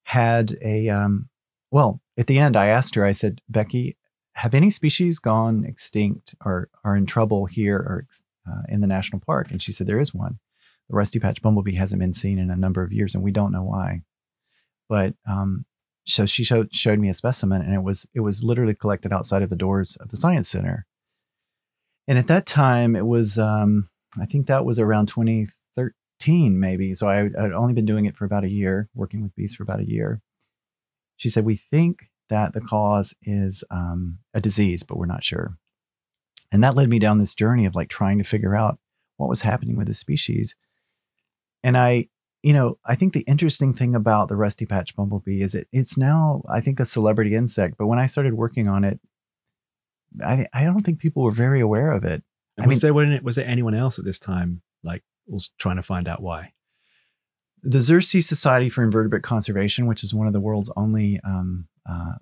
had 0.02 0.56
a, 0.62 0.88
um, 0.88 1.28
well, 1.70 2.00
at 2.18 2.26
the 2.26 2.38
end, 2.38 2.56
I 2.56 2.66
asked 2.66 2.94
her, 2.96 3.04
I 3.04 3.12
said, 3.12 3.40
Becky, 3.48 3.96
have 4.34 4.54
any 4.54 4.70
species 4.70 5.18
gone 5.18 5.64
extinct 5.64 6.34
or 6.44 6.68
are 6.84 6.96
in 6.96 7.06
trouble 7.06 7.46
here 7.46 7.76
or 7.76 8.06
uh, 8.46 8.62
in 8.68 8.82
the 8.82 8.86
national 8.86 9.20
park? 9.20 9.50
And 9.50 9.62
she 9.62 9.72
said, 9.72 9.86
there 9.86 10.00
is 10.00 10.14
one 10.14 10.38
the 10.88 10.96
rusty 10.96 11.18
patch 11.18 11.42
bumblebee 11.42 11.74
hasn't 11.74 12.00
been 12.00 12.14
seen 12.14 12.38
in 12.38 12.50
a 12.50 12.56
number 12.56 12.82
of 12.82 12.92
years, 12.92 13.14
and 13.14 13.22
we 13.22 13.30
don't 13.30 13.52
know 13.52 13.62
why. 13.62 14.02
But 14.88 15.14
um, 15.26 15.64
so 16.08 16.24
she 16.26 16.42
showed 16.42 16.74
showed 16.74 16.98
me 16.98 17.08
a 17.08 17.14
specimen, 17.14 17.62
and 17.62 17.74
it 17.74 17.82
was 17.82 18.06
it 18.14 18.20
was 18.20 18.42
literally 18.42 18.74
collected 18.74 19.12
outside 19.12 19.42
of 19.42 19.50
the 19.50 19.56
doors 19.56 19.96
of 19.96 20.08
the 20.08 20.16
science 20.16 20.48
center. 20.48 20.86
And 22.06 22.18
at 22.18 22.28
that 22.28 22.46
time, 22.46 22.96
it 22.96 23.06
was 23.06 23.38
um, 23.38 23.90
I 24.18 24.24
think 24.24 24.46
that 24.46 24.64
was 24.64 24.78
around 24.78 25.06
2013, 25.06 26.58
maybe. 26.58 26.94
So 26.94 27.08
I, 27.08 27.26
I'd 27.26 27.52
only 27.52 27.74
been 27.74 27.84
doing 27.84 28.06
it 28.06 28.16
for 28.16 28.24
about 28.24 28.44
a 28.44 28.50
year, 28.50 28.88
working 28.94 29.22
with 29.22 29.34
bees 29.36 29.54
for 29.54 29.62
about 29.62 29.80
a 29.80 29.88
year. 29.88 30.22
She 31.16 31.28
said, 31.28 31.44
"We 31.44 31.56
think 31.56 32.08
that 32.30 32.54
the 32.54 32.62
cause 32.62 33.14
is 33.22 33.62
um, 33.70 34.18
a 34.32 34.40
disease, 34.40 34.82
but 34.82 34.96
we're 34.96 35.06
not 35.06 35.24
sure." 35.24 35.58
And 36.50 36.64
that 36.64 36.74
led 36.74 36.88
me 36.88 36.98
down 36.98 37.18
this 37.18 37.34
journey 37.34 37.66
of 37.66 37.74
like 37.74 37.90
trying 37.90 38.16
to 38.16 38.24
figure 38.24 38.56
out 38.56 38.78
what 39.18 39.28
was 39.28 39.42
happening 39.42 39.76
with 39.76 39.88
the 39.88 39.94
species. 39.94 40.56
And 41.62 41.76
I, 41.76 42.08
you 42.42 42.52
know, 42.52 42.78
I 42.86 42.94
think 42.94 43.12
the 43.12 43.20
interesting 43.22 43.74
thing 43.74 43.94
about 43.94 44.28
the 44.28 44.36
rusty 44.36 44.64
patch 44.64 44.94
bumblebee 44.94 45.42
is 45.42 45.54
it 45.54 45.68
it's 45.72 45.98
now 45.98 46.42
I 46.48 46.60
think 46.60 46.80
a 46.80 46.86
celebrity 46.86 47.34
insect. 47.34 47.76
But 47.78 47.86
when 47.86 47.98
I 47.98 48.06
started 48.06 48.34
working 48.34 48.68
on 48.68 48.84
it, 48.84 49.00
I 50.24 50.46
I 50.52 50.64
don't 50.64 50.80
think 50.80 51.00
people 51.00 51.22
were 51.22 51.30
very 51.30 51.60
aware 51.60 51.90
of 51.90 52.04
it. 52.04 52.22
And 52.56 52.64
I 52.64 52.66
was 52.66 52.82
mean, 52.82 52.94
there 53.10 53.20
was 53.22 53.36
there 53.36 53.46
anyone 53.46 53.74
else 53.74 53.98
at 53.98 54.04
this 54.04 54.18
time 54.18 54.62
like 54.82 55.02
was 55.26 55.50
trying 55.58 55.76
to 55.76 55.82
find 55.82 56.08
out 56.08 56.22
why? 56.22 56.52
The 57.62 57.78
Xerces 57.78 58.22
Society 58.22 58.68
for 58.68 58.84
Invertebrate 58.84 59.24
Conservation, 59.24 59.86
which 59.86 60.04
is 60.04 60.14
one 60.14 60.28
of 60.28 60.32
the 60.32 60.40
world's 60.40 60.70
only 60.76 61.18
um, 61.24 61.66
uh, 61.88 62.14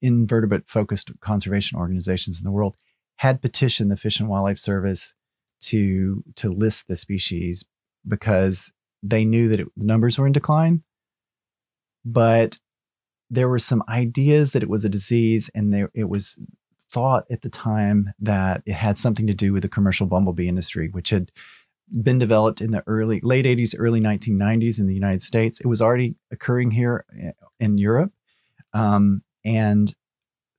invertebrate 0.00 0.68
focused 0.68 1.10
conservation 1.20 1.78
organizations 1.78 2.40
in 2.40 2.44
the 2.44 2.52
world, 2.52 2.76
had 3.16 3.42
petitioned 3.42 3.90
the 3.90 3.96
Fish 3.96 4.20
and 4.20 4.28
Wildlife 4.28 4.58
Service 4.58 5.16
to 5.62 6.22
to 6.36 6.48
list 6.48 6.86
the 6.86 6.96
species 6.96 7.64
because 8.06 8.72
they 9.02 9.24
knew 9.24 9.48
that 9.48 9.60
it, 9.60 9.68
the 9.76 9.86
numbers 9.86 10.18
were 10.18 10.26
in 10.26 10.32
decline. 10.32 10.82
But 12.04 12.58
there 13.30 13.48
were 13.48 13.58
some 13.58 13.82
ideas 13.88 14.52
that 14.52 14.62
it 14.62 14.68
was 14.68 14.84
a 14.84 14.90
disease, 14.90 15.50
and 15.54 15.72
there 15.72 15.90
it 15.94 16.08
was 16.08 16.38
thought 16.90 17.24
at 17.30 17.42
the 17.42 17.48
time 17.48 18.12
that 18.18 18.62
it 18.66 18.74
had 18.74 18.98
something 18.98 19.26
to 19.26 19.34
do 19.34 19.52
with 19.52 19.62
the 19.62 19.68
commercial 19.68 20.06
bumblebee 20.06 20.48
industry, 20.48 20.88
which 20.90 21.10
had 21.10 21.32
been 22.02 22.18
developed 22.18 22.60
in 22.60 22.70
the 22.70 22.82
early 22.86 23.20
late 23.22 23.46
80s, 23.46 23.74
early 23.78 24.00
1990s 24.00 24.78
in 24.78 24.86
the 24.86 24.94
United 24.94 25.22
States. 25.22 25.60
It 25.60 25.66
was 25.66 25.80
already 25.80 26.14
occurring 26.30 26.72
here 26.72 27.04
eh, 27.18 27.32
in 27.58 27.78
Europe, 27.78 28.12
um, 28.74 29.22
and 29.44 29.94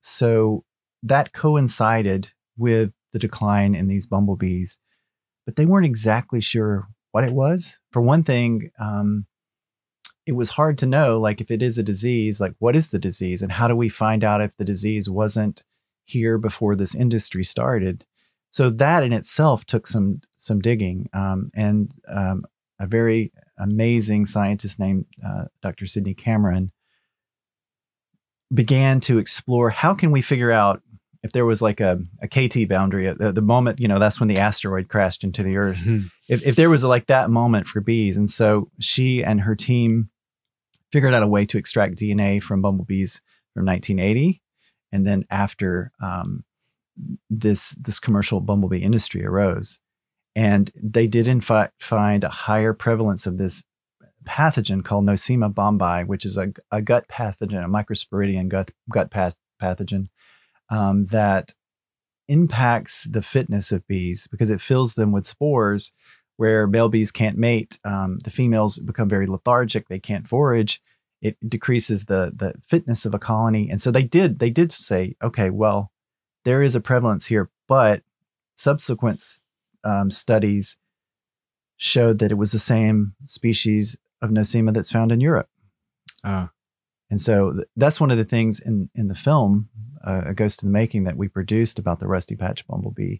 so 0.00 0.64
that 1.02 1.32
coincided 1.32 2.32
with 2.56 2.92
the 3.12 3.18
decline 3.18 3.74
in 3.74 3.88
these 3.88 4.06
bumblebees. 4.06 4.78
But 5.46 5.56
they 5.56 5.66
weren't 5.66 5.86
exactly 5.86 6.40
sure 6.40 6.88
what 7.14 7.22
it 7.22 7.32
was. 7.32 7.78
For 7.92 8.02
one 8.02 8.24
thing, 8.24 8.70
um, 8.80 9.26
it 10.26 10.32
was 10.32 10.50
hard 10.50 10.76
to 10.78 10.86
know, 10.86 11.20
like, 11.20 11.40
if 11.40 11.48
it 11.48 11.62
is 11.62 11.78
a 11.78 11.82
disease, 11.84 12.40
like, 12.40 12.54
what 12.58 12.74
is 12.74 12.90
the 12.90 12.98
disease? 12.98 13.40
And 13.40 13.52
how 13.52 13.68
do 13.68 13.76
we 13.76 13.88
find 13.88 14.24
out 14.24 14.40
if 14.40 14.56
the 14.56 14.64
disease 14.64 15.08
wasn't 15.08 15.62
here 16.02 16.38
before 16.38 16.74
this 16.74 16.92
industry 16.92 17.44
started? 17.44 18.04
So 18.50 18.68
that 18.68 19.04
in 19.04 19.12
itself 19.12 19.64
took 19.64 19.86
some 19.86 20.22
some 20.36 20.58
digging, 20.58 21.08
um, 21.12 21.52
and 21.54 21.94
um, 22.08 22.44
a 22.80 22.86
very 22.88 23.32
amazing 23.58 24.24
scientist 24.24 24.80
named 24.80 25.06
uh, 25.24 25.44
Dr. 25.62 25.86
Sydney 25.86 26.14
Cameron 26.14 26.72
began 28.52 28.98
to 29.00 29.18
explore 29.18 29.70
how 29.70 29.94
can 29.94 30.10
we 30.10 30.20
figure 30.20 30.50
out 30.50 30.82
if 31.24 31.32
there 31.32 31.46
was 31.46 31.62
like 31.62 31.80
a, 31.80 31.98
a 32.20 32.28
KT 32.28 32.68
boundary 32.68 33.08
at 33.08 33.16
the, 33.16 33.32
the 33.32 33.40
moment, 33.40 33.80
you 33.80 33.88
know, 33.88 33.98
that's 33.98 34.20
when 34.20 34.28
the 34.28 34.38
asteroid 34.38 34.90
crashed 34.90 35.24
into 35.24 35.42
the 35.42 35.56
earth. 35.56 35.78
Mm-hmm. 35.78 36.08
If, 36.28 36.46
if 36.46 36.54
there 36.54 36.68
was 36.68 36.82
a, 36.82 36.88
like 36.88 37.06
that 37.06 37.30
moment 37.30 37.66
for 37.66 37.80
bees. 37.80 38.18
And 38.18 38.28
so 38.28 38.70
she 38.78 39.24
and 39.24 39.40
her 39.40 39.54
team 39.54 40.10
figured 40.92 41.14
out 41.14 41.22
a 41.22 41.26
way 41.26 41.46
to 41.46 41.56
extract 41.56 41.96
DNA 41.96 42.42
from 42.42 42.60
bumblebees 42.60 43.22
from 43.54 43.64
1980. 43.64 44.42
And 44.92 45.06
then 45.06 45.24
after 45.30 45.92
um, 45.98 46.44
this, 47.30 47.70
this 47.70 47.98
commercial 47.98 48.40
bumblebee 48.40 48.82
industry 48.82 49.24
arose, 49.24 49.80
and 50.36 50.70
they 50.76 51.06
did 51.06 51.26
in 51.26 51.40
fact 51.40 51.82
find 51.82 52.22
a 52.22 52.28
higher 52.28 52.74
prevalence 52.74 53.24
of 53.24 53.38
this 53.38 53.64
pathogen 54.24 54.84
called 54.84 55.06
Nosema 55.06 55.52
bombi, 55.54 56.04
which 56.04 56.26
is 56.26 56.36
a, 56.36 56.52
a 56.70 56.82
gut 56.82 57.08
pathogen, 57.08 57.64
a 57.64 57.68
microsporidian 57.68 58.48
gut, 58.48 58.72
gut 58.90 59.10
path, 59.10 59.36
pathogen 59.62 60.08
um, 60.74 61.06
that 61.06 61.52
impacts 62.26 63.04
the 63.04 63.22
fitness 63.22 63.70
of 63.70 63.86
bees 63.86 64.26
because 64.30 64.50
it 64.50 64.60
fills 64.60 64.94
them 64.94 65.12
with 65.12 65.26
spores 65.26 65.92
where 66.36 66.66
male 66.66 66.88
bees 66.88 67.12
can't 67.12 67.38
mate. 67.38 67.78
Um, 67.84 68.18
the 68.24 68.30
females 68.30 68.78
become 68.78 69.08
very 69.08 69.26
lethargic; 69.26 69.88
they 69.88 70.00
can't 70.00 70.26
forage. 70.26 70.82
It 71.22 71.36
decreases 71.48 72.06
the 72.06 72.32
the 72.34 72.54
fitness 72.66 73.06
of 73.06 73.14
a 73.14 73.18
colony, 73.20 73.70
and 73.70 73.80
so 73.80 73.90
they 73.90 74.02
did 74.02 74.40
they 74.40 74.50
did 74.50 74.72
say, 74.72 75.14
okay, 75.22 75.50
well, 75.50 75.92
there 76.44 76.62
is 76.62 76.74
a 76.74 76.80
prevalence 76.80 77.26
here, 77.26 77.50
but 77.68 78.02
subsequent 78.56 79.22
um, 79.84 80.10
studies 80.10 80.76
showed 81.76 82.18
that 82.18 82.32
it 82.32 82.38
was 82.38 82.52
the 82.52 82.58
same 82.58 83.14
species 83.24 83.96
of 84.22 84.30
Nosema 84.30 84.72
that's 84.72 84.92
found 84.92 85.12
in 85.12 85.20
Europe. 85.20 85.48
Uh. 86.24 86.48
And 87.10 87.20
so 87.20 87.52
th- 87.52 87.66
that's 87.76 88.00
one 88.00 88.10
of 88.10 88.16
the 88.16 88.24
things 88.24 88.58
in 88.58 88.90
in 88.94 89.06
the 89.06 89.14
film 89.14 89.68
a 90.04 90.34
ghost 90.34 90.62
in 90.62 90.68
the 90.68 90.72
making 90.72 91.04
that 91.04 91.16
we 91.16 91.28
produced 91.28 91.78
about 91.78 92.00
the 92.00 92.06
rusty 92.06 92.36
patch 92.36 92.66
bumblebee 92.66 93.18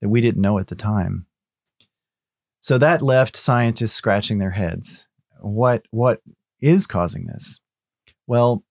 that 0.00 0.08
we 0.08 0.20
didn't 0.20 0.42
know 0.42 0.58
at 0.58 0.68
the 0.68 0.74
time. 0.74 1.26
So 2.60 2.78
that 2.78 3.02
left 3.02 3.36
scientists 3.36 3.94
scratching 3.94 4.38
their 4.38 4.50
heads. 4.50 5.08
What 5.40 5.86
what 5.90 6.20
is 6.60 6.86
causing 6.86 7.26
this? 7.26 7.60
Well, 8.26 8.64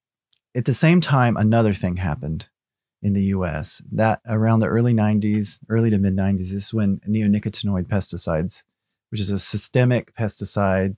at 0.54 0.64
the 0.64 0.74
same 0.74 1.00
time, 1.00 1.36
another 1.36 1.72
thing 1.72 1.96
happened 1.96 2.48
in 3.02 3.12
the 3.12 3.24
US. 3.24 3.82
That 3.92 4.20
around 4.26 4.60
the 4.60 4.68
early 4.68 4.92
90s, 4.92 5.60
early 5.68 5.90
to 5.90 5.98
mid 5.98 6.16
90s, 6.16 6.52
is 6.52 6.74
when 6.74 6.98
neonicotinoid 7.08 7.86
pesticides, 7.86 8.64
which 9.10 9.20
is 9.20 9.30
a 9.30 9.38
systemic 9.38 10.14
pesticide 10.14 10.96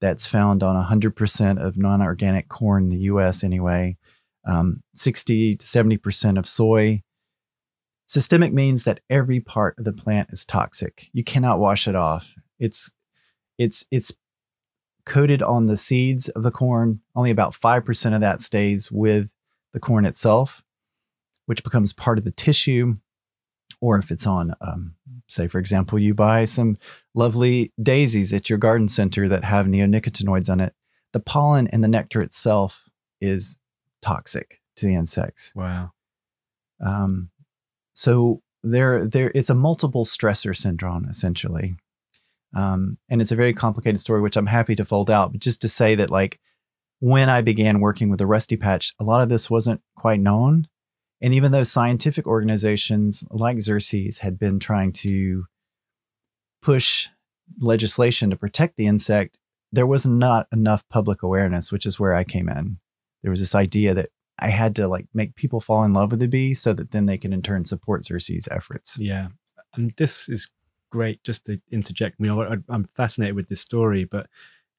that's 0.00 0.26
found 0.26 0.62
on 0.62 0.82
100% 0.84 1.64
of 1.64 1.76
non 1.76 2.02
organic 2.02 2.48
corn 2.48 2.84
in 2.84 2.90
the 2.90 3.04
US 3.04 3.44
anyway, 3.44 3.96
um, 4.44 4.82
60 4.94 5.56
to 5.56 5.66
70% 5.66 6.38
of 6.38 6.48
soy. 6.48 7.02
Systemic 8.06 8.52
means 8.52 8.84
that 8.84 9.00
every 9.08 9.40
part 9.40 9.74
of 9.78 9.84
the 9.84 9.92
plant 9.92 10.28
is 10.32 10.44
toxic. 10.44 11.08
You 11.12 11.24
cannot 11.24 11.58
wash 11.58 11.88
it 11.88 11.96
off. 11.96 12.34
It's 12.58 12.90
it's 13.58 13.84
it's 13.90 14.12
coated 15.06 15.42
on 15.42 15.66
the 15.66 15.76
seeds 15.76 16.28
of 16.30 16.42
the 16.42 16.50
corn. 16.50 17.00
Only 17.14 17.30
about 17.30 17.54
5% 17.54 18.14
of 18.14 18.20
that 18.20 18.40
stays 18.40 18.90
with 18.90 19.30
the 19.72 19.80
corn 19.80 20.04
itself, 20.04 20.62
which 21.46 21.64
becomes 21.64 21.92
part 21.92 22.18
of 22.18 22.24
the 22.24 22.30
tissue. 22.30 22.96
Or 23.80 23.98
if 23.98 24.12
it's 24.12 24.26
on, 24.26 24.54
um, 24.60 24.94
say, 25.26 25.48
for 25.48 25.58
example, 25.58 25.98
you 25.98 26.14
buy 26.14 26.44
some 26.44 26.76
lovely 27.14 27.72
daisies 27.82 28.32
at 28.32 28.48
your 28.48 28.58
garden 28.58 28.86
center 28.86 29.28
that 29.28 29.42
have 29.42 29.66
neonicotinoids 29.66 30.48
on 30.48 30.60
it, 30.60 30.72
the 31.12 31.20
pollen 31.20 31.66
and 31.68 31.82
the 31.82 31.88
nectar 31.88 32.20
itself 32.20 32.84
is 33.20 33.56
toxic 34.02 34.60
to 34.76 34.86
the 34.86 34.94
insects. 34.94 35.52
Wow. 35.54 35.92
Um, 36.84 37.30
so 37.94 38.42
there, 38.62 39.06
there, 39.06 39.32
it's 39.34 39.50
a 39.50 39.54
multiple 39.54 40.04
stressor 40.04 40.56
syndrome 40.56 41.06
essentially, 41.08 41.76
um, 42.54 42.98
and 43.08 43.20
it's 43.20 43.32
a 43.32 43.36
very 43.36 43.52
complicated 43.52 44.00
story, 44.00 44.20
which 44.20 44.36
I'm 44.36 44.46
happy 44.46 44.74
to 44.74 44.84
fold 44.84 45.10
out. 45.10 45.32
But 45.32 45.40
just 45.40 45.62
to 45.62 45.68
say 45.68 45.94
that, 45.94 46.10
like, 46.10 46.38
when 47.00 47.28
I 47.28 47.42
began 47.42 47.80
working 47.80 48.10
with 48.10 48.18
the 48.18 48.26
Rusty 48.26 48.56
Patch, 48.56 48.94
a 49.00 49.04
lot 49.04 49.22
of 49.22 49.28
this 49.28 49.50
wasn't 49.50 49.80
quite 49.96 50.20
known, 50.20 50.68
and 51.20 51.34
even 51.34 51.52
though 51.52 51.62
scientific 51.62 52.26
organizations 52.26 53.24
like 53.30 53.56
Xerces 53.58 54.18
had 54.18 54.38
been 54.38 54.58
trying 54.58 54.92
to 54.92 55.46
push 56.60 57.08
legislation 57.60 58.30
to 58.30 58.36
protect 58.36 58.76
the 58.76 58.86
insect, 58.86 59.38
there 59.72 59.86
was 59.86 60.06
not 60.06 60.46
enough 60.52 60.84
public 60.88 61.22
awareness, 61.22 61.72
which 61.72 61.86
is 61.86 61.98
where 61.98 62.14
I 62.14 62.24
came 62.24 62.48
in 62.48 62.78
there 63.22 63.30
was 63.30 63.40
this 63.40 63.54
idea 63.54 63.94
that 63.94 64.08
I 64.38 64.48
had 64.48 64.74
to 64.76 64.88
like 64.88 65.06
make 65.14 65.36
people 65.36 65.60
fall 65.60 65.84
in 65.84 65.92
love 65.92 66.10
with 66.10 66.20
the 66.20 66.28
bee 66.28 66.54
so 66.54 66.72
that 66.72 66.90
then 66.90 67.06
they 67.06 67.18
can 67.18 67.32
in 67.32 67.42
turn 67.42 67.64
support 67.64 68.02
Xerces' 68.02 68.48
efforts. 68.50 68.98
Yeah. 68.98 69.28
And 69.74 69.92
this 69.96 70.28
is 70.28 70.48
great 70.90 71.22
just 71.24 71.46
to 71.46 71.60
interject 71.70 72.18
me. 72.20 72.28
I'm 72.28 72.84
fascinated 72.94 73.36
with 73.36 73.48
this 73.48 73.60
story, 73.60 74.04
but 74.04 74.26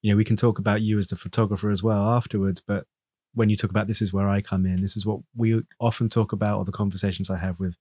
you 0.02 0.10
know, 0.10 0.16
we 0.16 0.24
can 0.24 0.36
talk 0.36 0.58
about 0.58 0.82
you 0.82 0.98
as 0.98 1.06
the 1.06 1.16
photographer 1.16 1.70
as 1.70 1.82
well 1.82 2.10
afterwards. 2.10 2.60
But 2.60 2.86
when 3.32 3.48
you 3.48 3.56
talk 3.56 3.70
about 3.70 3.86
this 3.86 4.02
is 4.02 4.12
where 4.12 4.28
I 4.28 4.42
come 4.42 4.66
in, 4.66 4.82
this 4.82 4.96
is 4.96 5.06
what 5.06 5.20
we 5.34 5.62
often 5.80 6.08
talk 6.08 6.32
about, 6.32 6.58
or 6.58 6.64
the 6.64 6.72
conversations 6.72 7.30
I 7.30 7.38
have 7.38 7.58
with 7.58 7.76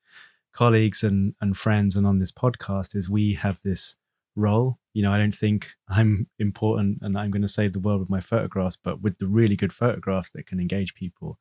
colleagues 0.54 1.04
and, 1.04 1.36
and 1.42 1.58
friends 1.58 1.96
and 1.96 2.08
on 2.08 2.20
this 2.20 2.32
podcast 2.32 2.96
is 2.96 3.10
we 3.10 3.34
have 3.34 3.60
this 3.64 3.96
role. 4.36 4.80
You 4.94 5.04
know, 5.04 5.12
I 5.12 5.18
don't 5.18 5.36
think 5.36 5.70
I'm 5.90 6.28
important 6.40 7.00
and 7.02 7.18
I'm 7.18 7.32
going 7.32 7.42
to 7.42 7.48
save 7.48 7.74
the 7.74 7.80
world 7.80 8.00
with 8.00 8.10
my 8.10 8.20
photographs, 8.20 8.78
but 8.82 9.02
with 9.02 9.18
the 9.18 9.28
really 9.28 9.56
good 9.56 9.74
photographs 9.74 10.30
that 10.32 10.48
can 10.48 10.60
engage 10.60 10.96
people 10.96 11.38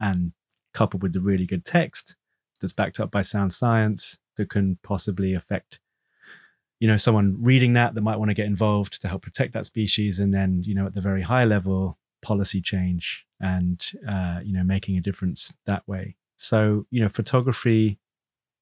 and 0.00 0.32
coupled 0.74 1.02
with 1.02 1.12
the 1.12 1.20
really 1.20 1.46
good 1.46 1.64
text 1.64 2.16
that's 2.60 2.72
backed 2.72 3.00
up 3.00 3.10
by 3.10 3.22
sound 3.22 3.52
science 3.52 4.18
that 4.36 4.48
can 4.48 4.78
possibly 4.82 5.34
affect 5.34 5.80
you 6.80 6.88
know 6.88 6.96
someone 6.96 7.36
reading 7.38 7.74
that 7.74 7.94
that 7.94 8.00
might 8.00 8.18
want 8.18 8.30
to 8.30 8.34
get 8.34 8.46
involved 8.46 9.00
to 9.00 9.08
help 9.08 9.22
protect 9.22 9.52
that 9.52 9.66
species 9.66 10.18
and 10.18 10.34
then 10.34 10.62
you 10.64 10.74
know 10.74 10.86
at 10.86 10.94
the 10.94 11.00
very 11.00 11.22
high 11.22 11.44
level 11.44 11.98
policy 12.22 12.60
change 12.60 13.24
and 13.40 13.92
uh, 14.08 14.40
you 14.42 14.52
know 14.52 14.64
making 14.64 14.96
a 14.96 15.00
difference 15.00 15.52
that 15.66 15.86
way 15.86 16.16
so 16.36 16.86
you 16.90 17.00
know 17.00 17.08
photography 17.08 17.98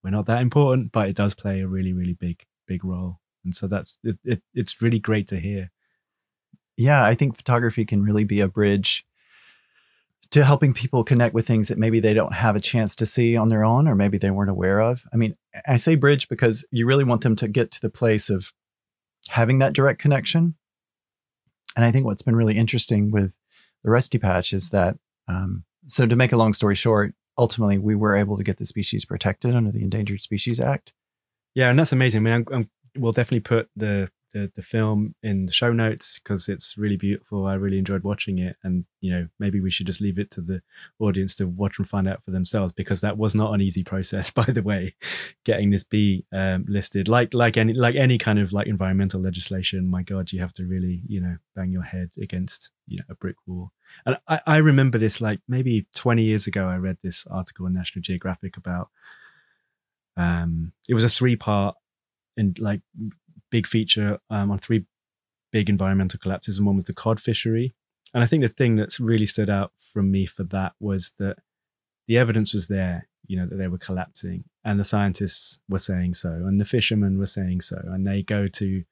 we're 0.03 0.11
not 0.11 0.27
that 0.27 0.43
important 0.43 0.93
but 0.93 1.09
it 1.09 1.17
does 1.17 1.35
play 1.35 1.61
a 1.61 1.69
really 1.69 1.93
really 1.93 2.13
big 2.13 2.45
big 2.67 2.85
role 2.85 3.20
and 3.45 3.55
so 3.55 3.67
that's 3.67 3.99
it, 4.03 4.19
it, 4.25 4.43
it's 4.55 4.83
really 4.83 4.99
great 4.99 5.29
to 5.29 5.39
hear. 5.39 5.71
Yeah 6.77 7.05
i 7.05 7.15
think 7.15 7.37
photography 7.37 7.85
can 7.85 8.03
really 8.03 8.25
be 8.25 8.41
a 8.41 8.49
bridge 8.49 9.05
to 10.31 10.45
helping 10.45 10.73
people 10.73 11.03
connect 11.03 11.35
with 11.35 11.47
things 11.47 11.69
that 11.69 11.79
maybe 11.79 11.99
they 11.99 12.15
don't 12.15 12.35
have 12.35 12.55
a 12.55 12.61
chance 12.61 12.95
to 12.97 13.07
see 13.07 13.37
on 13.37 13.49
their 13.49 13.65
own 13.65 13.89
or 13.89 13.95
maybe 13.95 14.17
they 14.17 14.31
weren't 14.31 14.51
aware 14.51 14.81
of. 14.81 15.03
I 15.13 15.17
mean 15.17 15.37
i 15.67 15.77
say 15.77 15.97
bridge 15.97 16.29
because 16.29 16.65
you 16.71 16.87
really 16.87 17.05
want 17.05 17.23
them 17.23 17.37
to 17.37 17.49
get 17.49 17.71
to 17.73 17.81
the 17.81 17.91
place 17.91 18.31
of 18.31 18.53
having 19.29 19.59
that 19.59 19.73
direct 19.73 20.01
connection. 20.01 20.55
And 21.77 21.85
i 21.85 21.91
think 21.91 22.05
what's 22.05 22.23
been 22.23 22.37
really 22.37 22.57
interesting 22.57 23.11
with 23.11 23.37
the 23.83 23.91
rusty 23.91 24.19
patch 24.19 24.53
is 24.53 24.71
that 24.71 24.97
um, 25.29 25.65
so 25.87 26.07
to 26.07 26.17
make 26.17 26.33
a 26.33 26.37
long 26.37 26.53
story 26.53 26.75
short 26.75 27.15
ultimately 27.39 27.79
we 27.79 27.97
were 27.97 28.15
able 28.15 28.37
to 28.37 28.45
get 28.45 28.59
the 28.59 28.65
species 28.65 29.05
protected 29.05 29.55
under 29.55 29.73
the 29.73 29.83
endangered 29.83 30.21
species 30.21 30.61
act. 30.61 30.93
Yeah 31.55 31.71
and 31.71 31.79
that's 31.79 31.93
amazing. 31.93 32.21
I 32.21 32.23
mean 32.23 32.35
I'm, 32.35 32.55
I'm 32.55 32.71
we'll 32.97 33.13
definitely 33.13 33.41
put 33.41 33.69
the 33.77 34.11
the, 34.33 34.51
the 34.55 34.63
film 34.63 35.15
in 35.23 35.47
the 35.47 35.53
show 35.53 35.73
notes 35.73 36.19
because 36.19 36.49
it's 36.49 36.79
really 36.79 36.97
beautiful. 36.97 37.47
I 37.47 37.55
really 37.55 37.79
enjoyed 37.79 38.05
watching 38.05 38.39
it, 38.39 38.57
and 38.63 38.85
you 39.01 39.11
know 39.11 39.29
maybe 39.39 39.61
we 39.61 39.71
should 39.71 39.87
just 39.87 40.01
leave 40.01 40.19
it 40.19 40.31
to 40.33 40.41
the 40.41 40.63
audience 40.99 41.35
to 41.37 41.47
watch 41.47 41.79
and 41.79 41.89
find 41.89 42.07
out 42.07 42.23
for 42.23 42.31
themselves 42.31 42.73
because 42.73 43.01
that 43.01 43.19
was 43.19 43.35
not 43.35 43.53
an 43.53 43.61
easy 43.61 43.83
process, 43.83 44.31
by 44.31 44.45
the 44.45 44.63
way, 44.63 44.95
getting 45.45 45.71
this 45.71 45.83
bee 45.83 46.25
um, 46.33 46.65
listed. 46.69 47.09
Like 47.09 47.35
like 47.35 47.57
any 47.57 47.73
like 47.73 47.97
any 47.97 48.19
kind 48.19 48.39
of 48.39 48.53
like 48.53 48.67
environmental 48.67 49.21
legislation, 49.21 49.89
my 49.89 50.03
God, 50.03 50.33
you 50.33 50.41
have 50.41 50.55
to 50.55 50.65
really 50.65 51.03
you 51.07 51.21
know 51.21 51.37
bang 51.57 51.73
your 51.73 51.83
head 51.83 52.11
against 52.21 52.71
you 52.87 52.99
know 52.99 53.05
a 53.09 53.15
brick 53.15 53.37
wall. 53.47 53.73
And 54.07 54.17
I, 54.29 54.41
I 54.47 54.57
remember 54.59 54.99
this 54.99 55.21
like 55.21 55.41
maybe 55.49 55.87
twenty 55.95 56.23
years 56.23 56.47
ago. 56.47 56.67
I 56.67 56.77
read 56.77 56.99
this 57.03 57.27
article 57.31 57.67
in 57.67 57.73
National 57.73 58.03
Geographic 58.03 58.57
about 58.57 58.91
um, 60.17 60.73
it 60.89 60.95
was 60.95 61.05
a 61.05 61.09
three 61.09 61.37
part 61.37 61.77
and 62.41 62.59
like 62.59 62.81
big 63.51 63.67
feature 63.67 64.19
um, 64.31 64.51
on 64.51 64.59
three 64.59 64.87
big 65.53 65.69
environmental 65.69 66.19
collapses, 66.19 66.59
and 66.59 66.67
one 66.67 66.77
was 66.77 66.87
the 66.87 66.95
cod 66.95 67.21
fishery. 67.21 67.75
And 68.13 68.25
I 68.25 68.27
think 68.27 68.43
the 68.43 68.49
thing 68.49 68.77
that's 68.77 68.99
really 68.99 69.27
stood 69.27 69.51
out 69.51 69.73
from 69.93 70.11
me 70.11 70.27
for 70.27 70.45
that 70.45 70.73
was 70.81 71.13
that 71.19 71.37
the 72.09 72.19
evidence 72.19 72.53
was 72.53 72.67
there, 72.67 73.09
you 73.27 73.37
know, 73.37 73.47
that 73.47 73.57
they 73.57 73.69
were 73.69 73.79
collapsing, 73.79 74.45
and 74.65 74.81
the 74.81 74.85
scientists 74.85 75.61
were 75.69 75.79
saying 75.79 76.15
so, 76.15 76.31
and 76.31 76.61
the 76.61 76.65
fishermen 76.65 77.19
were 77.19 77.27
saying 77.27 77.61
so, 77.61 77.81
and 77.85 78.07
they 78.07 78.23
go 78.23 78.49
to 78.49 78.85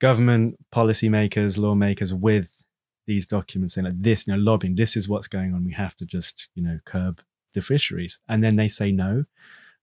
government 0.00 0.58
policymakers, 0.72 1.58
lawmakers 1.58 2.12
with 2.14 2.62
these 3.06 3.26
documents 3.26 3.74
saying 3.74 3.86
like 3.86 4.02
this, 4.02 4.26
you 4.26 4.32
know, 4.32 4.38
lobbying, 4.38 4.74
this 4.74 4.96
is 4.96 5.08
what's 5.08 5.28
going 5.28 5.54
on. 5.54 5.64
We 5.64 5.72
have 5.72 5.94
to 5.96 6.06
just, 6.06 6.48
you 6.54 6.62
know, 6.62 6.78
curb 6.84 7.20
the 7.54 7.62
fisheries. 7.62 8.18
And 8.28 8.42
then 8.42 8.56
they 8.56 8.68
say 8.68 8.92
no. 8.92 9.24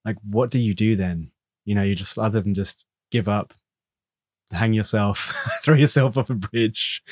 Like, 0.04 0.16
what 0.28 0.50
do 0.50 0.58
you 0.58 0.74
do 0.74 0.96
then? 0.96 1.30
You 1.64 1.74
know, 1.74 1.82
you 1.82 1.94
just, 1.94 2.18
other 2.18 2.40
than 2.40 2.54
just 2.54 2.84
give 3.10 3.28
up, 3.28 3.54
hang 4.50 4.72
yourself, 4.72 5.34
throw 5.62 5.74
yourself 5.74 6.18
off 6.18 6.30
a 6.30 6.34
bridge. 6.34 7.02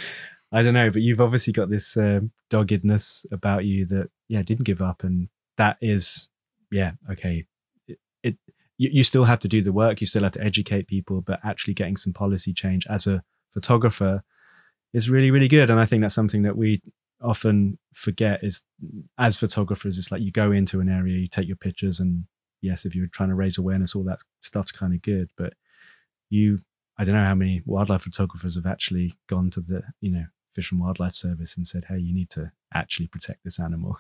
I 0.53 0.63
don't 0.63 0.75
know, 0.75 0.91
but 0.91 1.03
you've 1.03 1.21
obviously 1.21 1.53
got 1.53 1.71
this 1.71 1.97
uh, 1.97 2.21
doggedness 2.49 3.25
about 3.31 3.65
you 3.65 3.87
that, 3.87 4.11
yeah, 4.29 4.43
didn't 4.43 4.65
give 4.65 4.83
up. 4.83 5.05
And 5.05 5.29
that 5.57 5.77
is, 5.81 6.29
yeah, 6.73 6.93
okay. 7.11 7.45
It, 7.87 7.99
it 8.23 8.37
you, 8.77 8.91
you 8.93 9.03
still 9.05 9.25
have 9.25 9.41
to 9.41 9.49
do 9.49 9.63
the 9.63 9.73
work. 9.73 10.01
You 10.01 10.07
still 10.07 10.25
have 10.25 10.33
to 10.33 10.43
educate 10.43 10.89
people, 10.89 11.21
but 11.21 11.41
actually 11.45 11.75
getting 11.75 11.97
some 11.97 12.13
policy 12.13 12.53
change 12.53 12.87
as 12.89 13.07
a 13.07 13.23
photographer 13.53 14.25
is 14.93 15.09
really, 15.09 15.31
really 15.31 15.49
good. 15.49 15.71
And 15.71 15.79
I 15.79 15.85
think 15.85 16.03
that's 16.03 16.15
something 16.15 16.43
that 16.43 16.57
we 16.57 16.81
often 17.23 17.79
forget 17.93 18.43
is 18.43 18.63
as 19.19 19.39
photographers, 19.39 19.99
it's 19.99 20.11
like 20.11 20.23
you 20.23 20.33
go 20.33 20.51
into 20.53 20.81
an 20.81 20.89
area, 20.89 21.19
you 21.19 21.29
take 21.29 21.47
your 21.47 21.57
pictures, 21.57 22.01
and 22.01 22.25
yes, 22.61 22.85
if 22.85 22.95
you're 22.95 23.07
trying 23.07 23.29
to 23.29 23.35
raise 23.35 23.59
awareness, 23.59 23.95
all 23.95 24.05
that 24.05 24.21
stuff's 24.41 24.73
kind 24.73 24.95
of 24.95 25.03
good. 25.03 25.31
But 25.37 25.55
you, 26.29 26.61
I 26.99 27.05
don't 27.05 27.15
know 27.15 27.25
how 27.25 27.35
many 27.35 27.63
wildlife 27.65 28.03
photographers 28.03 28.57
have 28.57 28.67
actually 28.67 29.15
gone 29.29 29.51
to 29.51 29.61
the, 29.61 29.83
you 30.01 30.11
know, 30.11 30.27
Fish 30.53 30.73
and 30.73 30.81
Wildlife 30.81 31.15
Service 31.15 31.57
and 31.57 31.67
said, 31.67 31.85
hey, 31.89 31.99
you 31.99 32.15
need 32.15 32.31
to 32.31 32.53
actually 32.75 33.07
protect 33.07 33.45
this 33.45 33.61
animal. 33.61 33.99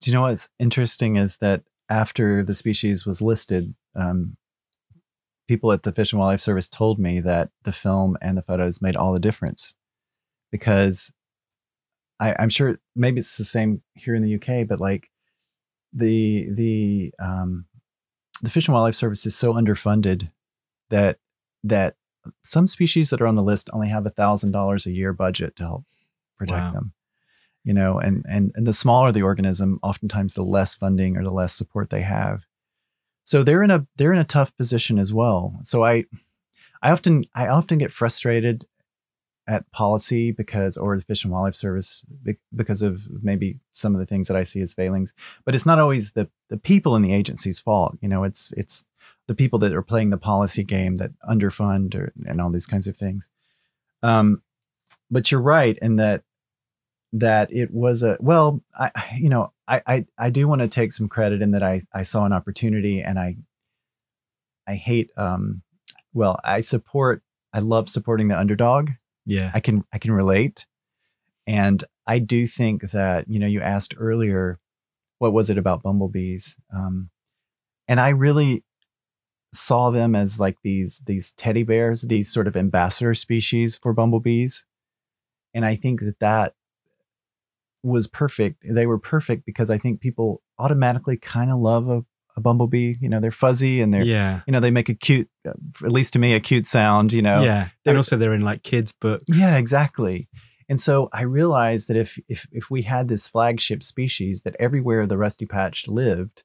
Do 0.00 0.10
you 0.10 0.14
know 0.14 0.22
what's 0.22 0.48
interesting 0.58 1.16
is 1.16 1.36
that 1.38 1.62
after 1.88 2.42
the 2.42 2.54
species 2.54 3.04
was 3.04 3.20
listed, 3.20 3.74
um, 3.94 4.36
people 5.46 5.72
at 5.72 5.82
the 5.82 5.92
Fish 5.92 6.12
and 6.12 6.20
Wildlife 6.20 6.40
Service 6.40 6.68
told 6.68 6.98
me 6.98 7.20
that 7.20 7.50
the 7.64 7.72
film 7.72 8.16
and 8.22 8.36
the 8.36 8.42
photos 8.42 8.80
made 8.80 8.96
all 8.96 9.12
the 9.12 9.20
difference 9.20 9.74
because 10.50 11.12
I, 12.18 12.34
I'm 12.38 12.48
sure 12.48 12.78
maybe 12.96 13.18
it's 13.18 13.36
the 13.36 13.44
same 13.44 13.82
here 13.94 14.14
in 14.14 14.22
the 14.22 14.34
UK, 14.36 14.66
but 14.66 14.80
like 14.80 15.10
the 15.92 16.48
the 16.52 17.14
um, 17.18 17.66
the 18.42 18.50
Fish 18.50 18.66
and 18.66 18.74
Wildlife 18.74 18.94
Service 18.94 19.26
is 19.26 19.36
so 19.36 19.54
underfunded 19.54 20.30
that 20.90 21.18
that 21.64 21.96
some 22.42 22.66
species 22.66 23.10
that 23.10 23.20
are 23.20 23.26
on 23.26 23.34
the 23.36 23.42
list 23.42 23.70
only 23.72 23.88
have 23.88 24.06
a 24.06 24.10
thousand 24.10 24.52
dollars 24.52 24.86
a 24.86 24.92
year 24.92 25.12
budget 25.12 25.56
to 25.56 25.64
help 25.64 25.84
protect 26.38 26.60
wow. 26.60 26.72
them. 26.72 26.92
You 27.64 27.74
know, 27.74 27.98
and 27.98 28.24
and 28.28 28.52
and 28.56 28.66
the 28.66 28.72
smaller 28.72 29.12
the 29.12 29.22
organism, 29.22 29.78
oftentimes 29.82 30.34
the 30.34 30.42
less 30.42 30.74
funding 30.74 31.16
or 31.16 31.22
the 31.22 31.30
less 31.30 31.52
support 31.52 31.90
they 31.90 32.02
have. 32.02 32.44
So 33.24 33.42
they're 33.42 33.62
in 33.62 33.70
a 33.70 33.86
they're 33.96 34.12
in 34.12 34.18
a 34.18 34.24
tough 34.24 34.56
position 34.56 34.98
as 34.98 35.12
well. 35.12 35.58
So 35.62 35.84
I 35.84 36.04
I 36.82 36.90
often 36.90 37.24
I 37.34 37.46
often 37.46 37.78
get 37.78 37.92
frustrated 37.92 38.66
at 39.52 39.70
policy 39.70 40.32
because 40.32 40.76
or 40.76 40.96
the 40.96 41.04
fish 41.04 41.24
and 41.24 41.32
wildlife 41.32 41.54
service 41.54 42.04
because 42.56 42.80
of 42.80 43.02
maybe 43.22 43.58
some 43.70 43.94
of 43.94 44.00
the 44.00 44.06
things 44.06 44.26
that 44.28 44.36
i 44.36 44.42
see 44.42 44.62
as 44.62 44.72
failings. 44.72 45.14
But 45.44 45.54
it's 45.54 45.66
not 45.66 45.78
always 45.78 46.12
the 46.12 46.28
the 46.48 46.56
people 46.56 46.96
in 46.96 47.02
the 47.02 47.12
agency's 47.12 47.60
fault 47.60 47.98
you 48.00 48.08
know 48.08 48.24
it's 48.24 48.52
it's 48.52 48.86
the 49.28 49.34
people 49.34 49.58
that 49.60 49.74
are 49.74 49.82
playing 49.82 50.10
the 50.10 50.16
policy 50.16 50.64
game 50.64 50.96
that 50.96 51.12
underfund 51.28 51.94
or, 51.94 52.12
and 52.26 52.40
all 52.40 52.50
these 52.50 52.66
kinds 52.66 52.86
of 52.86 52.96
things. 52.96 53.30
Um 54.02 54.42
but 55.10 55.30
you're 55.30 55.42
right 55.42 55.78
in 55.82 55.96
that 55.96 56.22
that 57.12 57.52
it 57.52 57.70
was 57.70 58.02
a 58.02 58.16
well 58.20 58.62
i 58.74 58.90
you 59.16 59.28
know 59.28 59.52
i 59.68 59.82
i, 59.86 60.06
I 60.16 60.30
do 60.30 60.48
want 60.48 60.62
to 60.62 60.68
take 60.68 60.92
some 60.92 61.08
credit 61.08 61.42
in 61.42 61.50
that 61.50 61.62
i 61.62 61.82
i 61.92 62.02
saw 62.02 62.24
an 62.24 62.32
opportunity 62.32 63.02
and 63.02 63.18
i 63.18 63.36
i 64.66 64.74
hate 64.74 65.10
um 65.18 65.60
well 66.14 66.40
i 66.42 66.60
support 66.60 67.22
i 67.52 67.58
love 67.58 67.90
supporting 67.90 68.28
the 68.28 68.38
underdog 68.38 68.90
yeah. 69.24 69.50
I 69.54 69.60
can 69.60 69.84
i 69.92 69.98
can 69.98 70.12
relate. 70.12 70.66
And 71.46 71.82
i 72.06 72.18
do 72.18 72.46
think 72.46 72.90
that 72.90 73.28
you 73.28 73.38
know 73.38 73.46
you 73.46 73.60
asked 73.60 73.94
earlier 73.98 74.58
what 75.18 75.32
was 75.32 75.50
it 75.50 75.58
about 75.58 75.82
bumblebees? 75.82 76.56
Um, 76.74 77.10
and 77.88 78.00
i 78.00 78.08
really 78.10 78.64
saw 79.52 79.90
them 79.90 80.14
as 80.14 80.40
like 80.40 80.56
these 80.62 81.00
these 81.04 81.32
teddy 81.32 81.62
bears 81.62 82.02
these 82.02 82.32
sort 82.32 82.46
of 82.48 82.56
ambassador 82.56 83.14
species 83.14 83.76
for 83.76 83.92
bumblebees. 83.92 84.66
And 85.54 85.64
i 85.64 85.76
think 85.76 86.00
that 86.00 86.18
that 86.20 86.54
was 87.84 88.06
perfect. 88.06 88.62
They 88.64 88.86
were 88.86 88.98
perfect 88.98 89.44
because 89.44 89.70
i 89.70 89.78
think 89.78 90.00
people 90.00 90.42
automatically 90.58 91.16
kind 91.16 91.50
of 91.50 91.58
love 91.58 91.88
a, 91.88 92.04
a 92.36 92.40
bumblebee. 92.40 92.94
You 93.00 93.08
know, 93.08 93.20
they're 93.20 93.30
fuzzy 93.30 93.80
and 93.80 93.92
they're, 93.92 94.04
yeah. 94.04 94.40
you 94.46 94.52
know, 94.52 94.60
they 94.60 94.70
make 94.70 94.88
a 94.88 94.94
cute, 94.94 95.28
uh, 95.46 95.52
at 95.84 95.92
least 95.92 96.12
to 96.14 96.18
me, 96.18 96.34
a 96.34 96.40
cute 96.40 96.66
sound, 96.66 97.12
you 97.12 97.22
know. 97.22 97.42
Yeah. 97.42 97.68
They're, 97.84 97.92
and 97.92 97.98
also 97.98 98.16
they're 98.16 98.34
in 98.34 98.42
like 98.42 98.62
kids' 98.62 98.92
books. 98.92 99.24
Yeah, 99.28 99.58
exactly. 99.58 100.28
And 100.68 100.80
so 100.80 101.08
I 101.12 101.22
realized 101.22 101.88
that 101.88 101.96
if, 101.96 102.18
if, 102.28 102.46
if 102.52 102.70
we 102.70 102.82
had 102.82 103.08
this 103.08 103.28
flagship 103.28 103.82
species 103.82 104.42
that 104.42 104.56
everywhere 104.58 105.06
the 105.06 105.18
rusty 105.18 105.44
patch 105.44 105.86
lived, 105.88 106.44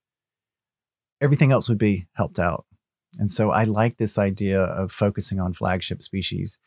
everything 1.21 1.51
else 1.51 1.69
would 1.69 1.77
be 1.77 2.07
helped 2.13 2.39
out. 2.39 2.65
And 3.17 3.31
so 3.31 3.51
I 3.51 3.63
like 3.63 3.97
this 3.97 4.17
idea 4.17 4.61
of 4.61 4.91
focusing 4.91 5.39
on 5.39 5.53
flagship 5.53 6.03
species. 6.03 6.59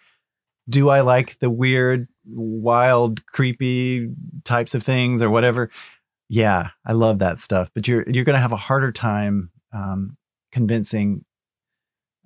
Do 0.68 0.88
I 0.88 1.00
like 1.00 1.38
the 1.38 1.50
weird, 1.50 2.08
wild, 2.26 3.26
creepy 3.26 4.08
types 4.44 4.74
of 4.74 4.82
things 4.82 5.20
or 5.20 5.28
whatever? 5.30 5.70
Yeah, 6.30 6.68
I 6.86 6.92
love 6.92 7.18
that 7.18 7.38
stuff. 7.38 7.70
But 7.74 7.88
you're 7.88 8.04
you're 8.08 8.24
going 8.24 8.36
to 8.36 8.40
have 8.40 8.52
a 8.52 8.56
harder 8.56 8.92
time 8.92 9.50
um, 9.72 10.16
convincing 10.52 11.24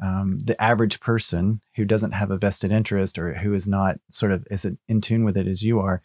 um, 0.02 0.38
the 0.40 0.60
average 0.62 1.00
person 1.00 1.62
who 1.74 1.86
doesn't 1.86 2.12
have 2.12 2.30
a 2.30 2.36
vested 2.36 2.70
interest 2.70 3.18
or 3.18 3.32
who 3.32 3.54
is 3.54 3.66
not 3.66 3.98
sort 4.10 4.30
of 4.30 4.46
as 4.50 4.66
in 4.88 5.00
tune 5.00 5.24
with 5.24 5.38
it 5.38 5.46
as 5.46 5.62
you 5.62 5.80
are 5.80 6.02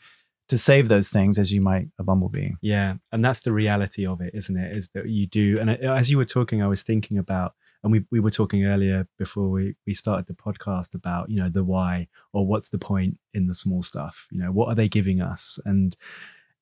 to 0.47 0.57
save 0.57 0.87
those 0.87 1.09
things 1.09 1.37
as 1.37 1.51
you 1.51 1.59
might 1.59 1.89
a 1.99 2.03
bumblebee. 2.03 2.51
Yeah, 2.61 2.95
and 3.11 3.23
that's 3.23 3.41
the 3.41 3.51
reality 3.51 4.07
of 4.07 4.21
it, 4.21 4.31
isn't 4.33 4.57
it? 4.57 4.75
Is 4.75 4.89
that 4.93 5.09
you 5.09 5.27
do. 5.27 5.59
And 5.59 5.69
as 5.69 6.09
you 6.09 6.17
were 6.17 6.25
talking, 6.25 6.63
I 6.63 6.67
was 6.67 6.83
thinking 6.83 7.17
about, 7.17 7.53
and 7.83 7.91
we 7.91 8.05
we 8.11 8.21
were 8.21 8.31
talking 8.31 8.65
earlier 8.65 9.09
before 9.17 9.49
we 9.49 9.75
we 9.85 9.93
started 9.93 10.27
the 10.27 10.33
podcast 10.33 10.95
about 10.95 11.29
you 11.29 11.37
know 11.37 11.49
the 11.49 11.65
why 11.65 12.07
or 12.31 12.47
what's 12.47 12.69
the 12.69 12.79
point 12.79 13.19
in 13.33 13.47
the 13.47 13.53
small 13.53 13.83
stuff. 13.83 14.25
You 14.31 14.39
know, 14.39 14.53
what 14.53 14.69
are 14.69 14.75
they 14.75 14.87
giving 14.87 15.19
us 15.19 15.59
and 15.65 15.97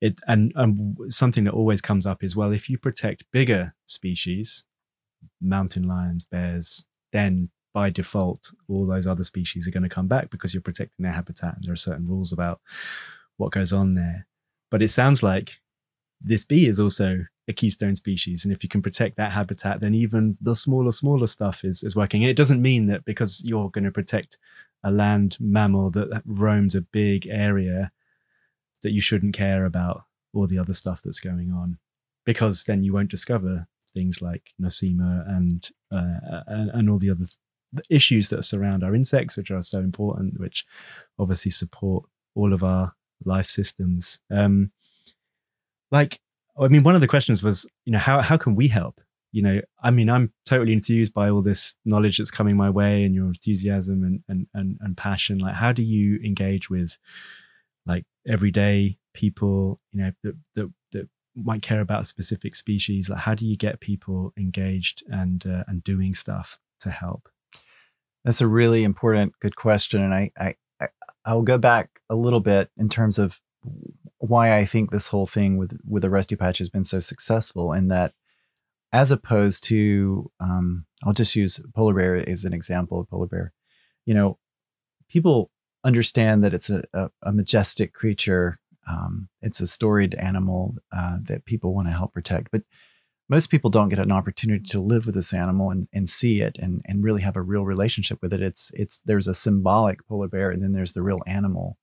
it 0.02 0.20
and, 0.28 0.52
and 0.56 0.98
something 1.10 1.44
that 1.46 1.54
always 1.54 1.82
comes 1.82 2.06
up 2.06 2.24
is 2.24 2.36
well 2.36 2.52
if 2.52 2.70
you 2.70 2.78
protect 2.78 3.26
bigger 3.32 3.74
species 3.86 4.66
mountain 5.42 5.84
lions 5.84 6.26
bears 6.26 6.86
then 7.12 7.50
by 7.78 7.92
default 7.92 8.52
all 8.68 8.88
those 8.88 9.06
other 9.06 9.24
species 9.24 9.68
are 9.68 9.72
going 9.72 9.84
to 9.84 9.90
come 9.90 10.08
back 10.08 10.32
because 10.32 10.52
you're 10.52 10.62
protecting 10.62 11.04
their 11.04 11.14
habitat 11.14 11.56
and 11.56 11.64
there 11.64 11.74
are 11.74 11.76
certain 11.76 12.08
rules 12.08 12.32
about 12.32 12.60
what 13.38 13.52
goes 13.52 13.72
on 13.72 13.94
there. 13.94 14.26
But 14.72 14.82
it 14.82 14.90
sounds 14.90 15.22
like 15.22 15.60
this 16.20 16.44
bee 16.44 16.66
is 16.66 16.80
also 16.80 17.26
a 17.48 17.54
keystone 17.54 17.96
species 17.96 18.44
and 18.44 18.52
if 18.52 18.64
you 18.64 18.68
can 18.68 18.82
protect 18.82 19.16
that 19.18 19.32
habitat 19.32 19.80
then 19.80 19.94
even 19.94 20.38
the 20.42 20.56
smaller 20.56 20.92
smaller 20.92 21.28
stuff 21.28 21.64
is 21.64 21.84
is 21.84 21.96
working. 21.96 22.24
It 22.24 22.36
doesn't 22.36 22.64
mean 22.64 22.88
that 22.88 23.06
because 23.06 23.44
you're 23.46 23.70
going 23.70 23.86
to 23.86 23.92
protect 23.92 24.40
a 24.84 24.90
land 24.90 25.38
mammal 25.40 25.92
that 25.92 26.24
roams 26.26 26.74
a 26.74 26.82
big 26.82 27.28
area 27.28 27.92
that 28.84 28.92
you 28.92 29.02
shouldn't 29.02 29.36
care 29.36 29.66
about 29.66 30.04
all 30.34 30.48
the 30.48 30.60
other 30.60 30.74
stuff 30.74 31.02
that's 31.04 31.20
going 31.20 31.52
on 31.52 31.78
because 32.26 32.66
then 32.66 32.84
you 32.84 32.94
won't 32.94 33.10
discover 33.10 33.68
things 33.94 34.22
like 34.22 34.52
nosema 34.62 35.28
and 35.28 35.70
uh, 35.92 36.42
and, 36.48 36.70
and, 36.72 36.90
all 36.90 37.00
the 37.00 37.10
other 37.10 37.26
th- 37.26 37.88
issues 37.90 38.30
that 38.30 38.44
surround 38.44 38.84
our 38.84 38.94
insects, 38.94 39.38
which 39.38 39.50
are 39.50 39.62
so 39.62 39.80
important, 39.80 40.40
which 40.40 40.66
obviously 41.18 41.50
support 41.50 42.04
all 42.36 42.54
of 42.54 42.64
our 42.64 42.94
life 43.24 43.48
systems. 43.48 44.20
Um, 44.30 44.72
like, 45.90 46.20
I 46.60 46.68
mean, 46.68 46.84
one 46.84 46.96
of 46.96 47.02
the 47.02 47.08
questions 47.08 47.42
was, 47.42 47.66
you 47.86 47.94
know, 47.94 48.00
how 48.00 48.22
how 48.22 48.38
can 48.38 48.56
we 48.56 48.68
help? 48.68 49.02
You 49.32 49.42
know, 49.42 49.62
I 49.82 49.92
mean, 49.92 50.10
I'm 50.10 50.34
totally 50.46 50.74
enthused 50.74 51.14
by 51.14 51.30
all 51.30 51.42
this 51.42 51.76
knowledge 51.86 52.18
that's 52.18 52.32
coming 52.32 52.58
my 52.58 52.70
way 52.70 53.04
and 53.04 53.16
your 53.16 53.28
enthusiasm 53.28 54.04
and 54.04 54.24
and 54.28 54.48
and, 54.54 54.78
and 54.82 54.98
passion. 54.98 55.40
Like, 55.40 55.56
how 55.56 55.72
do 55.72 55.84
you 55.84 56.20
engage 56.24 56.70
with 56.70 56.98
everyday 58.28 58.98
people, 59.14 59.80
you 59.92 60.02
know, 60.02 60.12
that 60.24 60.36
that 60.56 60.74
that 60.92 61.10
might 61.36 61.62
care 61.62 61.82
about 61.82 62.02
a 62.02 62.06
specific 62.06 62.56
species? 62.56 63.10
Like, 63.10 63.20
how 63.20 63.36
do 63.36 63.46
you 63.46 63.58
get 63.58 63.80
people 63.80 64.34
engaged 64.38 65.04
and 65.08 65.46
uh, 65.46 65.64
and 65.68 65.84
doing 65.84 66.14
stuff 66.14 66.60
to 66.82 66.90
help? 66.90 67.30
That's 68.24 68.42
a 68.42 68.48
really 68.48 68.84
important, 68.84 69.34
good 69.40 69.56
question, 69.56 70.02
and 70.02 70.14
I 70.14 70.32
I 70.38 70.56
I 71.26 71.34
will 71.34 71.44
go 71.44 71.58
back 71.58 72.02
a 72.10 72.16
little 72.16 72.40
bit 72.40 72.70
in 72.78 72.90
terms 72.90 73.20
of 73.20 73.40
why 74.20 74.58
I 74.58 74.66
think 74.66 74.92
this 74.92 75.08
whole 75.08 75.28
thing 75.28 75.58
with 75.58 75.78
with 75.88 76.04
the 76.04 76.10
Rusty 76.10 76.36
Patch 76.36 76.60
has 76.60 76.70
been 76.70 76.84
so 76.84 77.00
successful, 77.00 77.74
in 77.74 77.88
that 77.90 78.14
as 78.94 79.12
opposed 79.12 79.64
to 79.66 80.32
um, 80.40 80.86
I'll 81.04 81.14
just 81.14 81.36
use 81.36 81.60
polar 81.76 81.94
bear 81.94 82.30
as 82.30 82.46
an 82.46 82.54
example 82.54 83.00
of 83.00 83.10
polar 83.10 83.28
bear. 83.28 83.54
You 84.06 84.14
know, 84.14 84.38
people 85.10 85.52
understand 85.88 86.44
that 86.44 86.54
it's 86.54 86.70
a, 86.70 86.84
a, 86.94 87.10
a 87.24 87.32
majestic 87.32 87.94
creature. 87.94 88.58
Um, 88.90 89.30
it's 89.42 89.62
a 89.62 89.68
storied 89.68 90.16
animal 90.16 90.76
uh, 90.96 91.18
that 91.24 91.46
people 91.46 91.74
want 91.74 91.88
to 91.88 91.94
help 91.94 92.14
protect. 92.14 92.52
But 92.52 92.64
most 93.30 93.48
people 93.48 93.70
don't 93.70 93.90
get 93.90 94.00
an 94.00 94.12
opportunity 94.12 94.64
to 94.64 94.80
live 94.80 95.06
with 95.06 95.16
this 95.16 95.34
animal 95.34 95.72
and, 95.72 95.88
and 95.94 96.08
see 96.08 96.42
it 96.42 96.58
and, 96.60 96.82
and 96.86 97.04
really 97.04 97.22
have 97.22 97.36
a 97.36 97.42
real 97.42 97.66
relationship 97.66 98.20
with 98.22 98.34
it. 98.34 98.42
It's 98.42 98.72
it's 98.74 99.02
there's 99.02 99.28
a 99.28 99.34
symbolic 99.34 100.06
polar 100.08 100.28
bear 100.28 100.52
and 100.52 100.62
then 100.62 100.74
there's 100.74 100.94
the 100.94 101.02
real 101.02 101.22
animal. 101.26 101.78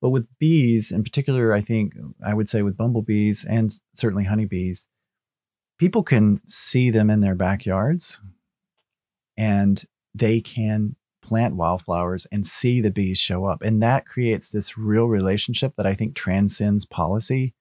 But 0.00 0.10
with 0.10 0.28
bees 0.38 0.90
in 0.90 1.02
particular, 1.04 1.52
I 1.52 1.60
think 1.60 1.94
I 2.24 2.34
would 2.34 2.48
say 2.48 2.62
with 2.62 2.76
bumblebees 2.76 3.44
and 3.44 3.70
certainly 3.94 4.24
honeybees, 4.24 4.86
people 5.78 6.02
can 6.02 6.40
see 6.46 6.90
them 6.90 7.10
in 7.10 7.20
their 7.20 7.34
backyards 7.34 8.20
and 9.36 9.84
they 10.14 10.40
can 10.40 10.96
plant 11.26 11.56
wildflowers 11.56 12.24
and 12.30 12.46
see 12.46 12.80
the 12.80 12.92
bees 12.92 13.18
show 13.18 13.44
up. 13.44 13.60
And 13.60 13.82
that 13.82 14.06
creates 14.06 14.48
this 14.48 14.78
real 14.78 15.06
relationship 15.06 15.74
that 15.76 15.86
I 15.86 15.92
think 15.92 16.14
transcends 16.14 16.84
policy, 16.84 17.52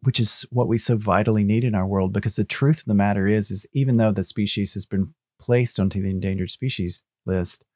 which 0.00 0.18
is 0.18 0.46
what 0.50 0.68
we 0.68 0.78
so 0.78 0.96
vitally 0.96 1.44
need 1.44 1.64
in 1.64 1.74
our 1.74 1.86
world. 1.86 2.14
Because 2.14 2.36
the 2.36 2.44
truth 2.44 2.78
of 2.78 2.86
the 2.86 2.94
matter 2.94 3.26
is, 3.26 3.50
is 3.50 3.66
even 3.74 3.98
though 3.98 4.10
the 4.10 4.24
species 4.24 4.72
has 4.72 4.86
been 4.86 5.12
placed 5.38 5.78
onto 5.78 6.00
the 6.00 6.08
endangered 6.08 6.50
species 6.50 7.02
list, 7.26 7.66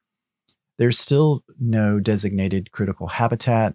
there's 0.78 0.98
still 0.98 1.44
no 1.60 2.00
designated 2.00 2.72
critical 2.72 3.06
habitat. 3.06 3.74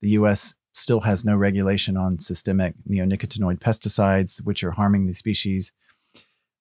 The 0.00 0.10
US 0.10 0.54
still 0.72 1.00
has 1.00 1.22
no 1.22 1.36
regulation 1.36 1.98
on 1.98 2.18
systemic 2.18 2.74
neonicotinoid 2.88 3.58
pesticides, 3.58 4.42
which 4.42 4.64
are 4.64 4.70
harming 4.70 5.06
the 5.06 5.12
species. 5.12 5.70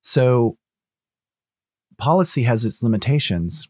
So 0.01 0.57
policy 1.97 2.43
has 2.43 2.65
its 2.65 2.83
limitations. 2.83 3.69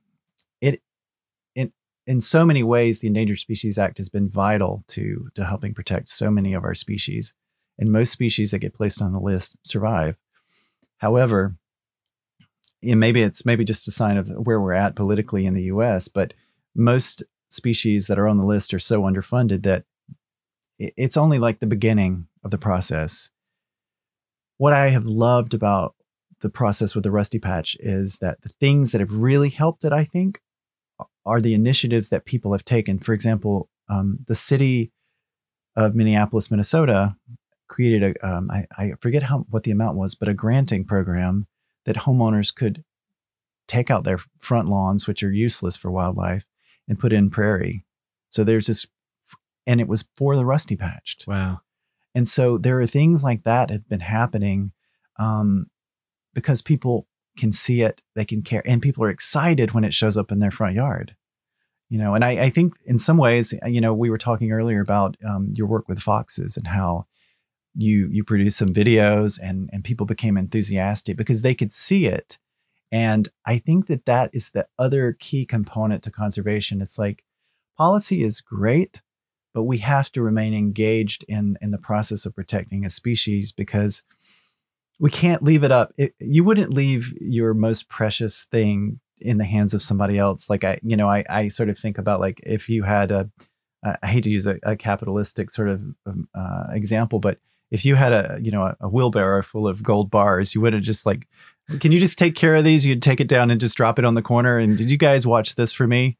In 2.07 2.19
so 2.19 2.45
many 2.45 2.63
ways, 2.63 2.99
the 2.99 3.07
Endangered 3.07 3.39
Species 3.39 3.77
Act 3.77 3.97
has 3.97 4.09
been 4.09 4.29
vital 4.29 4.83
to 4.89 5.29
to 5.35 5.45
helping 5.45 5.73
protect 5.73 6.09
so 6.09 6.31
many 6.31 6.53
of 6.53 6.63
our 6.63 6.73
species. 6.73 7.33
And 7.77 7.91
most 7.91 8.11
species 8.11 8.51
that 8.51 8.59
get 8.59 8.73
placed 8.73 9.01
on 9.01 9.13
the 9.13 9.19
list 9.19 9.57
survive. 9.63 10.17
However, 10.97 11.55
and 12.83 12.99
maybe 12.99 13.21
it's 13.21 13.45
maybe 13.45 13.63
just 13.63 13.87
a 13.87 13.91
sign 13.91 14.17
of 14.17 14.27
where 14.27 14.59
we're 14.59 14.73
at 14.73 14.95
politically 14.95 15.45
in 15.45 15.53
the 15.53 15.63
US, 15.63 16.07
but 16.07 16.33
most 16.75 17.23
species 17.49 18.07
that 18.07 18.17
are 18.17 18.27
on 18.27 18.37
the 18.37 18.45
list 18.45 18.73
are 18.73 18.79
so 18.79 19.01
underfunded 19.03 19.63
that 19.63 19.85
it's 20.79 21.17
only 21.17 21.37
like 21.37 21.59
the 21.59 21.67
beginning 21.67 22.27
of 22.43 22.51
the 22.51 22.57
process. 22.57 23.29
What 24.57 24.73
I 24.73 24.89
have 24.89 25.05
loved 25.05 25.53
about 25.53 25.95
the 26.41 26.49
process 26.49 26.95
with 26.95 27.03
the 27.03 27.11
Rusty 27.11 27.39
Patch 27.39 27.77
is 27.79 28.17
that 28.17 28.41
the 28.41 28.49
things 28.49 28.91
that 28.91 29.01
have 29.01 29.13
really 29.13 29.49
helped 29.49 29.83
it, 29.85 29.93
I 29.93 30.03
think, 30.03 30.41
are 31.25 31.41
the 31.41 31.53
initiatives 31.53 32.09
that 32.09 32.25
people 32.25 32.51
have 32.53 32.65
taken. 32.65 32.99
For 32.99 33.13
example, 33.13 33.69
um, 33.89 34.19
the 34.27 34.35
city 34.35 34.91
of 35.75 35.95
Minneapolis, 35.95 36.51
Minnesota, 36.51 37.15
created 37.67 38.03
a 38.03 38.27
um, 38.27 38.51
I, 38.51 38.65
I 38.77 38.91
forget 38.99 39.23
how 39.23 39.45
what 39.49 39.63
the 39.63 39.71
amount 39.71 39.97
was, 39.97 40.15
but 40.15 40.27
a 40.27 40.33
granting 40.33 40.83
program 40.85 41.47
that 41.85 41.95
homeowners 41.95 42.53
could 42.53 42.83
take 43.67 43.89
out 43.89 44.03
their 44.03 44.19
front 44.39 44.67
lawns, 44.67 45.07
which 45.07 45.23
are 45.23 45.31
useless 45.31 45.77
for 45.77 45.89
wildlife, 45.89 46.45
and 46.87 46.99
put 46.99 47.13
in 47.13 47.29
prairie. 47.29 47.85
So 48.27 48.43
there's 48.43 48.67
this, 48.67 48.85
and 49.65 49.79
it 49.79 49.87
was 49.87 50.07
for 50.15 50.35
the 50.35 50.45
rusty 50.45 50.75
patched. 50.75 51.25
Wow. 51.27 51.61
And 52.13 52.27
so 52.27 52.57
there 52.57 52.79
are 52.81 52.87
things 52.87 53.23
like 53.23 53.43
that 53.43 53.69
have 53.69 53.87
been 53.87 54.01
happening 54.01 54.73
um, 55.17 55.67
because 56.33 56.61
people 56.61 57.07
can 57.37 57.51
see 57.51 57.81
it, 57.81 58.01
they 58.15 58.25
can 58.25 58.41
care, 58.41 58.63
and 58.65 58.81
people 58.81 59.03
are 59.03 59.09
excited 59.09 59.71
when 59.71 59.83
it 59.83 59.93
shows 59.93 60.17
up 60.17 60.31
in 60.31 60.39
their 60.39 60.51
front 60.51 60.75
yard. 60.75 61.15
You 61.89 61.97
know, 61.97 62.13
and 62.15 62.23
I, 62.23 62.45
I 62.45 62.49
think 62.49 62.73
in 62.85 62.99
some 62.99 63.17
ways, 63.17 63.53
you 63.65 63.81
know, 63.81 63.93
we 63.93 64.09
were 64.09 64.17
talking 64.17 64.51
earlier 64.51 64.79
about 64.79 65.17
um, 65.27 65.49
your 65.53 65.67
work 65.67 65.89
with 65.89 65.99
foxes 65.99 66.55
and 66.55 66.67
how 66.67 67.05
you 67.75 68.09
you 68.11 68.23
produced 68.23 68.57
some 68.57 68.73
videos 68.73 69.39
and 69.41 69.69
and 69.71 69.83
people 69.83 70.05
became 70.05 70.37
enthusiastic 70.37 71.17
because 71.17 71.41
they 71.41 71.55
could 71.55 71.71
see 71.71 72.05
it 72.05 72.37
and 72.91 73.29
i 73.45 73.57
think 73.57 73.87
that 73.87 74.05
that 74.05 74.29
is 74.33 74.49
the 74.49 74.67
other 74.77 75.15
key 75.19 75.45
component 75.45 76.03
to 76.03 76.11
conservation 76.11 76.81
it's 76.81 76.97
like 76.97 77.23
policy 77.77 78.23
is 78.23 78.41
great 78.41 79.01
but 79.53 79.63
we 79.63 79.77
have 79.77 80.11
to 80.11 80.21
remain 80.21 80.53
engaged 80.53 81.23
in 81.27 81.57
in 81.61 81.71
the 81.71 81.77
process 81.77 82.25
of 82.25 82.35
protecting 82.35 82.85
a 82.85 82.89
species 82.89 83.51
because 83.51 84.03
we 85.01 85.11
can't 85.11 85.43
leave 85.43 85.63
it 85.63 85.71
up 85.71 85.91
it, 85.97 86.13
you 86.19 86.45
wouldn't 86.45 86.73
leave 86.73 87.13
your 87.19 87.53
most 87.53 87.89
precious 87.89 88.45
thing 88.45 89.01
in 89.19 89.37
the 89.37 89.45
hands 89.45 89.73
of 89.73 89.81
somebody 89.81 90.17
else 90.17 90.49
like 90.49 90.63
i 90.63 90.79
you 90.81 90.95
know 90.95 91.09
i 91.09 91.23
i 91.29 91.47
sort 91.49 91.67
of 91.67 91.77
think 91.77 91.97
about 91.97 92.21
like 92.21 92.39
if 92.43 92.69
you 92.69 92.83
had 92.83 93.11
a 93.11 93.29
I 93.83 94.07
hate 94.07 94.23
to 94.25 94.29
use 94.29 94.45
a, 94.45 94.59
a 94.63 94.75
capitalistic 94.75 95.49
sort 95.49 95.69
of 95.69 95.81
um, 96.05 96.27
uh, 96.35 96.67
example, 96.69 97.19
but 97.19 97.39
if 97.71 97.83
you 97.83 97.95
had 97.95 98.13
a 98.13 98.37
you 98.41 98.51
know 98.51 98.63
a, 98.63 98.77
a 98.81 98.89
wheelbarrow 98.89 99.41
full 99.41 99.67
of 99.67 99.81
gold 99.81 100.11
bars, 100.11 100.53
you 100.53 100.61
would 100.61 100.73
have 100.73 100.83
just 100.83 101.05
like, 101.05 101.27
can 101.79 101.91
you 101.91 101.99
just 101.99 102.17
take 102.17 102.35
care 102.35 102.55
of 102.55 102.63
these? 102.63 102.85
You'd 102.85 103.01
take 103.01 103.19
it 103.19 103.27
down 103.27 103.49
and 103.49 103.59
just 103.59 103.77
drop 103.77 103.97
it 103.97 104.05
on 104.05 104.13
the 104.13 104.21
corner. 104.21 104.57
And 104.57 104.77
did 104.77 104.91
you 104.91 104.97
guys 104.97 105.25
watch 105.25 105.55
this 105.55 105.73
for 105.73 105.87
me? 105.87 106.17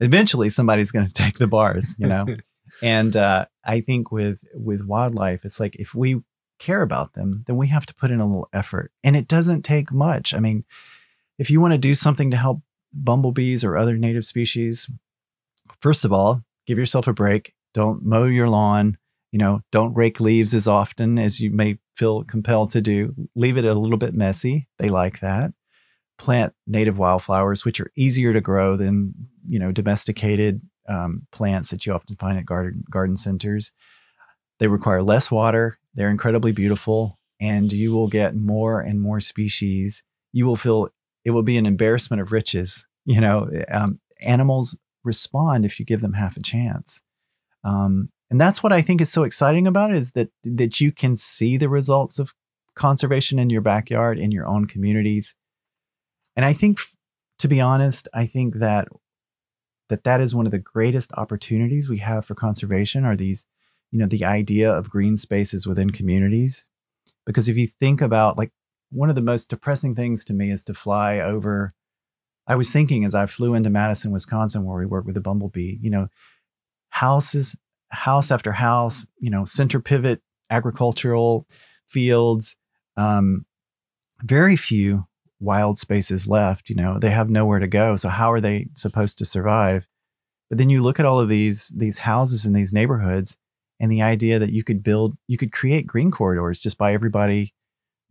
Eventually, 0.00 0.48
somebody's 0.48 0.90
going 0.90 1.06
to 1.06 1.12
take 1.12 1.38
the 1.38 1.46
bars, 1.46 1.96
you 1.98 2.06
know. 2.06 2.26
and 2.82 3.14
uh, 3.14 3.46
I 3.64 3.82
think 3.82 4.10
with 4.10 4.40
with 4.54 4.82
wildlife, 4.82 5.44
it's 5.44 5.60
like 5.60 5.76
if 5.76 5.94
we 5.94 6.22
care 6.58 6.82
about 6.82 7.14
them, 7.14 7.44
then 7.46 7.56
we 7.56 7.68
have 7.68 7.86
to 7.86 7.94
put 7.94 8.10
in 8.10 8.20
a 8.20 8.26
little 8.26 8.48
effort, 8.52 8.92
and 9.04 9.16
it 9.16 9.28
doesn't 9.28 9.62
take 9.62 9.92
much. 9.92 10.34
I 10.34 10.40
mean, 10.40 10.64
if 11.38 11.50
you 11.50 11.60
want 11.60 11.72
to 11.72 11.78
do 11.78 11.94
something 11.94 12.30
to 12.30 12.36
help 12.36 12.60
bumblebees 12.92 13.64
or 13.64 13.76
other 13.76 13.96
native 13.96 14.24
species, 14.24 14.90
first 15.80 16.04
of 16.04 16.12
all, 16.12 16.42
give 16.66 16.78
yourself 16.78 17.06
a 17.06 17.12
break. 17.12 17.52
Don't 17.74 18.04
mow 18.04 18.24
your 18.24 18.48
lawn 18.48 18.96
you 19.36 19.38
know, 19.38 19.60
don't 19.70 19.92
rake 19.94 20.18
leaves 20.18 20.54
as 20.54 20.66
often 20.66 21.18
as 21.18 21.40
you 21.40 21.50
may 21.50 21.76
feel 21.94 22.24
compelled 22.24 22.70
to 22.70 22.80
do. 22.80 23.14
Leave 23.34 23.58
it 23.58 23.66
a 23.66 23.74
little 23.74 23.98
bit 23.98 24.14
messy. 24.14 24.66
They 24.78 24.88
like 24.88 25.20
that. 25.20 25.52
Plant 26.16 26.54
native 26.66 26.96
wildflowers, 26.96 27.62
which 27.62 27.78
are 27.78 27.92
easier 27.96 28.32
to 28.32 28.40
grow 28.40 28.76
than, 28.76 29.12
you 29.46 29.58
know, 29.58 29.72
domesticated 29.72 30.62
um, 30.88 31.26
plants 31.32 31.68
that 31.68 31.84
you 31.84 31.92
often 31.92 32.16
find 32.16 32.38
at 32.38 32.46
garden, 32.46 32.84
garden 32.90 33.14
centers. 33.14 33.72
They 34.58 34.68
require 34.68 35.02
less 35.02 35.30
water. 35.30 35.78
They're 35.96 36.10
incredibly 36.10 36.52
beautiful, 36.52 37.18
and 37.40 37.72
you 37.72 37.92
will 37.92 38.08
get 38.08 38.36
more 38.36 38.80
and 38.80 39.00
more 39.00 39.18
species. 39.18 40.02
You 40.32 40.46
will 40.46 40.56
feel 40.56 40.90
it 41.24 41.30
will 41.32 41.42
be 41.42 41.58
an 41.58 41.66
embarrassment 41.66 42.22
of 42.22 42.32
riches. 42.32 42.86
You 43.08 43.20
know, 43.20 43.48
um, 43.70 44.00
animals 44.20 44.76
respond 45.04 45.64
if 45.64 45.78
you 45.78 45.86
give 45.86 46.00
them 46.00 46.14
half 46.14 46.36
a 46.36 46.42
chance. 46.42 47.00
Um, 47.62 48.10
and 48.32 48.40
that's 48.40 48.64
what 48.64 48.72
I 48.72 48.82
think 48.82 49.00
is 49.00 49.12
so 49.12 49.22
exciting 49.22 49.68
about 49.68 49.92
it 49.92 49.96
is 49.96 50.10
that 50.12 50.30
that 50.42 50.80
you 50.80 50.90
can 50.90 51.14
see 51.14 51.56
the 51.56 51.68
results 51.68 52.18
of 52.18 52.34
conservation 52.74 53.38
in 53.38 53.48
your 53.48 53.60
backyard 53.60 54.18
in 54.18 54.32
your 54.32 54.44
own 54.44 54.66
communities. 54.66 55.36
And 56.34 56.44
I 56.44 56.52
think 56.52 56.80
to 57.38 57.48
be 57.48 57.60
honest, 57.60 58.08
I 58.12 58.26
think 58.26 58.56
that 58.56 58.88
that 59.88 60.04
that 60.04 60.20
is 60.20 60.34
one 60.34 60.46
of 60.46 60.52
the 60.52 60.58
greatest 60.58 61.12
opportunities 61.12 61.88
we 61.88 61.98
have 61.98 62.24
for 62.24 62.34
conservation 62.34 63.04
are 63.04 63.16
these 63.16 63.46
you 63.90 63.98
know 63.98 64.06
the 64.06 64.24
idea 64.24 64.70
of 64.70 64.90
green 64.90 65.16
spaces 65.16 65.66
within 65.66 65.90
communities 65.90 66.68
because 67.24 67.48
if 67.48 67.56
you 67.56 67.66
think 67.66 68.00
about 68.00 68.38
like 68.38 68.52
one 68.90 69.08
of 69.08 69.16
the 69.16 69.22
most 69.22 69.50
depressing 69.50 69.94
things 69.94 70.24
to 70.24 70.32
me 70.32 70.50
is 70.50 70.64
to 70.64 70.74
fly 70.74 71.18
over 71.18 71.74
I 72.46 72.54
was 72.54 72.72
thinking 72.72 73.04
as 73.04 73.14
I 73.14 73.26
flew 73.26 73.54
into 73.54 73.70
Madison, 73.70 74.12
Wisconsin, 74.12 74.64
where 74.64 74.78
we 74.78 74.86
work 74.86 75.04
with 75.04 75.16
the 75.16 75.20
bumblebee, 75.20 75.78
you 75.80 75.90
know, 75.90 76.06
houses 76.90 77.56
house 77.88 78.30
after 78.30 78.52
house, 78.52 79.06
you 79.18 79.30
know, 79.30 79.44
center 79.44 79.80
pivot 79.80 80.20
agricultural 80.50 81.46
fields, 81.88 82.56
um, 82.96 83.44
very 84.22 84.56
few 84.56 85.06
wild 85.40 85.78
spaces 85.78 86.28
left. 86.28 86.68
You 86.68 86.76
know, 86.76 86.98
they 86.98 87.10
have 87.10 87.30
nowhere 87.30 87.58
to 87.58 87.66
go. 87.66 87.96
So 87.96 88.08
how 88.08 88.32
are 88.32 88.40
they 88.40 88.68
supposed 88.74 89.18
to 89.18 89.24
survive? 89.24 89.86
But 90.48 90.58
then 90.58 90.70
you 90.70 90.82
look 90.82 91.00
at 91.00 91.06
all 91.06 91.20
of 91.20 91.28
these 91.28 91.68
these 91.68 91.98
houses 91.98 92.46
in 92.46 92.52
these 92.52 92.72
neighborhoods, 92.72 93.36
and 93.80 93.90
the 93.90 94.02
idea 94.02 94.38
that 94.38 94.52
you 94.52 94.64
could 94.64 94.82
build, 94.82 95.16
you 95.26 95.36
could 95.36 95.52
create 95.52 95.86
green 95.86 96.10
corridors 96.10 96.60
just 96.60 96.78
by 96.78 96.92
everybody 96.92 97.54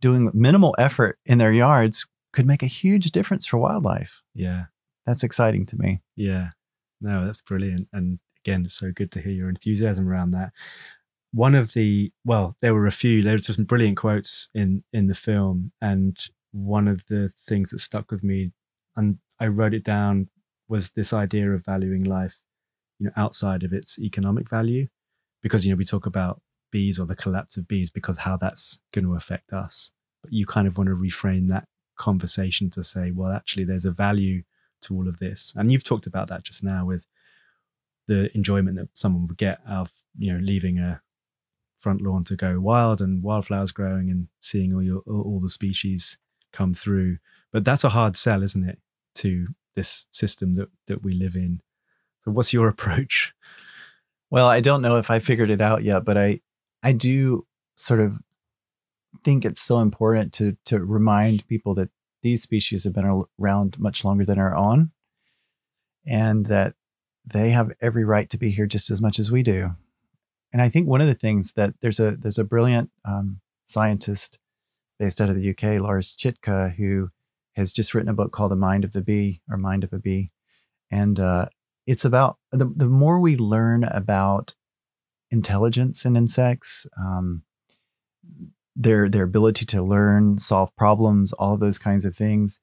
doing 0.00 0.30
minimal 0.34 0.74
effort 0.78 1.18
in 1.24 1.38
their 1.38 1.52
yards 1.52 2.06
could 2.32 2.46
make 2.46 2.62
a 2.62 2.66
huge 2.66 3.10
difference 3.10 3.46
for 3.46 3.58
wildlife. 3.58 4.20
Yeah. 4.34 4.64
That's 5.06 5.24
exciting 5.24 5.66
to 5.66 5.76
me. 5.76 6.02
Yeah. 6.16 6.50
No, 7.00 7.24
that's 7.24 7.40
brilliant. 7.40 7.88
And 7.92 8.18
again, 8.44 8.64
it's 8.64 8.74
so 8.74 8.92
good 8.92 9.10
to 9.12 9.20
hear 9.20 9.32
your 9.32 9.48
enthusiasm 9.48 10.08
around 10.08 10.32
that. 10.32 10.52
One 11.32 11.54
of 11.54 11.72
the 11.72 12.12
well, 12.24 12.56
there 12.62 12.74
were 12.74 12.86
a 12.86 12.92
few. 12.92 13.22
There 13.22 13.34
was 13.34 13.46
some 13.46 13.64
brilliant 13.64 13.96
quotes 13.96 14.48
in 14.54 14.84
in 14.92 15.06
the 15.08 15.14
film, 15.14 15.72
and 15.82 16.16
one 16.52 16.88
of 16.88 17.04
the 17.08 17.30
things 17.36 17.70
that 17.70 17.80
stuck 17.80 18.10
with 18.10 18.22
me, 18.22 18.52
and 18.96 19.18
I 19.38 19.48
wrote 19.48 19.74
it 19.74 19.84
down, 19.84 20.28
was 20.68 20.90
this 20.90 21.12
idea 21.12 21.50
of 21.50 21.64
valuing 21.64 22.04
life, 22.04 22.38
you 22.98 23.06
know, 23.06 23.12
outside 23.16 23.64
of 23.64 23.72
its 23.72 23.98
economic 23.98 24.48
value, 24.48 24.88
because 25.46 25.64
you 25.64 25.70
know 25.70 25.76
we 25.76 25.84
talk 25.84 26.06
about 26.06 26.42
bees 26.72 26.98
or 26.98 27.06
the 27.06 27.14
collapse 27.14 27.56
of 27.56 27.68
bees 27.68 27.88
because 27.88 28.18
how 28.18 28.36
that's 28.36 28.80
going 28.92 29.04
to 29.04 29.14
affect 29.14 29.52
us. 29.52 29.92
But 30.24 30.32
you 30.32 30.44
kind 30.44 30.66
of 30.66 30.76
want 30.76 30.88
to 30.88 30.96
reframe 30.96 31.48
that 31.50 31.68
conversation 31.94 32.68
to 32.70 32.82
say, 32.82 33.12
well, 33.12 33.30
actually, 33.30 33.62
there's 33.62 33.84
a 33.84 33.92
value 33.92 34.42
to 34.82 34.94
all 34.96 35.06
of 35.06 35.20
this, 35.20 35.54
and 35.54 35.70
you've 35.70 35.84
talked 35.84 36.08
about 36.08 36.26
that 36.30 36.42
just 36.42 36.64
now 36.64 36.84
with 36.84 37.06
the 38.08 38.28
enjoyment 38.34 38.76
that 38.76 38.88
someone 38.94 39.28
would 39.28 39.36
get 39.36 39.60
out 39.68 39.86
of 39.86 39.92
you 40.18 40.32
know 40.32 40.40
leaving 40.40 40.80
a 40.80 41.00
front 41.76 42.00
lawn 42.00 42.24
to 42.24 42.34
go 42.34 42.58
wild 42.58 43.00
and 43.00 43.22
wildflowers 43.22 43.70
growing 43.70 44.10
and 44.10 44.26
seeing 44.40 44.74
all 44.74 44.82
your 44.82 44.98
all 45.06 45.38
the 45.40 45.48
species 45.48 46.18
come 46.52 46.74
through. 46.74 47.18
But 47.52 47.64
that's 47.64 47.84
a 47.84 47.90
hard 47.90 48.16
sell 48.16 48.42
isn't 48.42 48.68
it 48.68 48.80
to 49.22 49.46
this 49.76 50.06
system 50.10 50.56
that 50.56 50.70
that 50.88 51.04
we 51.04 51.14
live 51.14 51.36
in. 51.36 51.60
So 52.22 52.32
what's 52.32 52.52
your 52.52 52.66
approach 52.74 53.32
Well, 54.30 54.48
I 54.48 54.60
don't 54.60 54.82
know 54.82 54.96
if 54.98 55.10
I 55.10 55.18
figured 55.18 55.50
it 55.50 55.60
out 55.60 55.84
yet, 55.84 56.04
but 56.04 56.16
I 56.16 56.40
I 56.82 56.92
do 56.92 57.46
sort 57.76 58.00
of 58.00 58.18
think 59.22 59.44
it's 59.44 59.60
so 59.60 59.80
important 59.80 60.32
to 60.34 60.56
to 60.66 60.78
remind 60.78 61.46
people 61.46 61.74
that 61.74 61.90
these 62.22 62.42
species 62.42 62.84
have 62.84 62.92
been 62.92 63.24
around 63.38 63.78
much 63.78 64.04
longer 64.04 64.24
than 64.24 64.38
our 64.38 64.56
own 64.56 64.90
and 66.06 66.46
that 66.46 66.74
they 67.24 67.50
have 67.50 67.72
every 67.80 68.04
right 68.04 68.28
to 68.30 68.38
be 68.38 68.50
here 68.50 68.66
just 68.66 68.90
as 68.90 69.00
much 69.00 69.18
as 69.18 69.30
we 69.30 69.42
do. 69.42 69.70
And 70.52 70.62
I 70.62 70.68
think 70.68 70.86
one 70.86 71.00
of 71.00 71.08
the 71.08 71.14
things 71.14 71.52
that 71.52 71.74
there's 71.80 72.00
a 72.00 72.12
there's 72.12 72.38
a 72.38 72.44
brilliant 72.44 72.90
um, 73.04 73.40
scientist 73.64 74.38
based 74.98 75.20
out 75.20 75.28
of 75.28 75.36
the 75.36 75.50
UK, 75.50 75.80
Lars 75.80 76.14
Chitka, 76.14 76.74
who 76.76 77.10
has 77.54 77.72
just 77.72 77.94
written 77.94 78.08
a 78.08 78.14
book 78.14 78.32
called 78.32 78.52
The 78.52 78.56
Mind 78.56 78.84
of 78.84 78.92
the 78.92 79.02
Bee 79.02 79.42
or 79.50 79.56
Mind 79.56 79.84
of 79.84 79.92
a 79.92 79.98
Bee, 79.98 80.30
and 80.90 81.18
uh, 81.18 81.46
it's 81.86 82.04
about 82.04 82.38
the 82.50 82.66
the 82.66 82.88
more 82.88 83.20
we 83.20 83.36
learn 83.36 83.84
about 83.84 84.54
intelligence 85.30 86.04
in 86.04 86.16
insects, 86.16 86.86
um, 86.98 87.42
their 88.74 89.08
their 89.08 89.24
ability 89.24 89.64
to 89.66 89.82
learn, 89.82 90.38
solve 90.38 90.74
problems, 90.76 91.32
all 91.32 91.56
those 91.56 91.78
kinds 91.78 92.04
of 92.04 92.16
things. 92.16 92.60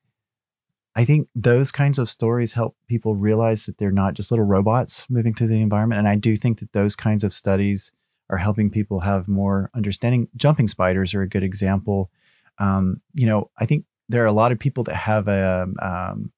I 0.95 1.05
think 1.05 1.27
those 1.33 1.71
kinds 1.71 1.97
of 1.97 2.09
stories 2.09 2.53
help 2.53 2.75
people 2.87 3.15
realize 3.15 3.65
that 3.65 3.79
they're 3.79 3.91
not 3.91 4.13
just 4.13 4.29
little 4.29 4.45
robots 4.45 5.09
moving 5.09 5.33
through 5.33 5.47
the 5.47 5.61
environment. 5.61 5.97
And 5.97 6.07
I 6.07 6.15
do 6.15 6.37
think 6.37 6.59
that 6.59 6.73
those 6.73 6.95
kinds 6.95 7.23
of 7.23 7.33
studies 7.33 7.91
are 8.29 8.37
helping 8.37 8.69
people 8.69 8.99
have 8.99 9.27
more 9.27 9.71
understanding. 9.73 10.27
Jumping 10.35 10.67
spiders 10.67 11.15
are 11.15 11.23
a 11.23 11.27
good 11.27 11.43
example. 11.43 12.11
Um, 12.59 13.01
you 13.15 13.25
know, 13.25 13.49
I 13.57 13.65
think 13.65 13.85
there 14.07 14.21
are 14.21 14.27
a 14.27 14.33
lot 14.33 14.51
of 14.51 14.59
people 14.59 14.83
that 14.83 14.95
have 14.95 15.27
a 15.27 15.67
um, 15.81 16.31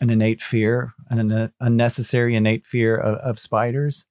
an 0.00 0.10
innate 0.10 0.42
fear, 0.42 0.92
an 1.08 1.52
unnecessary 1.60 2.34
innate 2.34 2.66
fear 2.66 2.96
of, 2.96 3.18
of, 3.18 3.38
spiders. 3.38 4.04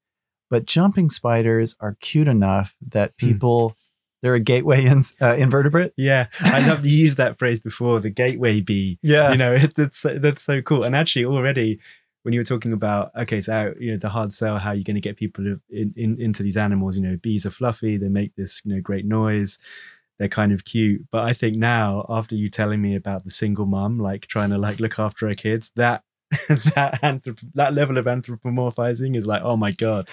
But 0.50 0.66
jumping 0.66 1.10
spiders 1.10 1.76
are 1.80 1.98
cute 2.02 2.28
enough 2.28 2.76
that 2.88 3.14
hmm. 3.20 3.28
people 3.28 3.78
they're 4.22 4.34
a 4.34 4.40
gateway 4.40 4.86
in, 4.86 5.04
uh, 5.22 5.36
invertebrate. 5.36 5.94
Yeah, 5.98 6.28
I 6.40 6.68
love 6.68 6.82
to 6.82 6.90
use 6.90 7.16
that 7.16 7.38
phrase 7.38 7.60
before, 7.60 8.00
the 8.00 8.10
gateway 8.10 8.62
bee. 8.62 9.00
Yeah, 9.02 9.32
you 9.32 9.38
know 9.38 9.54
it, 9.54 9.76
that's 9.76 10.02
that's 10.02 10.44
so 10.44 10.62
cool. 10.62 10.84
And 10.84 10.96
actually, 10.96 11.26
already 11.26 11.80
when 12.24 12.34
you 12.34 12.40
were 12.40 12.46
talking 12.46 12.74
about 12.74 13.12
okay, 13.16 13.40
so 13.40 13.76
you 13.80 13.92
know 13.92 13.98
the 13.98 14.10
hard 14.10 14.34
sell, 14.34 14.58
how 14.58 14.72
you're 14.72 14.84
going 14.84 14.96
to 14.96 15.02
get 15.02 15.16
people 15.16 15.58
in, 15.70 15.94
in, 15.96 16.20
into 16.20 16.42
these 16.42 16.58
animals. 16.58 16.98
You 16.98 17.04
know, 17.04 17.18
bees 17.18 17.46
are 17.46 17.52
fluffy, 17.52 17.98
they 17.98 18.10
make 18.10 18.36
this 18.36 18.64
you 18.66 18.74
know 18.74 18.82
great 18.82 19.06
noise, 19.06 19.60
they're 20.18 20.30
kind 20.30 20.52
of 20.52 20.66
cute. 20.66 21.06
But 21.12 21.24
I 21.24 21.34
think 21.34 21.58
now, 21.58 22.06
after 22.10 22.36
you 22.36 22.50
telling 22.50 22.82
me 22.82 22.96
about 22.96 23.24
the 23.24 23.32
single 23.32 23.66
mom, 23.66 24.00
like 24.00 24.28
trying 24.28 24.50
to 24.52 24.58
like 24.58 24.80
look 24.80 25.00
after 25.00 25.28
her 25.28 25.36
kids, 25.36 25.72
that 25.76 26.04
that 26.50 27.00
anthrop- 27.02 27.52
that 27.54 27.74
level 27.74 27.98
of 27.98 28.06
anthropomorphizing 28.06 29.16
is 29.16 29.28
like, 29.28 29.42
oh 29.44 29.58
my 29.58 29.72
god, 29.72 30.10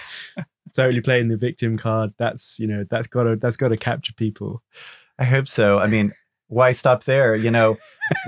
totally 0.75 1.01
playing 1.01 1.29
the 1.29 1.37
victim 1.37 1.77
card. 1.77 2.13
That's 2.17 2.59
you 2.59 2.67
know 2.67 2.85
that's 2.89 3.07
got 3.07 3.23
to 3.23 3.35
that's 3.35 3.57
got 3.57 3.69
to 3.69 3.77
capture 3.77 4.13
people. 4.13 4.61
I 5.19 5.25
hope 5.25 5.47
so. 5.47 5.79
I 5.79 5.87
mean, 5.87 6.13
why 6.47 6.71
stop 6.71 7.03
there? 7.03 7.35
You 7.35 7.51
know, 7.51 7.77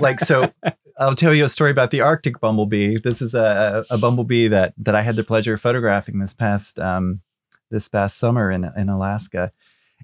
like 0.00 0.20
so. 0.20 0.52
I'll 0.98 1.14
tell 1.14 1.34
you 1.34 1.44
a 1.44 1.48
story 1.50 1.70
about 1.70 1.90
the 1.90 2.00
Arctic 2.00 2.40
bumblebee. 2.40 2.96
This 2.98 3.20
is 3.20 3.34
a, 3.34 3.84
a 3.90 3.98
bumblebee 3.98 4.48
that 4.48 4.72
that 4.78 4.94
I 4.94 5.02
had 5.02 5.16
the 5.16 5.24
pleasure 5.24 5.52
of 5.52 5.60
photographing 5.60 6.20
this 6.20 6.32
past 6.32 6.78
um, 6.78 7.20
this 7.70 7.86
past 7.86 8.16
summer 8.16 8.50
in 8.50 8.64
in 8.76 8.88
Alaska, 8.88 9.50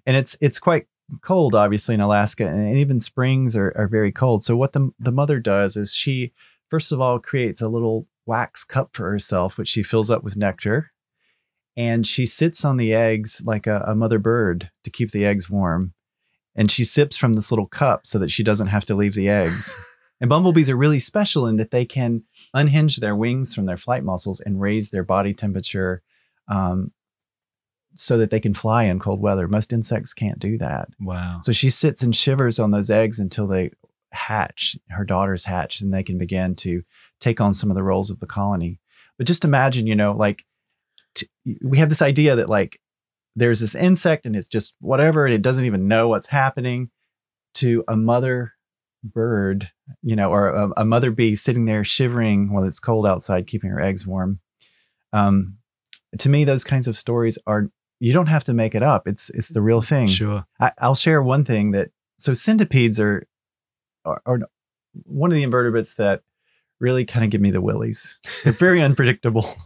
and 0.05 0.19
it's 0.19 0.37
it's 0.43 0.59
quite 0.59 0.87
cold, 1.21 1.55
obviously 1.55 1.95
in 1.95 2.01
Alaska, 2.01 2.47
and 2.47 2.79
even 2.79 3.01
springs 3.01 3.57
are, 3.57 3.73
are 3.77 3.89
very 3.89 4.13
cold. 4.13 4.43
So 4.43 4.57
what 4.57 4.73
the 4.73 4.91
the 4.99 5.13
mother 5.13 5.39
does 5.39 5.77
is 5.77 5.95
she 5.95 6.33
first 6.69 6.93
of 6.93 7.01
all 7.01 7.19
creates 7.19 7.61
a 7.61 7.69
little 7.69 8.07
wax 8.27 8.65
cup 8.65 8.91
for 8.93 9.11
herself, 9.11 9.59
which 9.59 9.69
she 9.69 9.83
fills 9.83 10.11
up 10.11 10.25
with 10.25 10.37
nectar, 10.37 10.93
and 11.77 12.07
she 12.07 12.27
sits 12.27 12.65
on 12.65 12.77
the 12.77 12.95
eggs 12.95 13.43
like 13.45 13.67
a, 13.67 13.85
a 13.87 13.95
mother 13.95 14.19
bird 14.19 14.71
to 14.85 14.91
keep 14.91 15.11
the 15.11 15.27
eggs 15.27 15.51
warm. 15.51 15.95
And 16.55 16.71
she 16.71 16.85
sips 16.85 17.17
from 17.17 17.33
this 17.33 17.51
little 17.51 17.67
cup 17.67 18.07
so 18.07 18.19
that 18.19 18.31
she 18.31 18.43
doesn't 18.43 18.67
have 18.67 18.85
to 18.85 18.95
leave 18.95 19.15
the 19.15 19.29
eggs. 19.29 19.75
And 20.23 20.29
bumblebees 20.29 20.71
are 20.71 20.77
really 20.77 21.01
special 21.01 21.49
in 21.49 21.57
that 21.57 21.73
they 21.73 21.85
can 21.85 22.23
unhinge 22.55 22.99
their 22.99 23.17
wings 23.17 23.53
from 23.53 23.67
their 23.67 23.77
flight 23.77 24.05
muscles 24.05 24.39
and 24.39 24.61
raise 24.61 24.91
their 24.91 25.03
body 25.03 25.35
temperature 25.35 26.01
um, 26.47 26.93
so 27.95 28.19
that 28.19 28.31
they 28.31 28.41
can 28.41 28.55
fly 28.55 28.85
in 28.85 28.99
cold 28.99 29.21
weather. 29.21 29.49
Most 29.49 29.73
insects 29.73 30.15
can't 30.15 30.39
do 30.39 30.59
that. 30.59 30.89
Wow. 31.01 31.41
So 31.43 31.53
she 31.53 31.71
sits 31.71 32.03
and 32.03 32.15
shivers 32.15 32.59
on 32.59 32.71
those 32.71 32.91
eggs 32.91 33.19
until 33.19 33.47
they 33.47 33.71
hatch, 34.13 34.77
her 34.91 35.05
daughters 35.05 35.45
hatch, 35.45 35.81
and 35.81 35.93
they 35.93 36.03
can 36.03 36.19
begin 36.19 36.55
to 36.57 36.83
take 37.21 37.41
on 37.41 37.55
some 37.55 37.71
of 37.71 37.77
the 37.77 37.83
roles 37.83 38.11
of 38.11 38.21
the 38.21 38.27
colony. 38.27 38.79
But 39.19 39.27
just 39.27 39.45
imagine, 39.45 39.87
you 39.87 39.95
know, 39.95 40.13
like 40.13 40.45
to, 41.17 41.29
we 41.63 41.79
have 41.79 41.89
this 41.89 42.03
idea 42.03 42.37
that 42.37 42.49
like 42.49 42.81
there's 43.37 43.61
this 43.61 43.75
insect 43.75 44.27
and 44.27 44.37
it's 44.37 44.49
just 44.49 44.75
whatever 44.81 45.25
and 45.25 45.35
it 45.35 45.43
doesn't 45.43 45.65
even 45.65 45.89
know 45.89 46.09
what's 46.09 46.27
happening 46.27 46.91
to 47.55 47.85
a 47.89 47.97
mother 47.97 48.53
bird 49.05 49.71
you 50.03 50.15
know 50.15 50.31
or 50.31 50.49
a, 50.49 50.71
a 50.79 50.85
mother 50.85 51.11
bee 51.11 51.35
sitting 51.35 51.65
there 51.65 51.83
shivering 51.83 52.53
while 52.53 52.63
it's 52.63 52.79
cold 52.79 53.05
outside 53.05 53.47
keeping 53.49 53.71
her 53.71 53.81
eggs 53.81 54.07
warm 54.07 54.39
um, 55.13 55.57
to 56.19 56.29
me 56.29 56.45
those 56.45 56.63
kinds 56.63 56.87
of 56.87 56.97
stories 56.97 57.37
are 57.47 57.69
you 58.03 58.13
don't 58.13 58.27
have 58.27 58.45
to 58.45 58.55
make 58.55 58.75
it 58.75 58.83
up 58.83 59.07
it's 59.07 59.31
it's 59.31 59.51
the 59.51 59.63
real 59.63 59.81
thing 59.81 60.09
sure 60.09 60.45
I, 60.61 60.73
will 60.83 60.95
share 60.95 61.23
one 61.23 61.45
thing 61.45 61.73
that 61.73 61.91
so 62.19 62.35
centipedes 62.35 63.01
are, 63.01 63.27
are, 64.05 64.23
are 64.27 64.41
one 65.05 65.31
of 65.31 65.37
the 65.37 65.43
invertebrates 65.43 65.95
that 65.95 66.23
really 66.81 67.05
kind 67.05 67.25
of 67.25 67.31
give 67.31 67.41
me 67.41 67.51
the 67.51 67.61
willies 67.61 68.19
they're 68.45 68.53
very 68.53 68.83
unpredictable 68.89 69.57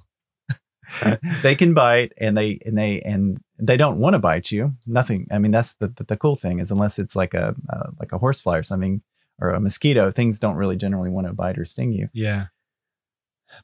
they 1.43 1.55
can 1.55 1.75
bite 1.75 2.13
and 2.19 2.37
they 2.37 2.59
and 2.65 2.77
they 2.77 3.01
and 3.01 3.41
they 3.59 3.77
don't 3.77 3.99
want 3.99 4.15
to 4.15 4.19
bite 4.19 4.51
you. 4.51 4.75
Nothing. 4.87 5.27
I 5.31 5.39
mean, 5.39 5.51
that's 5.51 5.75
the, 5.75 5.89
the, 5.89 6.05
the 6.05 6.17
cool 6.17 6.37
thing 6.37 6.61
is 6.61 6.71
unless 6.71 6.99
it's 6.99 7.17
like 7.17 7.35
a 7.35 7.55
uh, 7.71 7.91
like 7.99 8.13
a 8.13 8.19
horsefly 8.19 8.59
or 8.59 8.63
something 8.63 9.03
or 9.41 9.51
a 9.51 9.61
mosquito, 9.61 10.11
things 10.11 10.39
don't 10.39 10.57
really 10.57 10.77
generally 10.77 11.11
want 11.11 11.27
to 11.27 11.33
bite 11.33 11.59
or 11.59 11.65
sting 11.65 11.93
you. 11.93 12.09
Yeah. 12.13 12.47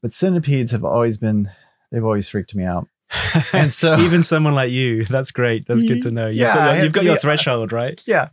But 0.01 0.13
centipedes 0.13 0.73
have 0.73 0.85
always 0.85 1.19
been 1.19 1.51
they've 1.91 2.05
always 2.05 2.29
freaked 2.29 2.55
me 2.55 2.65
out. 2.65 2.87
And 3.53 3.73
so 3.73 3.99
even 3.99 4.23
someone 4.23 4.55
like 4.55 4.71
you, 4.71 5.05
that's 5.05 5.31
great. 5.31 5.67
That's 5.67 5.83
good 5.83 6.03
to 6.03 6.11
know. 6.11 6.27
You've 6.29 6.37
yeah, 6.37 6.55
got, 6.55 6.83
you've 6.83 6.93
got 6.93 7.05
your 7.05 7.17
threshold, 7.17 7.73
right? 7.73 8.01
Yeah. 8.07 8.31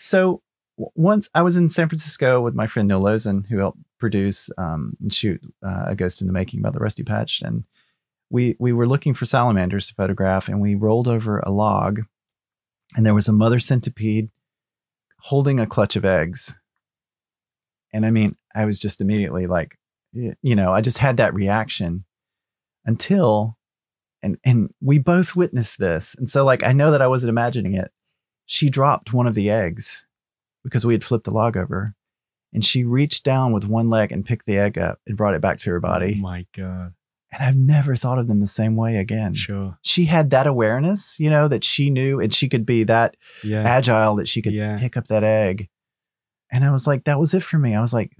So 0.00 0.42
once 0.76 1.28
I 1.34 1.42
was 1.42 1.56
in 1.56 1.68
San 1.68 1.88
Francisco 1.88 2.40
with 2.40 2.54
my 2.54 2.66
friend 2.66 2.88
Neil 2.88 3.00
Losin, 3.00 3.44
who 3.48 3.58
helped 3.58 3.78
produce 3.98 4.50
um, 4.58 4.96
and 5.00 5.12
shoot 5.12 5.40
uh, 5.64 5.86
A 5.88 5.96
Ghost 5.96 6.20
in 6.20 6.26
the 6.26 6.32
Making 6.32 6.60
about 6.60 6.74
the 6.74 6.80
Rusty 6.80 7.02
Patch, 7.02 7.42
and 7.42 7.64
we 8.30 8.56
we 8.58 8.72
were 8.72 8.88
looking 8.88 9.14
for 9.14 9.26
salamanders 9.26 9.88
to 9.88 9.94
photograph, 9.94 10.48
and 10.48 10.60
we 10.60 10.74
rolled 10.74 11.08
over 11.08 11.40
a 11.40 11.50
log, 11.50 12.00
and 12.96 13.04
there 13.04 13.14
was 13.14 13.28
a 13.28 13.32
mother 13.32 13.58
centipede 13.58 14.30
holding 15.20 15.58
a 15.58 15.66
clutch 15.66 15.96
of 15.96 16.04
eggs. 16.04 16.54
And 17.94 18.04
I 18.04 18.10
mean, 18.10 18.36
I 18.54 18.64
was 18.66 18.78
just 18.78 19.00
immediately 19.00 19.46
like, 19.46 19.78
you 20.12 20.54
know, 20.54 20.72
I 20.72 20.80
just 20.80 20.98
had 20.98 21.16
that 21.16 21.32
reaction 21.32 22.04
until, 22.84 23.56
and 24.24 24.38
and 24.44 24.74
we 24.80 24.98
both 24.98 25.36
witnessed 25.36 25.78
this, 25.78 26.16
and 26.16 26.28
so 26.28 26.44
like 26.44 26.64
I 26.64 26.72
know 26.72 26.90
that 26.90 27.02
I 27.02 27.06
wasn't 27.06 27.30
imagining 27.30 27.74
it. 27.74 27.92
She 28.46 28.70
dropped 28.70 29.12
one 29.12 29.26
of 29.26 29.34
the 29.34 29.50
eggs 29.50 30.06
because 30.64 30.84
we 30.84 30.94
had 30.94 31.04
flipped 31.04 31.24
the 31.24 31.34
log 31.34 31.56
over, 31.56 31.94
and 32.52 32.64
she 32.64 32.84
reached 32.84 33.24
down 33.24 33.52
with 33.52 33.68
one 33.68 33.90
leg 33.90 34.10
and 34.10 34.24
picked 34.24 34.46
the 34.46 34.58
egg 34.58 34.78
up 34.78 34.98
and 35.06 35.16
brought 35.16 35.34
it 35.34 35.40
back 35.40 35.58
to 35.58 35.70
her 35.70 35.80
body. 35.80 36.16
Oh 36.18 36.22
my 36.22 36.46
god! 36.56 36.94
And 37.34 37.42
I've 37.42 37.56
never 37.56 37.96
thought 37.96 38.18
of 38.18 38.28
them 38.28 38.40
the 38.40 38.46
same 38.46 38.76
way 38.76 38.96
again. 38.96 39.34
Sure. 39.34 39.76
She 39.82 40.04
had 40.04 40.30
that 40.30 40.46
awareness, 40.46 41.18
you 41.18 41.30
know, 41.30 41.48
that 41.48 41.64
she 41.64 41.90
knew 41.90 42.20
and 42.20 42.32
she 42.32 42.48
could 42.48 42.64
be 42.64 42.84
that 42.84 43.16
yeah. 43.42 43.62
agile 43.62 44.16
that 44.16 44.28
she 44.28 44.40
could 44.40 44.52
yeah. 44.52 44.78
pick 44.78 44.96
up 44.96 45.08
that 45.08 45.24
egg. 45.24 45.68
And 46.52 46.64
I 46.64 46.70
was 46.70 46.86
like, 46.86 47.04
that 47.04 47.18
was 47.18 47.34
it 47.34 47.42
for 47.42 47.58
me. 47.58 47.74
I 47.74 47.80
was 47.80 47.92
like, 47.92 48.16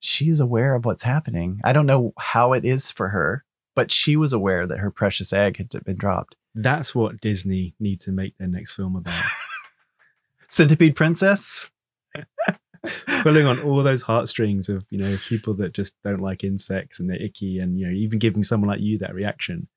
she's 0.00 0.40
aware 0.40 0.74
of 0.74 0.86
what's 0.86 1.02
happening. 1.02 1.60
I 1.62 1.74
don't 1.74 1.84
know 1.84 2.14
how 2.18 2.54
it 2.54 2.64
is 2.64 2.90
for 2.90 3.10
her, 3.10 3.44
but 3.74 3.90
she 3.90 4.16
was 4.16 4.32
aware 4.32 4.66
that 4.66 4.78
her 4.78 4.90
precious 4.90 5.32
egg 5.32 5.56
had 5.56 5.70
been 5.84 5.96
dropped. 5.96 6.36
That's 6.54 6.94
what 6.94 7.20
Disney 7.20 7.74
need 7.80 8.00
to 8.02 8.12
make 8.12 8.38
their 8.38 8.48
next 8.48 8.74
film 8.74 8.96
about. 8.96 9.14
Centipede 10.48 10.94
Princess? 10.94 11.70
pulling 13.22 13.46
on 13.46 13.58
all 13.60 13.82
those 13.82 14.02
heartstrings 14.02 14.68
of 14.68 14.84
you 14.90 14.98
know 14.98 15.16
people 15.28 15.54
that 15.54 15.72
just 15.72 15.94
don't 16.02 16.20
like 16.20 16.44
insects 16.44 17.00
and 17.00 17.08
they're 17.08 17.22
icky, 17.22 17.58
and 17.58 17.78
you 17.78 17.86
know 17.86 17.92
even 17.92 18.18
giving 18.18 18.42
someone 18.42 18.68
like 18.68 18.80
you 18.80 18.98
that 18.98 19.14
reaction. 19.14 19.68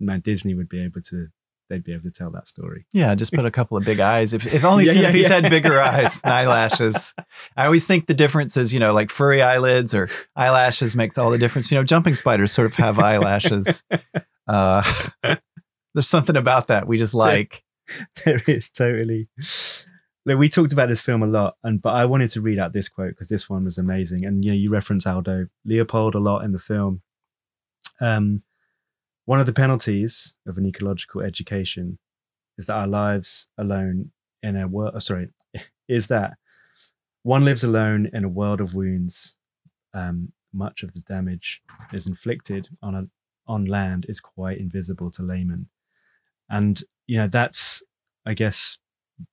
Man, 0.00 0.20
Disney 0.20 0.54
would 0.54 0.68
be 0.68 0.82
able 0.82 1.02
to. 1.02 1.28
They'd 1.68 1.84
be 1.84 1.92
able 1.92 2.02
to 2.02 2.10
tell 2.10 2.30
that 2.30 2.48
story. 2.48 2.86
Yeah, 2.92 3.14
just 3.14 3.32
put 3.32 3.44
a 3.44 3.50
couple 3.50 3.76
of 3.76 3.84
big 3.84 4.00
eyes. 4.00 4.32
If 4.32 4.46
if 4.46 4.64
only 4.64 4.84
yeah, 4.86 4.92
yeah, 4.92 5.10
yeah. 5.10 5.28
had 5.28 5.50
bigger 5.50 5.80
eyes 5.80 6.20
and 6.24 6.32
eyelashes. 6.34 7.14
I 7.56 7.66
always 7.66 7.86
think 7.86 8.06
the 8.06 8.14
difference 8.14 8.56
is, 8.56 8.72
you 8.72 8.80
know, 8.80 8.92
like 8.92 9.10
furry 9.10 9.42
eyelids 9.42 9.94
or 9.94 10.08
eyelashes 10.34 10.96
makes 10.96 11.18
all 11.18 11.30
the 11.30 11.38
difference. 11.38 11.70
You 11.70 11.78
know, 11.78 11.84
jumping 11.84 12.14
spiders 12.14 12.52
sort 12.52 12.66
of 12.66 12.74
have 12.74 12.98
eyelashes. 12.98 13.82
Uh, 14.50 14.82
there's 15.92 16.08
something 16.08 16.34
about 16.34 16.68
that 16.68 16.88
we 16.88 16.96
just 16.96 17.12
like. 17.12 17.62
there 18.24 18.40
is 18.46 18.70
totally 18.70 19.28
Look, 20.28 20.38
we 20.38 20.50
talked 20.50 20.74
about 20.74 20.90
this 20.90 21.00
film 21.00 21.22
a 21.22 21.26
lot, 21.26 21.56
and 21.64 21.80
but 21.80 21.94
I 21.94 22.04
wanted 22.04 22.28
to 22.30 22.42
read 22.42 22.58
out 22.58 22.74
this 22.74 22.90
quote 22.90 23.12
because 23.12 23.28
this 23.28 23.48
one 23.48 23.64
was 23.64 23.78
amazing. 23.78 24.26
And 24.26 24.44
you 24.44 24.50
know, 24.50 24.56
you 24.56 24.70
reference 24.70 25.06
Aldo 25.06 25.46
Leopold 25.64 26.14
a 26.14 26.18
lot 26.18 26.44
in 26.44 26.52
the 26.52 26.58
film. 26.58 27.00
Um, 27.98 28.42
one 29.28 29.40
of 29.40 29.44
the 29.44 29.52
penalties 29.52 30.38
of 30.46 30.56
an 30.56 30.64
ecological 30.64 31.20
education 31.20 31.98
is 32.56 32.64
that 32.64 32.76
our 32.76 32.86
lives 32.86 33.46
alone 33.58 34.10
in 34.42 34.56
a 34.56 34.66
world, 34.66 34.92
oh, 34.94 35.00
sorry, 35.00 35.28
is 35.88 36.06
that 36.06 36.32
one 37.24 37.44
lives 37.44 37.62
alone 37.62 38.08
in 38.14 38.24
a 38.24 38.28
world 38.28 38.62
of 38.62 38.72
wounds. 38.72 39.36
Um, 39.92 40.32
much 40.54 40.82
of 40.82 40.94
the 40.94 41.02
damage 41.02 41.60
is 41.92 42.06
inflicted 42.06 42.70
on 42.82 42.94
a 42.94 43.04
on 43.46 43.66
land 43.66 44.06
is 44.08 44.18
quite 44.18 44.56
invisible 44.56 45.10
to 45.10 45.22
laymen, 45.22 45.68
and 46.48 46.82
you 47.06 47.18
know 47.18 47.28
that's 47.28 47.82
I 48.24 48.32
guess 48.32 48.78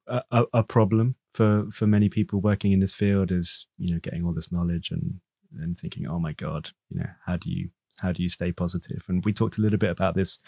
a, 0.08 0.44
a 0.54 0.64
problem 0.64 1.16
for 1.34 1.68
for 1.72 1.88
many 1.88 2.10
people 2.10 2.42
working 2.42 2.74
in 2.74 2.82
this 2.82 2.94
field 2.94 3.32
is 3.32 3.66
you 3.78 3.94
know 3.94 4.02
getting 4.02 4.26
all 4.26 4.34
this 4.34 4.52
knowledge 4.52 4.92
and 4.92 5.22
and 5.58 5.78
thinking 5.78 6.06
oh 6.06 6.20
my 6.20 6.34
god 6.34 6.72
you 6.90 7.00
know 7.00 7.10
how 7.26 7.38
do 7.38 7.50
you 7.50 7.70
how 8.00 8.12
do 8.12 8.24
you 8.24 8.30
stay 8.30 8.52
positive? 8.52 9.06
And 9.08 9.24
we 9.26 9.34
talked 9.34 9.58
a 9.58 9.62
little 9.62 9.80
bit 9.80 9.90
about 9.90 10.16
this 10.16 10.40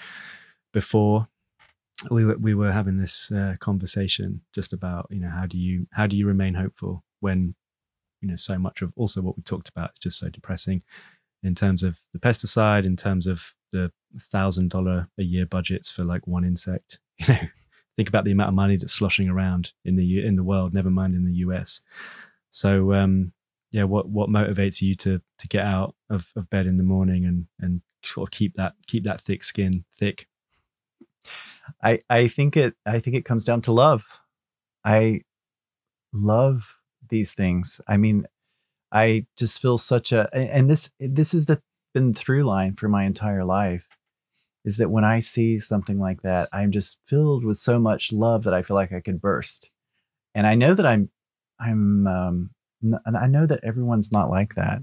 before. 0.74 1.28
We 2.12 2.26
were 2.26 2.38
we 2.38 2.54
were 2.54 2.72
having 2.72 2.98
this 2.98 3.32
uh, 3.32 3.56
conversation 3.60 4.42
just 4.54 4.72
about 4.72 5.08
you 5.10 5.20
know 5.20 5.30
how 5.30 5.48
do 5.48 5.58
you 5.58 5.88
how 5.92 6.06
do 6.06 6.16
you 6.16 6.28
remain 6.28 6.54
hopeful 6.54 7.04
when 7.22 7.56
you 8.22 8.28
know 8.28 8.36
so 8.36 8.60
much 8.60 8.82
of 8.84 8.94
also 8.96 9.22
what 9.22 9.36
we 9.36 9.44
talked 9.44 9.70
about 9.70 9.92
is 9.94 10.00
just 10.00 10.20
so 10.20 10.30
depressing 10.30 10.84
in 11.42 11.56
terms 11.56 11.82
of 11.82 12.00
the 12.14 12.20
pesticide 12.20 12.86
in 12.86 12.96
terms 12.96 13.26
of 13.26 13.56
the 13.72 13.92
thousand 14.20 14.70
dollar 14.70 15.10
a 15.18 15.24
year 15.24 15.46
budgets 15.46 15.90
for 15.90 16.04
like 16.04 16.28
one 16.28 16.46
insect. 16.46 17.00
You 17.28 17.34
know 17.34 17.40
think 17.98 18.08
about 18.08 18.24
the 18.24 18.32
amount 18.32 18.50
of 18.50 18.54
money 18.54 18.78
that's 18.78 18.94
sloshing 18.94 19.28
around 19.28 19.74
in 19.84 19.96
the 19.96 20.26
in 20.26 20.36
the 20.36 20.44
world 20.44 20.74
never 20.74 20.92
mind 20.92 21.16
in 21.16 21.26
the 21.26 21.34
us 21.34 21.82
so 22.52 22.94
um 22.94 23.34
yeah 23.72 23.84
what 23.84 24.10
what 24.10 24.30
motivates 24.30 24.82
you 24.82 24.96
to 24.96 25.22
to 25.38 25.48
get 25.48 25.66
out 25.66 25.96
of, 26.10 26.32
of 26.36 26.50
bed 26.50 26.68
in 26.68 26.78
the 26.78 26.84
morning 26.84 27.26
and 27.26 27.48
and 27.60 27.82
sort 28.04 28.28
of 28.28 28.32
keep 28.32 28.56
that 28.56 28.74
keep 28.88 29.04
that 29.04 29.20
thick 29.20 29.44
skin 29.44 29.84
thick 29.94 30.28
I 31.84 32.00
I 32.10 32.28
think 32.28 32.58
it 32.58 32.76
I 32.86 33.00
think 33.00 33.16
it 33.16 33.26
comes 33.26 33.46
down 33.46 33.62
to 33.64 33.72
love. 33.72 34.04
I 34.86 35.22
love 36.14 36.76
these 37.10 37.34
things. 37.34 37.82
I 37.88 37.98
mean, 37.98 38.26
I 38.92 39.26
just 39.38 39.62
feel 39.62 39.78
such 39.78 40.12
a 40.12 40.30
and 40.34 40.70
this 40.70 40.92
this 41.00 41.34
is 41.34 41.46
the 41.46 41.62
been 41.94 42.14
through 42.14 42.44
line 42.44 42.76
for 42.76 42.90
my 42.90 43.06
entire 43.06 43.44
life 43.44 43.88
is 44.66 44.78
that 44.78 44.92
when 44.92 45.06
I 45.06 45.20
see 45.20 45.58
something 45.58 46.00
like 46.00 46.22
that, 46.24 46.50
I'm 46.52 46.72
just 46.72 47.00
filled 47.08 47.46
with 47.46 47.58
so 47.58 47.80
much 47.80 48.12
love 48.12 48.44
that 48.44 48.54
I 48.54 48.62
feel 48.62 48.76
like 48.76 48.92
I 48.92 49.00
could 49.00 49.22
burst. 49.22 49.72
And 50.36 50.46
I 50.46 50.56
know 50.56 50.74
that 50.74 50.86
I'm 50.86 51.10
I'm 51.60 52.08
um 52.08 52.50
and 52.82 53.18
I 53.18 53.28
know 53.28 53.46
that 53.46 53.64
everyone's 53.64 54.12
not 54.12 54.30
like 54.30 54.56
that. 54.56 54.82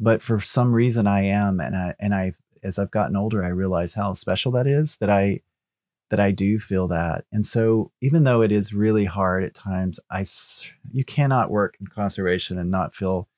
But 0.00 0.22
for 0.22 0.40
some 0.40 0.72
reason 0.72 1.06
I 1.06 1.22
am 1.22 1.60
and 1.60 1.76
I 1.76 1.94
and 1.98 2.14
I 2.14 2.32
as 2.62 2.78
I've 2.78 2.90
gotten 2.90 3.16
older 3.16 3.44
I 3.44 3.48
realize 3.48 3.94
how 3.94 4.12
special 4.12 4.52
that 4.52 4.66
is 4.66 4.96
that 4.98 5.10
I 5.10 5.40
that 6.10 6.20
I 6.20 6.30
do 6.30 6.58
feel 6.58 6.88
that. 6.88 7.24
And 7.32 7.44
so 7.44 7.92
even 8.00 8.24
though 8.24 8.40
it 8.40 8.50
is 8.50 8.72
really 8.72 9.04
hard 9.04 9.44
at 9.44 9.54
times, 9.54 10.00
I 10.10 10.24
you 10.92 11.04
cannot 11.04 11.50
work 11.50 11.76
in 11.80 11.86
conservation 11.88 12.58
and 12.58 12.70
not 12.70 12.94
feel 12.94 13.28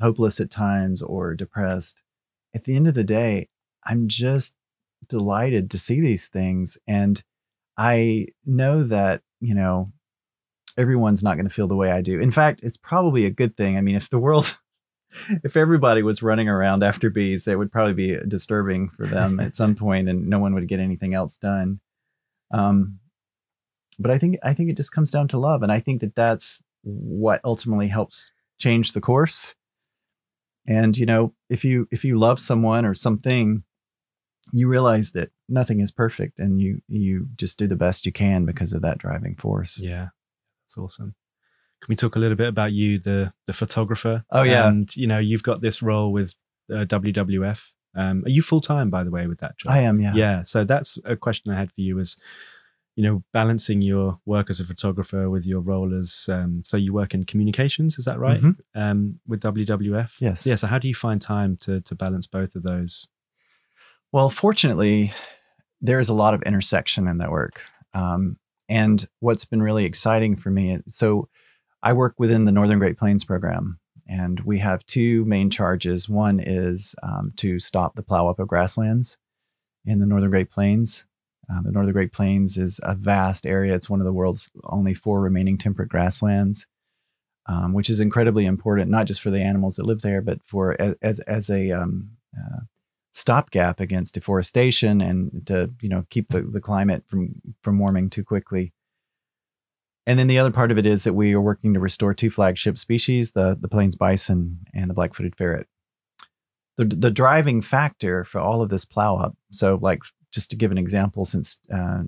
hopeless 0.00 0.40
at 0.40 0.50
times 0.50 1.00
or 1.00 1.34
depressed. 1.34 2.02
At 2.54 2.64
the 2.64 2.76
end 2.76 2.86
of 2.88 2.94
the 2.94 3.04
day, 3.04 3.48
I'm 3.84 4.08
just 4.08 4.54
delighted 5.08 5.70
to 5.70 5.78
see 5.78 6.00
these 6.00 6.28
things 6.28 6.78
and 6.86 7.22
I 7.76 8.26
know 8.44 8.84
that, 8.84 9.22
you 9.40 9.54
know, 9.54 9.92
everyone's 10.76 11.22
not 11.22 11.34
going 11.34 11.48
to 11.48 11.54
feel 11.54 11.68
the 11.68 11.76
way 11.76 11.90
I 11.90 12.00
do. 12.00 12.20
In 12.20 12.30
fact, 12.30 12.60
it's 12.62 12.76
probably 12.76 13.24
a 13.26 13.30
good 13.30 13.56
thing. 13.56 13.76
I 13.76 13.80
mean, 13.80 13.96
if 13.96 14.10
the 14.10 14.18
world 14.18 14.58
if 15.44 15.56
everybody 15.56 16.02
was 16.02 16.22
running 16.22 16.48
around 16.48 16.82
after 16.82 17.10
bees, 17.10 17.46
it 17.46 17.58
would 17.58 17.72
probably 17.72 17.94
be 17.94 18.16
disturbing 18.26 18.88
for 18.90 19.06
them 19.06 19.40
at 19.40 19.56
some 19.56 19.74
point 19.76 20.08
and 20.08 20.28
no 20.28 20.38
one 20.38 20.54
would 20.54 20.68
get 20.68 20.80
anything 20.80 21.14
else 21.14 21.36
done. 21.36 21.80
Um, 22.52 22.98
but 23.98 24.10
I 24.10 24.18
think 24.18 24.38
I 24.42 24.54
think 24.54 24.70
it 24.70 24.76
just 24.76 24.92
comes 24.92 25.10
down 25.10 25.28
to 25.28 25.38
love, 25.38 25.62
and 25.62 25.70
I 25.70 25.80
think 25.80 26.00
that 26.00 26.14
that's 26.14 26.62
what 26.82 27.40
ultimately 27.44 27.88
helps 27.88 28.30
change 28.58 28.92
the 28.92 29.00
course. 29.00 29.54
And 30.66 30.96
you 30.96 31.06
know, 31.06 31.34
if 31.50 31.64
you 31.64 31.88
if 31.90 32.04
you 32.04 32.16
love 32.16 32.40
someone 32.40 32.84
or 32.84 32.94
something, 32.94 33.62
you 34.52 34.68
realize 34.68 35.12
that 35.12 35.30
nothing 35.48 35.80
is 35.80 35.90
perfect, 35.90 36.38
and 36.38 36.60
you 36.60 36.80
you 36.88 37.28
just 37.36 37.58
do 37.58 37.66
the 37.66 37.76
best 37.76 38.06
you 38.06 38.12
can 38.12 38.44
because 38.44 38.72
of 38.72 38.82
that 38.82 38.98
driving 38.98 39.36
force. 39.36 39.78
Yeah, 39.78 40.08
that's 40.74 40.78
awesome. 40.78 41.14
Can 41.80 41.86
we 41.88 41.96
talk 41.96 42.14
a 42.16 42.18
little 42.18 42.36
bit 42.36 42.48
about 42.48 42.72
you, 42.72 42.98
the 42.98 43.32
the 43.46 43.52
photographer? 43.52 44.24
Oh 44.30 44.42
yeah, 44.42 44.68
and 44.68 44.94
you 44.96 45.06
know, 45.06 45.18
you've 45.18 45.42
got 45.42 45.60
this 45.60 45.82
role 45.82 46.12
with 46.12 46.34
uh, 46.70 46.84
WWF 46.84 47.72
um, 47.94 48.24
are 48.24 48.30
you 48.30 48.42
full 48.42 48.60
time, 48.60 48.90
by 48.90 49.04
the 49.04 49.10
way, 49.10 49.26
with 49.26 49.40
that 49.40 49.58
job? 49.58 49.72
I 49.72 49.80
am, 49.80 50.00
yeah. 50.00 50.12
Yeah. 50.14 50.42
So 50.42 50.64
that's 50.64 50.98
a 51.04 51.16
question 51.16 51.52
I 51.52 51.58
had 51.58 51.70
for 51.70 51.80
you 51.80 51.98
is 51.98 52.16
you 52.94 53.02
know, 53.02 53.22
balancing 53.32 53.80
your 53.80 54.18
work 54.26 54.50
as 54.50 54.60
a 54.60 54.66
photographer 54.66 55.30
with 55.30 55.46
your 55.46 55.60
role 55.60 55.98
as, 55.98 56.28
um, 56.30 56.62
so 56.62 56.76
you 56.76 56.92
work 56.92 57.14
in 57.14 57.24
communications, 57.24 57.98
is 57.98 58.04
that 58.04 58.18
right? 58.18 58.42
Mm-hmm. 58.42 58.78
Um, 58.78 59.18
with 59.26 59.40
WWF? 59.40 60.12
Yes. 60.20 60.46
Yeah. 60.46 60.56
So 60.56 60.66
how 60.66 60.78
do 60.78 60.88
you 60.88 60.94
find 60.94 61.18
time 61.18 61.56
to, 61.62 61.80
to 61.80 61.94
balance 61.94 62.26
both 62.26 62.54
of 62.54 62.64
those? 62.64 63.08
Well, 64.12 64.28
fortunately, 64.28 65.14
there 65.80 66.00
is 66.00 66.10
a 66.10 66.14
lot 66.14 66.34
of 66.34 66.42
intersection 66.42 67.08
in 67.08 67.16
that 67.16 67.30
work. 67.30 67.62
Um, 67.94 68.36
and 68.68 69.06
what's 69.20 69.44
been 69.44 69.62
really 69.62 69.84
exciting 69.84 70.36
for 70.36 70.50
me, 70.50 70.78
so 70.86 71.28
I 71.82 71.92
work 71.92 72.14
within 72.18 72.44
the 72.44 72.52
Northern 72.52 72.78
Great 72.78 72.96
Plains 72.96 73.24
program, 73.24 73.78
and 74.08 74.40
we 74.40 74.58
have 74.58 74.86
two 74.86 75.24
main 75.24 75.50
charges. 75.50 76.08
One 76.08 76.40
is 76.40 76.94
um, 77.02 77.32
to 77.38 77.58
stop 77.58 77.94
the 77.94 78.02
plow 78.02 78.28
up 78.28 78.38
of 78.38 78.48
grasslands 78.48 79.18
in 79.84 79.98
the 79.98 80.06
Northern 80.06 80.30
Great 80.30 80.50
Plains. 80.50 81.06
Uh, 81.52 81.60
the 81.62 81.72
Northern 81.72 81.92
Great 81.92 82.12
Plains 82.12 82.56
is 82.56 82.80
a 82.84 82.94
vast 82.94 83.46
area. 83.46 83.74
It's 83.74 83.90
one 83.90 84.00
of 84.00 84.06
the 84.06 84.12
world's 84.12 84.48
only 84.64 84.94
four 84.94 85.20
remaining 85.20 85.58
temperate 85.58 85.88
grasslands, 85.88 86.66
um, 87.46 87.72
which 87.72 87.90
is 87.90 88.00
incredibly 88.00 88.46
important, 88.46 88.90
not 88.90 89.06
just 89.06 89.20
for 89.20 89.30
the 89.30 89.42
animals 89.42 89.76
that 89.76 89.86
live 89.86 90.02
there, 90.02 90.22
but 90.22 90.42
for 90.44 90.76
as 91.02 91.18
as 91.20 91.50
a 91.50 91.72
um, 91.72 92.10
uh, 92.38 92.60
stopgap 93.12 93.78
against 93.78 94.14
deforestation 94.14 95.00
and 95.00 95.46
to 95.46 95.70
you 95.80 95.88
know 95.88 96.04
keep 96.10 96.28
the, 96.30 96.42
the 96.42 96.60
climate 96.60 97.04
from 97.06 97.34
from 97.62 97.78
warming 97.78 98.10
too 98.10 98.24
quickly. 98.24 98.72
And 100.06 100.18
then 100.18 100.26
the 100.26 100.38
other 100.38 100.50
part 100.50 100.72
of 100.72 100.78
it 100.78 100.86
is 100.86 101.04
that 101.04 101.12
we 101.12 101.32
are 101.32 101.40
working 101.40 101.74
to 101.74 101.80
restore 101.80 102.12
two 102.12 102.30
flagship 102.30 102.76
species, 102.76 103.32
the, 103.32 103.56
the 103.60 103.68
plains 103.68 103.94
bison 103.94 104.58
and 104.74 104.90
the 104.90 104.94
black-footed 104.94 105.36
ferret. 105.36 105.68
The, 106.76 106.86
the 106.86 107.10
driving 107.12 107.60
factor 107.60 108.24
for 108.24 108.40
all 108.40 108.62
of 108.62 108.68
this 108.68 108.84
plow 108.84 109.14
up, 109.14 109.36
so 109.52 109.78
like 109.80 110.00
just 110.32 110.50
to 110.50 110.56
give 110.56 110.72
an 110.72 110.78
example, 110.78 111.24
since 111.24 111.60
uh, 111.72 112.02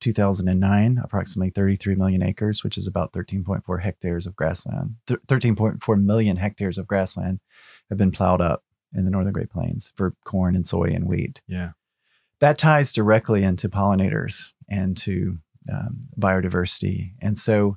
2009, 0.00 1.00
approximately 1.04 1.50
33 1.50 1.94
million 1.94 2.22
acres, 2.22 2.64
which 2.64 2.76
is 2.76 2.88
about 2.88 3.12
13.4 3.12 3.80
hectares 3.80 4.26
of 4.26 4.34
grassland, 4.34 4.96
th- 5.06 5.20
13.4 5.28 6.02
million 6.02 6.36
hectares 6.36 6.78
of 6.78 6.88
grassland 6.88 7.38
have 7.90 7.98
been 7.98 8.10
plowed 8.10 8.40
up 8.40 8.64
in 8.94 9.04
the 9.04 9.10
Northern 9.10 9.32
Great 9.32 9.50
Plains 9.50 9.92
for 9.96 10.14
corn 10.24 10.54
and 10.54 10.66
soy 10.66 10.90
and 10.92 11.06
wheat. 11.06 11.40
Yeah. 11.46 11.70
That 12.40 12.58
ties 12.58 12.92
directly 12.92 13.42
into 13.42 13.68
pollinators 13.68 14.52
and 14.68 14.96
to 14.98 15.38
um, 15.72 16.00
biodiversity. 16.18 17.12
And 17.20 17.36
so, 17.36 17.76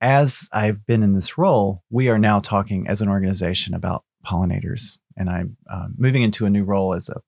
as 0.00 0.48
I've 0.52 0.86
been 0.86 1.02
in 1.02 1.14
this 1.14 1.38
role, 1.38 1.82
we 1.90 2.08
are 2.08 2.18
now 2.18 2.40
talking 2.40 2.88
as 2.88 3.00
an 3.00 3.08
organization 3.08 3.74
about 3.74 4.04
pollinators. 4.26 4.98
And 5.16 5.30
I'm 5.30 5.56
uh, 5.70 5.88
moving 5.96 6.22
into 6.22 6.46
a 6.46 6.50
new 6.50 6.64
role 6.64 6.94
as 6.94 7.08
a 7.08 7.20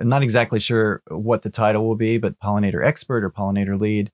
I'm 0.00 0.08
not 0.08 0.22
exactly 0.22 0.60
sure 0.60 1.02
what 1.08 1.42
the 1.42 1.50
title 1.50 1.86
will 1.86 1.96
be, 1.96 2.18
but 2.18 2.38
pollinator 2.40 2.84
expert 2.84 3.22
or 3.22 3.30
pollinator 3.30 3.78
lead, 3.78 4.10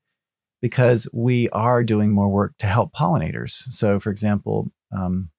because 0.60 1.08
we 1.12 1.48
are 1.50 1.84
doing 1.84 2.10
more 2.10 2.28
work 2.28 2.54
to 2.58 2.66
help 2.66 2.92
pollinators. 2.92 3.52
So, 3.70 4.00
for 4.00 4.10
example, 4.10 4.72
um, 4.92 5.30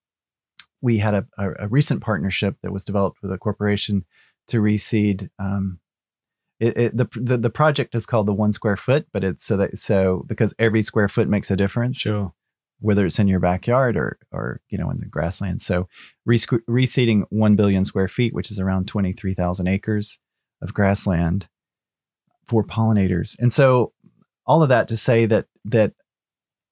we 0.86 1.00
had 1.00 1.16
a, 1.16 1.26
a, 1.40 1.68
recent 1.68 2.02
partnership 2.02 2.58
that 2.62 2.72
was 2.72 2.86
developed 2.86 3.18
with 3.24 3.32
a 3.32 3.40
corporation 3.40 4.06
to 4.48 4.62
reseed 4.62 5.30
um, 5.40 5.80
it, 6.60 6.78
it, 6.78 6.98
the, 6.98 7.10
the 7.16 7.38
the 7.38 7.50
project 7.50 7.96
is 7.96 8.06
called 8.06 8.28
the 8.28 8.34
one 8.34 8.54
square 8.54 8.78
foot, 8.78 9.08
but 9.12 9.24
it's 9.24 9.44
so 9.44 9.58
that 9.58 9.78
so 9.80 10.24
because 10.28 10.54
every 10.60 10.84
square 10.84 11.10
foot 11.10 11.28
makes 11.28 11.52
a 11.52 11.58
difference. 11.58 11.98
Sure. 11.98 12.34
Whether 12.80 13.06
it's 13.06 13.20
in 13.20 13.28
your 13.28 13.40
backyard 13.40 13.98
or 13.98 14.20
or 14.32 14.62
you 14.70 14.78
know 14.78 14.90
in 14.92 15.00
the 15.00 15.06
grassland. 15.06 15.62
So 15.62 15.88
reseeding 16.28 17.24
one 17.30 17.56
billion 17.56 17.84
square 17.84 18.08
feet, 18.08 18.34
which 18.34 18.52
is 18.52 18.60
around 18.60 18.88
twenty 18.88 19.12
three 19.12 19.34
thousand 19.34 19.68
acres 19.68 20.20
of 20.62 20.74
grassland 20.74 21.48
for 22.48 22.64
pollinators. 22.64 23.36
And 23.40 23.52
so 23.52 23.92
all 24.46 24.62
of 24.62 24.70
that 24.70 24.88
to 24.90 24.98
say 24.98 25.26
that 25.26 25.48
that 25.66 25.94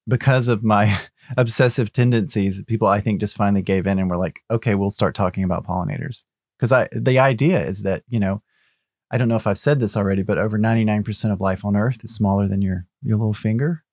because 0.06 0.48
of 0.48 0.62
my 0.62 0.98
obsessive 1.36 1.92
tendencies, 1.92 2.62
people 2.64 2.88
I 2.88 3.00
think 3.00 3.20
just 3.20 3.36
finally 3.36 3.62
gave 3.62 3.86
in 3.86 3.98
and 3.98 4.10
were 4.10 4.16
like, 4.16 4.40
okay, 4.50 4.74
we'll 4.74 4.90
start 4.90 5.14
talking 5.14 5.44
about 5.44 5.66
pollinators. 5.66 6.24
Because 6.58 6.72
I 6.72 6.88
the 6.92 7.18
idea 7.18 7.64
is 7.64 7.82
that, 7.82 8.02
you 8.08 8.20
know, 8.20 8.42
I 9.10 9.18
don't 9.18 9.28
know 9.28 9.36
if 9.36 9.46
I've 9.46 9.58
said 9.58 9.80
this 9.80 9.96
already, 9.96 10.22
but 10.22 10.38
over 10.38 10.58
99% 10.58 11.32
of 11.32 11.40
life 11.40 11.64
on 11.64 11.76
Earth 11.76 12.02
is 12.02 12.14
smaller 12.14 12.48
than 12.48 12.62
your, 12.62 12.86
your 13.02 13.16
little 13.16 13.34
finger. 13.34 13.84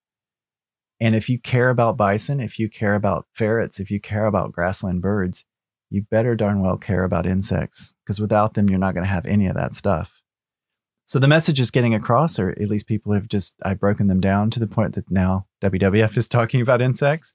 And 1.00 1.16
if 1.16 1.30
you 1.30 1.40
care 1.40 1.70
about 1.70 1.98
bison, 1.98 2.40
if 2.40 2.60
you 2.60 2.70
care 2.70 2.96
about 2.96 3.26
ferrets, 3.34 3.80
if 3.80 3.90
you 3.90 4.00
care 4.00 4.26
about 4.26 4.52
grassland 4.52 5.02
birds, 5.02 5.46
you 5.90 6.04
better 6.10 6.36
darn 6.36 6.62
well 6.62 6.78
care 6.78 7.04
about 7.04 7.26
insects 7.26 7.94
because 8.06 8.20
without 8.20 8.54
them, 8.54 8.70
you're 8.70 8.80
not 8.80 8.94
going 8.94 9.04
to 9.04 9.12
have 9.12 9.26
any 9.26 9.48
of 9.48 9.56
that 9.56 9.74
stuff. 9.74 10.22
So 11.06 11.20
the 11.20 11.28
message 11.28 11.60
is 11.60 11.72
getting 11.72 11.94
across, 11.94 12.40
or 12.40 12.52
at 12.52 12.70
least 12.70 12.88
people 12.88 13.12
have 13.14 13.28
just, 13.28 13.56
I've 13.64 13.80
broken 13.80 14.08
them 14.08 14.22
down 14.22 14.50
to 14.52 14.60
the 14.60 14.68
point 14.68 14.96
that 14.96 15.12
now 15.12 15.48
WWF 15.62 16.18
is 16.18 16.28
talking 16.28 16.62
about 16.62 16.82
insects. 16.82 17.34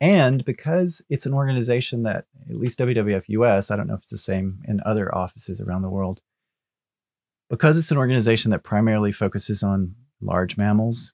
And 0.00 0.44
because 0.44 1.04
it's 1.08 1.26
an 1.26 1.34
organization 1.34 2.02
that, 2.02 2.26
at 2.48 2.56
least 2.56 2.78
WWF 2.78 3.24
US, 3.28 3.70
I 3.70 3.76
don't 3.76 3.86
know 3.86 3.94
if 3.94 4.00
it's 4.00 4.10
the 4.10 4.18
same 4.18 4.62
in 4.66 4.80
other 4.84 5.14
offices 5.14 5.60
around 5.60 5.82
the 5.82 5.90
world, 5.90 6.20
because 7.48 7.78
it's 7.78 7.90
an 7.90 7.98
organization 7.98 8.50
that 8.50 8.64
primarily 8.64 9.12
focuses 9.12 9.62
on 9.62 9.94
large 10.20 10.56
mammals, 10.56 11.12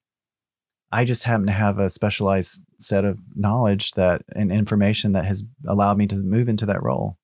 I 0.91 1.05
just 1.05 1.25
happen 1.25 1.47
to 1.47 1.53
have 1.53 1.79
a 1.79 1.91
specialized 1.91 2.63
set 2.79 3.05
of 3.05 3.19
knowledge 3.35 3.93
that 3.93 4.23
and 4.35 4.53
information 4.53 5.13
that 5.13 5.25
has 5.25 5.43
allowed 5.67 5.97
me 5.97 6.07
to 6.09 6.17
move 6.17 6.49
into 6.49 6.67
that 6.67 6.83
role. 6.83 7.17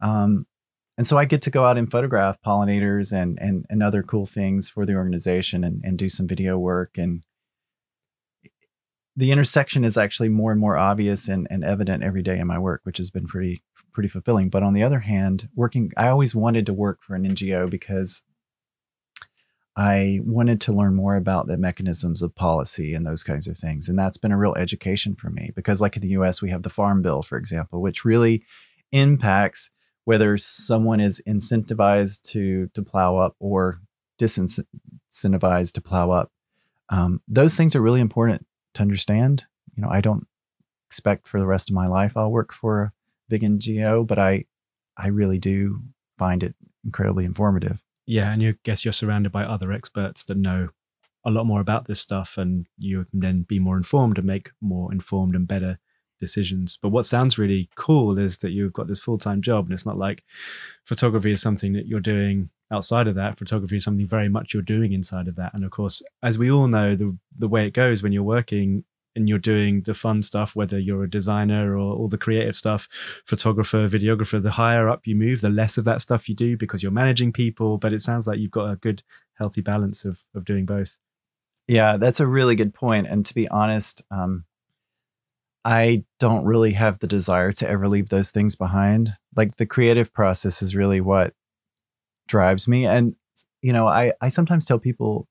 Um, 0.00 0.46
and 0.98 1.06
so 1.06 1.16
I 1.16 1.24
get 1.24 1.42
to 1.42 1.50
go 1.50 1.64
out 1.64 1.78
and 1.78 1.90
photograph 1.90 2.38
pollinators 2.44 3.12
and 3.12 3.38
and 3.40 3.64
and 3.70 3.82
other 3.82 4.02
cool 4.02 4.26
things 4.26 4.68
for 4.68 4.84
the 4.84 4.94
organization 4.94 5.64
and, 5.64 5.80
and 5.84 5.96
do 5.96 6.08
some 6.08 6.26
video 6.26 6.58
work 6.58 6.98
and 6.98 7.22
the 9.16 9.30
intersection 9.30 9.84
is 9.84 9.96
actually 9.96 10.28
more 10.28 10.52
and 10.52 10.60
more 10.60 10.76
obvious 10.76 11.28
and, 11.28 11.46
and 11.50 11.64
evident 11.64 12.02
every 12.02 12.22
day 12.22 12.38
in 12.38 12.46
my 12.46 12.58
work, 12.58 12.80
which 12.84 12.96
has 12.96 13.10
been 13.10 13.26
pretty 13.26 13.62
pretty 13.92 14.08
fulfilling. 14.08 14.48
But 14.48 14.62
on 14.62 14.72
the 14.72 14.82
other 14.82 15.00
hand, 15.00 15.48
working 15.54 15.92
I 15.96 16.08
always 16.08 16.34
wanted 16.34 16.66
to 16.66 16.72
work 16.72 17.02
for 17.02 17.14
an 17.14 17.24
NGO 17.24 17.68
because 17.68 18.22
I 19.76 20.20
wanted 20.24 20.60
to 20.62 20.72
learn 20.72 20.94
more 20.94 21.16
about 21.16 21.46
the 21.46 21.56
mechanisms 21.56 22.20
of 22.20 22.34
policy 22.34 22.94
and 22.94 23.06
those 23.06 23.22
kinds 23.22 23.46
of 23.46 23.56
things. 23.56 23.88
And 23.88 23.98
that's 23.98 24.18
been 24.18 24.32
a 24.32 24.36
real 24.36 24.54
education 24.54 25.14
for 25.14 25.30
me 25.30 25.50
because, 25.54 25.80
like 25.80 25.96
in 25.96 26.02
the 26.02 26.08
US, 26.08 26.42
we 26.42 26.50
have 26.50 26.62
the 26.62 26.70
Farm 26.70 27.02
Bill, 27.02 27.22
for 27.22 27.38
example, 27.38 27.80
which 27.80 28.04
really 28.04 28.44
impacts 28.92 29.70
whether 30.04 30.36
someone 30.36 31.00
is 31.00 31.22
incentivized 31.26 32.22
to, 32.22 32.68
to 32.74 32.82
plow 32.82 33.16
up 33.16 33.36
or 33.38 33.80
disincentivized 34.20 35.72
to 35.72 35.80
plow 35.80 36.10
up. 36.10 36.30
Um, 36.88 37.22
those 37.26 37.56
things 37.56 37.74
are 37.74 37.80
really 37.80 38.00
important 38.00 38.44
to 38.74 38.82
understand. 38.82 39.46
You 39.76 39.82
know, 39.82 39.90
I 39.90 40.00
don't 40.00 40.26
expect 40.88 41.26
for 41.26 41.40
the 41.40 41.46
rest 41.46 41.70
of 41.70 41.74
my 41.74 41.86
life 41.86 42.16
I'll 42.16 42.30
work 42.30 42.52
for 42.52 42.82
a 42.82 42.92
big 43.28 43.42
NGO, 43.42 44.06
but 44.06 44.18
I, 44.18 44.44
I 44.96 45.08
really 45.08 45.38
do 45.38 45.80
find 46.18 46.42
it 46.42 46.54
incredibly 46.84 47.24
informative 47.24 47.80
yeah, 48.06 48.32
and 48.32 48.42
you 48.42 48.56
guess 48.64 48.84
you're 48.84 48.92
surrounded 48.92 49.32
by 49.32 49.44
other 49.44 49.72
experts 49.72 50.24
that 50.24 50.36
know 50.36 50.68
a 51.24 51.30
lot 51.30 51.46
more 51.46 51.60
about 51.60 51.86
this 51.86 52.00
stuff, 52.00 52.36
and 52.36 52.66
you 52.76 53.06
can 53.10 53.20
then 53.20 53.42
be 53.42 53.58
more 53.58 53.76
informed 53.76 54.18
and 54.18 54.26
make 54.26 54.50
more 54.60 54.92
informed 54.92 55.36
and 55.36 55.46
better 55.46 55.78
decisions. 56.22 56.78
But 56.80 56.88
what 56.88 57.04
sounds 57.04 57.38
really 57.38 57.68
cool 57.74 58.18
is 58.18 58.38
that 58.38 58.52
you've 58.52 58.72
got 58.72 58.86
this 58.86 59.00
full 59.00 59.18
time 59.18 59.42
job, 59.42 59.66
and 59.66 59.74
it's 59.74 59.84
not 59.84 59.98
like 59.98 60.22
photography 60.84 61.32
is 61.32 61.42
something 61.42 61.74
that 61.74 61.86
you're 61.86 62.00
doing 62.00 62.48
outside 62.70 63.08
of 63.08 63.16
that. 63.16 63.36
Photography 63.36 63.76
is 63.76 63.84
something 63.84 64.06
very 64.06 64.28
much 64.28 64.54
you're 64.54 64.62
doing 64.62 64.92
inside 64.92 65.28
of 65.28 65.36
that. 65.36 65.52
And 65.52 65.64
of 65.64 65.70
course, 65.70 66.02
as 66.22 66.38
we 66.38 66.50
all 66.50 66.68
know, 66.68 66.94
the 66.94 67.18
the 67.36 67.48
way 67.48 67.66
it 67.66 67.74
goes 67.74 68.02
when 68.02 68.12
you're 68.12 68.22
working 68.22 68.84
and 69.14 69.28
you're 69.28 69.38
doing 69.38 69.82
the 69.82 69.94
fun 69.94 70.20
stuff, 70.22 70.56
whether 70.56 70.78
you're 70.78 71.04
a 71.04 71.10
designer 71.10 71.76
or 71.76 71.92
all 71.94 72.08
the 72.08 72.16
creative 72.16 72.56
stuff, 72.56 72.88
photographer, 73.26 73.86
videographer, 73.86 74.42
the 74.42 74.52
higher 74.52 74.88
up 74.88 75.06
you 75.06 75.14
move, 75.14 75.42
the 75.42 75.50
less 75.50 75.76
of 75.76 75.84
that 75.84 76.00
stuff 76.00 76.30
you 76.30 76.34
do 76.34 76.56
because 76.56 76.82
you're 76.82 76.92
managing 76.92 77.32
people. 77.32 77.76
But 77.76 77.92
it 77.92 78.00
sounds 78.00 78.26
like 78.26 78.38
you've 78.38 78.50
got 78.50 78.70
a 78.70 78.76
good, 78.76 79.02
healthy 79.34 79.60
balance 79.60 80.04
of 80.04 80.22
of 80.34 80.44
doing 80.44 80.66
both. 80.66 80.96
Yeah, 81.68 81.96
that's 81.96 82.20
a 82.20 82.26
really 82.26 82.56
good 82.56 82.74
point. 82.74 83.06
And 83.06 83.24
to 83.26 83.34
be 83.34 83.48
honest, 83.48 84.02
um, 84.10 84.44
I 85.64 86.04
don't 86.18 86.44
really 86.44 86.72
have 86.72 86.98
the 86.98 87.06
desire 87.06 87.52
to 87.52 87.68
ever 87.68 87.88
leave 87.88 88.08
those 88.08 88.30
things 88.30 88.56
behind. 88.56 89.10
Like 89.36 89.56
the 89.56 89.66
creative 89.66 90.12
process 90.12 90.62
is 90.62 90.74
really 90.74 91.00
what 91.00 91.34
drives 92.26 92.66
me. 92.66 92.86
And 92.86 93.14
you 93.60 93.72
know, 93.72 93.86
I 93.86 94.12
I 94.20 94.28
sometimes 94.28 94.64
tell 94.64 94.78
people 94.78 95.28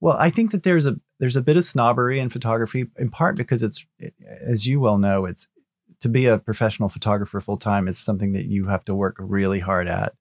well, 0.00 0.16
I 0.18 0.30
think 0.30 0.50
that 0.50 0.62
there's 0.62 0.86
a 0.86 0.96
there's 1.18 1.36
a 1.36 1.42
bit 1.42 1.56
of 1.56 1.64
snobbery 1.64 2.18
in 2.18 2.30
photography, 2.30 2.86
in 2.98 3.08
part 3.08 3.36
because 3.36 3.62
it's, 3.62 3.86
as 4.44 4.66
you 4.66 4.80
well 4.80 4.98
know, 4.98 5.24
it's 5.24 5.46
to 6.00 6.08
be 6.08 6.26
a 6.26 6.38
professional 6.38 6.88
photographer 6.88 7.40
full 7.40 7.56
time 7.56 7.86
is 7.86 7.98
something 7.98 8.32
that 8.32 8.46
you 8.46 8.66
have 8.66 8.84
to 8.86 8.94
work 8.94 9.16
really 9.18 9.60
hard 9.60 9.86
at. 9.86 10.14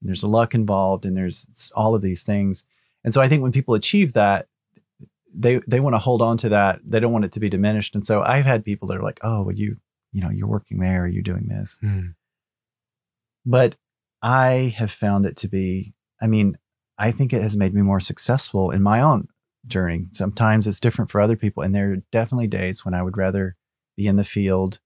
And 0.00 0.08
There's 0.08 0.22
a 0.22 0.28
luck 0.28 0.54
involved, 0.54 1.04
and 1.04 1.16
there's 1.16 1.72
all 1.74 1.94
of 1.94 2.02
these 2.02 2.22
things. 2.22 2.64
And 3.02 3.12
so 3.12 3.20
I 3.20 3.28
think 3.28 3.42
when 3.42 3.52
people 3.52 3.74
achieve 3.74 4.12
that, 4.12 4.46
they 5.34 5.60
they 5.66 5.80
want 5.80 5.94
to 5.94 6.00
hold 6.00 6.22
on 6.22 6.36
to 6.38 6.48
that. 6.50 6.80
They 6.84 7.00
don't 7.00 7.12
want 7.12 7.24
it 7.24 7.32
to 7.32 7.40
be 7.40 7.48
diminished. 7.48 7.94
And 7.94 8.04
so 8.04 8.22
I've 8.22 8.46
had 8.46 8.64
people 8.64 8.88
that 8.88 8.96
are 8.96 9.02
like, 9.02 9.20
"Oh, 9.22 9.42
well, 9.42 9.54
you 9.54 9.76
you 10.12 10.22
know, 10.22 10.30
you're 10.30 10.48
working 10.48 10.78
there, 10.78 11.06
you're 11.06 11.22
doing 11.22 11.48
this," 11.48 11.78
hmm. 11.80 12.08
but 13.44 13.76
I 14.22 14.74
have 14.76 14.90
found 14.90 15.26
it 15.26 15.36
to 15.36 15.48
be. 15.48 15.94
I 16.20 16.26
mean, 16.26 16.58
I 16.98 17.12
think 17.12 17.32
it 17.32 17.42
has 17.42 17.56
made 17.56 17.74
me 17.74 17.82
more 17.82 18.00
successful 18.00 18.70
in 18.70 18.82
my 18.82 19.00
own 19.00 19.28
journey. 19.66 20.06
Sometimes 20.10 20.66
it's 20.66 20.80
different 20.80 21.10
for 21.10 21.20
other 21.20 21.36
people. 21.36 21.62
And 21.62 21.74
there 21.74 21.92
are 21.92 21.96
definitely 22.10 22.48
days 22.48 22.84
when 22.84 22.94
I 22.94 23.02
would 23.02 23.16
rather 23.16 23.56
be 23.96 24.06
in 24.06 24.16
the 24.16 24.24
field 24.24 24.80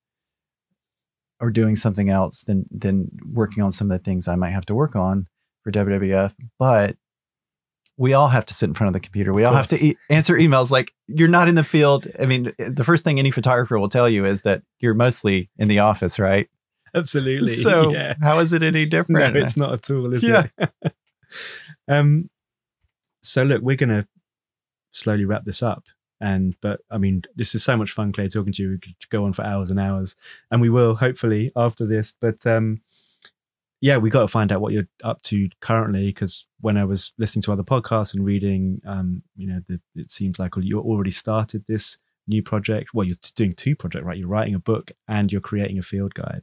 or 1.41 1.51
doing 1.51 1.75
something 1.75 2.09
else 2.09 2.43
than 2.43 2.67
than 2.71 3.11
working 3.33 3.63
on 3.63 3.71
some 3.71 3.91
of 3.91 3.99
the 3.99 4.05
things 4.05 4.29
I 4.29 4.37
might 4.37 4.51
have 4.51 4.67
to 4.67 4.75
work 4.75 4.95
on 4.95 5.27
for 5.63 5.73
WWF. 5.73 6.35
But 6.59 6.97
we 8.03 8.15
all 8.15 8.27
have 8.27 8.45
to 8.45 8.53
sit 8.53 8.69
in 8.69 8.75
front 8.75 8.89
of 8.89 8.95
the 8.95 8.99
computer. 9.01 9.33
We 9.33 9.45
all 9.45 9.55
have 9.55 9.69
to 9.69 9.77
e- 9.77 9.97
answer 10.11 10.35
emails. 10.35 10.73
Like 10.73 10.93
you're 11.07 11.29
not 11.29 11.47
in 11.47 11.55
the 11.55 11.63
field. 11.63 12.09
I 12.19 12.27
mean, 12.27 12.53
the 12.59 12.83
first 12.83 13.05
thing 13.05 13.21
any 13.21 13.31
photographer 13.31 13.79
will 13.79 13.89
tell 13.89 14.09
you 14.09 14.25
is 14.25 14.43
that 14.43 14.63
you're 14.81 14.93
mostly 14.93 15.51
in 15.57 15.69
the 15.69 15.79
office, 15.79 16.19
right? 16.19 16.49
Absolutely. 16.97 17.53
So 17.53 17.91
yeah. 17.93 18.15
how 18.21 18.41
is 18.41 18.53
it 18.53 18.65
any 18.65 18.87
different? 18.97 19.35
No, 19.35 19.41
it's 19.41 19.57
not 19.57 19.73
at 19.73 19.89
all, 19.89 20.13
is 20.13 20.25
Yeah. 20.25 20.49
it? 20.59 20.95
um, 21.89 22.29
so 23.23 23.45
look, 23.45 23.63
we're 23.63 23.77
gonna 23.77 24.09
slowly 24.91 25.25
wrap 25.25 25.45
this 25.45 25.63
up. 25.63 25.85
And 26.21 26.57
but 26.61 26.81
I 26.91 26.99
mean, 26.99 27.23
this 27.37 27.55
is 27.55 27.63
so 27.63 27.77
much 27.77 27.93
fun, 27.93 28.11
Clay, 28.13 28.27
talking 28.27 28.53
to 28.53 28.63
you. 28.65 28.71
We 28.71 28.79
could 28.79 28.95
go 29.11 29.25
on 29.27 29.33
for 29.33 29.45
hours 29.45 29.71
and 29.71 29.79
hours, 29.79 30.17
and 30.51 30.61
we 30.61 30.71
will 30.71 30.97
hopefully 30.97 31.53
after 31.55 31.87
this. 31.87 32.17
But 32.21 32.45
um, 32.49 32.81
yeah, 33.83 33.97
we 33.97 34.11
got 34.11 34.21
to 34.21 34.29
find 34.29 34.53
out 34.53 34.61
what 34.61 34.73
you're 34.73 34.87
up 35.03 35.21
to 35.23 35.49
currently 35.61 36.07
because 36.07 36.47
when 36.61 36.77
I 36.77 36.85
was 36.85 37.13
listening 37.19 37.43
to 37.43 37.53
other 37.53 37.65
podcasts 37.65 38.15
and 38.15 38.25
reading, 38.25 38.81
um, 38.87 39.25
you 39.37 39.49
know, 39.49 39.61
the, 39.69 39.81
it 39.97 40.09
seems 40.09 40.39
like 40.39 40.53
you 40.57 40.79
already 40.79 41.11
started 41.11 41.65
this 41.67 41.99
new 42.29 42.45
project. 42.45 42.95
Well, 42.95 43.05
you're 43.05 43.17
doing 43.35 43.53
two 43.55 43.75
projects, 43.75 44.05
right? 44.05 44.17
You're 44.17 44.29
writing 44.29 44.55
a 44.55 44.61
book 44.61 44.93
and 45.09 45.33
you're 45.33 45.41
creating 45.41 45.81
a 45.81 45.83
field 45.83 46.15
guide, 46.15 46.43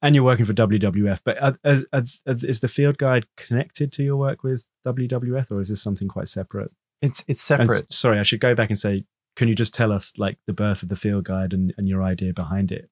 and 0.00 0.14
you're 0.14 0.24
working 0.24 0.46
for 0.46 0.54
WWF. 0.54 1.20
But 1.22 1.42
are, 1.42 1.58
are, 1.62 1.82
are, 1.92 2.04
is 2.26 2.60
the 2.60 2.68
field 2.68 2.96
guide 2.96 3.26
connected 3.36 3.92
to 3.92 4.02
your 4.02 4.16
work 4.16 4.42
with 4.42 4.64
WWF, 4.86 5.50
or 5.50 5.60
is 5.60 5.68
this 5.68 5.82
something 5.82 6.08
quite 6.08 6.28
separate? 6.28 6.72
It's 7.02 7.22
it's 7.28 7.50
And 7.50 7.68
separate. 7.68 7.92
sorry, 7.92 8.18
I 8.18 8.22
should 8.22 8.40
go 8.40 8.54
back 8.54 8.70
and 8.70 8.78
say, 8.78 9.04
can 9.36 9.48
you 9.48 9.54
just 9.54 9.74
tell 9.74 9.92
us 9.92 10.14
like 10.16 10.38
the 10.46 10.54
birth 10.54 10.82
of 10.82 10.88
the 10.88 10.96
field 10.96 11.24
guide 11.24 11.52
and, 11.52 11.74
and 11.76 11.86
your 11.86 12.02
idea 12.02 12.32
behind 12.32 12.72
it? 12.72 12.88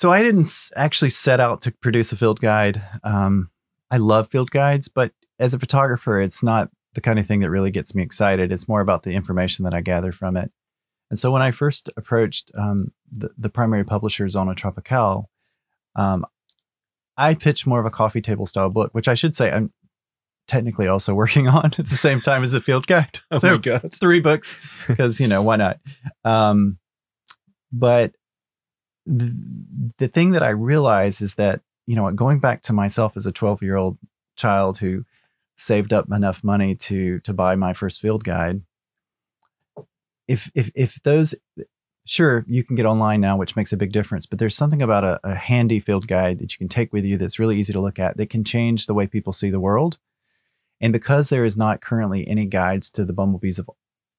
So 0.00 0.10
I 0.10 0.22
didn't 0.22 0.50
actually 0.76 1.10
set 1.10 1.40
out 1.40 1.60
to 1.60 1.72
produce 1.72 2.10
a 2.10 2.16
field 2.16 2.40
guide. 2.40 2.80
Um, 3.04 3.50
I 3.90 3.98
love 3.98 4.30
field 4.30 4.50
guides, 4.50 4.88
but 4.88 5.12
as 5.38 5.52
a 5.52 5.58
photographer, 5.58 6.18
it's 6.18 6.42
not 6.42 6.70
the 6.94 7.02
kind 7.02 7.18
of 7.18 7.26
thing 7.26 7.40
that 7.40 7.50
really 7.50 7.70
gets 7.70 7.94
me 7.94 8.02
excited. 8.02 8.50
It's 8.50 8.66
more 8.66 8.80
about 8.80 9.02
the 9.02 9.12
information 9.12 9.66
that 9.66 9.74
I 9.74 9.82
gather 9.82 10.10
from 10.10 10.38
it. 10.38 10.50
And 11.10 11.18
so 11.18 11.30
when 11.30 11.42
I 11.42 11.50
first 11.50 11.90
approached 11.98 12.50
um, 12.56 12.94
the, 13.14 13.28
the 13.36 13.50
primary 13.50 13.84
publisher, 13.84 14.26
Zona 14.30 14.54
Tropical, 14.54 15.28
um, 15.96 16.24
I 17.18 17.34
pitched 17.34 17.66
more 17.66 17.78
of 17.78 17.84
a 17.84 17.90
coffee 17.90 18.22
table 18.22 18.46
style 18.46 18.70
book, 18.70 18.94
which 18.94 19.06
I 19.06 19.12
should 19.12 19.36
say 19.36 19.52
I'm 19.52 19.70
technically 20.48 20.86
also 20.86 21.12
working 21.22 21.46
on 21.46 21.74
at 21.76 21.90
the 21.90 21.94
same 21.94 22.22
time 22.22 22.42
as 22.42 22.52
the 22.52 22.62
field 22.62 22.86
guide. 22.86 23.20
Oh 23.30 23.36
so 23.36 23.50
my 23.50 23.58
god! 23.58 23.94
three 24.00 24.20
books 24.20 24.56
because 24.88 25.20
you 25.20 25.28
know 25.28 25.42
why 25.42 25.56
not 25.56 25.78
um 26.24 26.78
but 27.70 28.14
the, 29.98 30.08
thing 30.08 30.30
that 30.30 30.42
i 30.42 30.50
realize 30.50 31.20
is 31.20 31.34
that 31.34 31.60
you 31.86 31.96
know 31.96 32.10
going 32.10 32.38
back 32.38 32.62
to 32.62 32.72
myself 32.72 33.16
as 33.16 33.26
a 33.26 33.32
12 33.32 33.62
year 33.62 33.76
old 33.76 33.98
child 34.36 34.78
who 34.78 35.04
saved 35.56 35.92
up 35.92 36.10
enough 36.10 36.42
money 36.42 36.74
to 36.74 37.20
to 37.20 37.32
buy 37.32 37.54
my 37.54 37.72
first 37.72 38.00
field 38.00 38.24
guide 38.24 38.62
if 40.28 40.50
if 40.54 40.70
if 40.74 41.00
those 41.02 41.34
sure 42.06 42.44
you 42.48 42.64
can 42.64 42.76
get 42.76 42.86
online 42.86 43.20
now 43.20 43.36
which 43.36 43.56
makes 43.56 43.72
a 43.72 43.76
big 43.76 43.92
difference 43.92 44.26
but 44.26 44.38
there's 44.38 44.56
something 44.56 44.82
about 44.82 45.04
a, 45.04 45.20
a 45.24 45.34
handy 45.34 45.80
field 45.80 46.06
guide 46.06 46.38
that 46.38 46.52
you 46.52 46.58
can 46.58 46.68
take 46.68 46.92
with 46.92 47.04
you 47.04 47.16
that's 47.16 47.38
really 47.38 47.58
easy 47.58 47.72
to 47.72 47.80
look 47.80 47.98
at 47.98 48.16
that 48.16 48.30
can 48.30 48.44
change 48.44 48.86
the 48.86 48.94
way 48.94 49.06
people 49.06 49.32
see 49.32 49.50
the 49.50 49.60
world. 49.60 49.98
And 50.80 50.92
because 50.92 51.28
there 51.28 51.44
is 51.44 51.58
not 51.58 51.82
currently 51.82 52.26
any 52.26 52.46
guides 52.46 52.90
to 52.92 53.04
the 53.04 53.12
bumblebees 53.12 53.58
of 53.58 53.70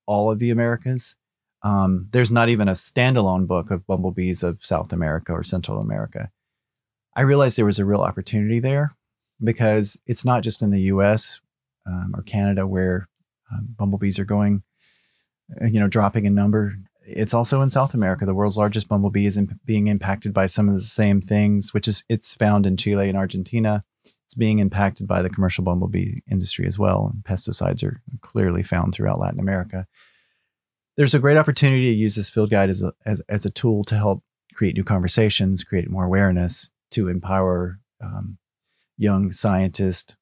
all 0.05 0.29
of 0.29 0.39
the 0.39 0.51
Americas, 0.51 1.15
um, 1.63 2.07
there's 2.11 2.31
not 2.31 2.49
even 2.49 2.67
a 2.67 2.73
standalone 2.73 3.47
book 3.47 3.71
of 3.71 3.85
bumblebees 3.85 4.43
of 4.43 4.65
South 4.65 4.91
America 4.91 5.31
or 5.31 5.43
Central 5.43 5.79
America. 5.79 6.31
I 7.15 7.21
realized 7.21 7.57
there 7.57 7.65
was 7.65 7.79
a 7.79 7.85
real 7.85 8.01
opportunity 8.01 8.59
there 8.59 8.95
because 9.43 9.99
it's 10.05 10.25
not 10.25 10.43
just 10.43 10.61
in 10.61 10.71
the 10.71 10.81
US 10.81 11.39
um, 11.85 12.13
or 12.15 12.23
Canada 12.23 12.65
where 12.65 13.07
um, 13.51 13.75
bumblebees 13.77 14.17
are 14.17 14.25
going, 14.25 14.63
uh, 15.61 15.65
you 15.65 15.79
know, 15.79 15.87
dropping 15.87 16.25
in 16.25 16.33
number. 16.33 16.75
it's 17.03 17.33
also 17.33 17.61
in 17.61 17.69
South 17.69 17.93
America. 17.93 18.25
The 18.25 18.33
world's 18.33 18.57
largest 18.57 18.87
bumblebee 18.87 19.25
is 19.25 19.37
in, 19.37 19.59
being 19.65 19.87
impacted 19.87 20.33
by 20.33 20.45
some 20.45 20.67
of 20.67 20.75
the 20.75 20.81
same 20.81 21.21
things, 21.21 21.73
which 21.73 21.87
is 21.87 22.03
it's 22.09 22.33
found 22.33 22.65
in 22.65 22.77
Chile 22.77 23.09
and 23.09 23.17
Argentina. 23.17 23.83
It's 24.25 24.35
being 24.35 24.59
impacted 24.59 25.07
by 25.07 25.21
the 25.21 25.29
commercial 25.29 25.63
bumblebee 25.63 26.21
industry 26.31 26.65
as 26.65 26.79
well. 26.79 27.11
And 27.13 27.23
Pesticides 27.23 27.83
are 27.83 28.01
clearly 28.21 28.63
found 28.63 28.95
throughout 28.95 29.19
Latin 29.19 29.39
America. 29.39 29.87
There's 31.01 31.15
a 31.15 31.19
great 31.19 31.37
opportunity 31.37 31.85
to 31.85 31.97
use 31.97 32.13
this 32.13 32.29
field 32.29 32.51
guide 32.51 32.69
as 32.69 32.83
a, 32.83 32.93
as, 33.07 33.21
as 33.21 33.43
a 33.43 33.49
tool 33.49 33.83
to 33.85 33.95
help 33.95 34.23
create 34.53 34.75
new 34.75 34.83
conversations, 34.83 35.63
create 35.63 35.89
more 35.89 36.05
awareness, 36.05 36.69
to 36.91 37.07
empower 37.07 37.79
um, 38.03 38.37
young 38.97 39.31
scientists 39.31 40.15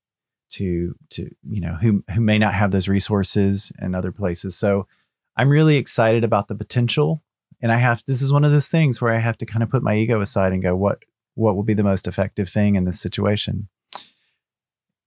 to 0.51 0.95
to 1.09 1.29
you 1.49 1.59
know 1.59 1.73
who 1.81 2.01
who 2.15 2.21
may 2.21 2.37
not 2.37 2.53
have 2.53 2.71
those 2.71 2.87
resources 2.87 3.73
in 3.81 3.93
other 3.93 4.13
places. 4.13 4.55
So 4.55 4.87
I'm 5.35 5.49
really 5.49 5.75
excited 5.75 6.23
about 6.23 6.47
the 6.47 6.55
potential. 6.55 7.21
And 7.61 7.73
I 7.73 7.75
have 7.75 8.01
this 8.07 8.21
is 8.21 8.31
one 8.31 8.45
of 8.45 8.51
those 8.51 8.69
things 8.69 9.01
where 9.01 9.13
I 9.13 9.19
have 9.19 9.37
to 9.39 9.45
kind 9.45 9.63
of 9.63 9.69
put 9.69 9.83
my 9.83 9.97
ego 9.97 10.21
aside 10.21 10.53
and 10.53 10.63
go, 10.63 10.77
what 10.77 11.03
what 11.35 11.57
will 11.57 11.63
be 11.63 11.73
the 11.73 11.83
most 11.83 12.07
effective 12.07 12.47
thing 12.47 12.75
in 12.75 12.85
this 12.85 13.01
situation? 13.01 13.67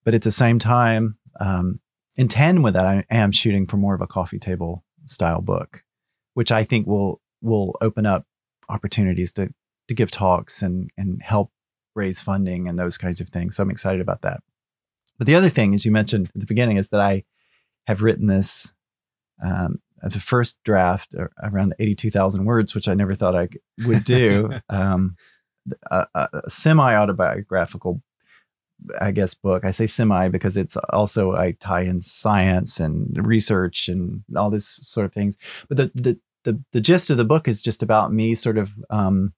But 0.05 0.13
at 0.13 0.21
the 0.21 0.31
same 0.31 0.59
time, 0.59 1.17
um, 1.41 1.81
in 2.19 2.29
tandem 2.29 2.63
with 2.63 2.75
that, 2.75 2.85
I 2.85 3.07
am 3.09 3.33
shooting 3.33 3.67
for 3.67 3.79
more 3.79 3.95
of 3.95 4.03
a 4.03 4.07
coffee 4.07 4.39
table 4.39 4.85
style 5.05 5.41
book, 5.41 5.85
which 6.35 6.53
I 6.53 6.65
think 6.65 6.87
will 6.87 7.21
will 7.41 7.77
open 7.81 8.07
up 8.07 8.25
opportunities 8.69 9.33
to 9.33 9.53
to 9.89 9.95
give 9.95 10.11
talks 10.11 10.63
and 10.63 10.91
and 10.97 11.23
help 11.23 11.51
raise 11.95 12.21
funding 12.21 12.69
and 12.69 12.79
those 12.79 12.97
kinds 12.97 13.21
of 13.21 13.29
things. 13.29 13.57
So 13.57 13.63
I'm 13.63 13.71
excited 13.71 14.01
about 14.01 14.23
that. 14.23 14.41
But 15.19 15.27
the 15.27 15.35
other 15.35 15.51
thing, 15.51 15.75
as 15.75 15.85
you 15.85 15.93
mentioned 15.93 16.31
at 16.35 16.41
the 16.41 16.47
beginning, 16.47 16.79
is 16.79 16.89
that 16.89 17.01
I 17.01 17.25
have 17.87 18.03
written 18.03 18.27
this 18.27 18.73
um, 19.43 19.81
the 20.03 20.21
first 20.21 20.59
draft 20.65 21.15
around 21.43 21.75
82,000 21.79 22.45
words, 22.45 22.75
which 22.75 22.89
I 22.89 22.95
never 22.95 23.15
thought 23.15 23.37
I 23.37 23.49
would 23.87 24.05
do. 24.05 24.51
um, 24.69 25.17
a, 25.91 26.07
a 26.15 26.51
semi 26.51 26.95
autobiographical, 26.95 28.03
I 29.01 29.13
guess, 29.13 29.35
book. 29.35 29.65
I 29.65 29.71
say 29.71 29.87
semi 29.87 30.29
because 30.29 30.57
it's 30.57 30.77
also 30.91 31.33
I 31.33 31.53
tie 31.53 31.83
in 31.83 32.01
science 32.01 32.81
and 32.81 33.27
research 33.27 33.89
and 33.89 34.23
all 34.37 34.51
this 34.51 34.67
sort 34.67 35.07
of 35.07 35.13
things. 35.13 35.37
But 35.69 35.77
the 35.77 35.91
the 35.95 36.19
the, 36.45 36.61
the 36.73 36.81
gist 36.81 37.11
of 37.11 37.17
the 37.17 37.25
book 37.25 37.47
is 37.47 37.63
just 37.63 37.83
about 37.83 38.13
me 38.13 38.35
sort 38.35 38.59
of 38.59 38.73
um, 38.91 39.33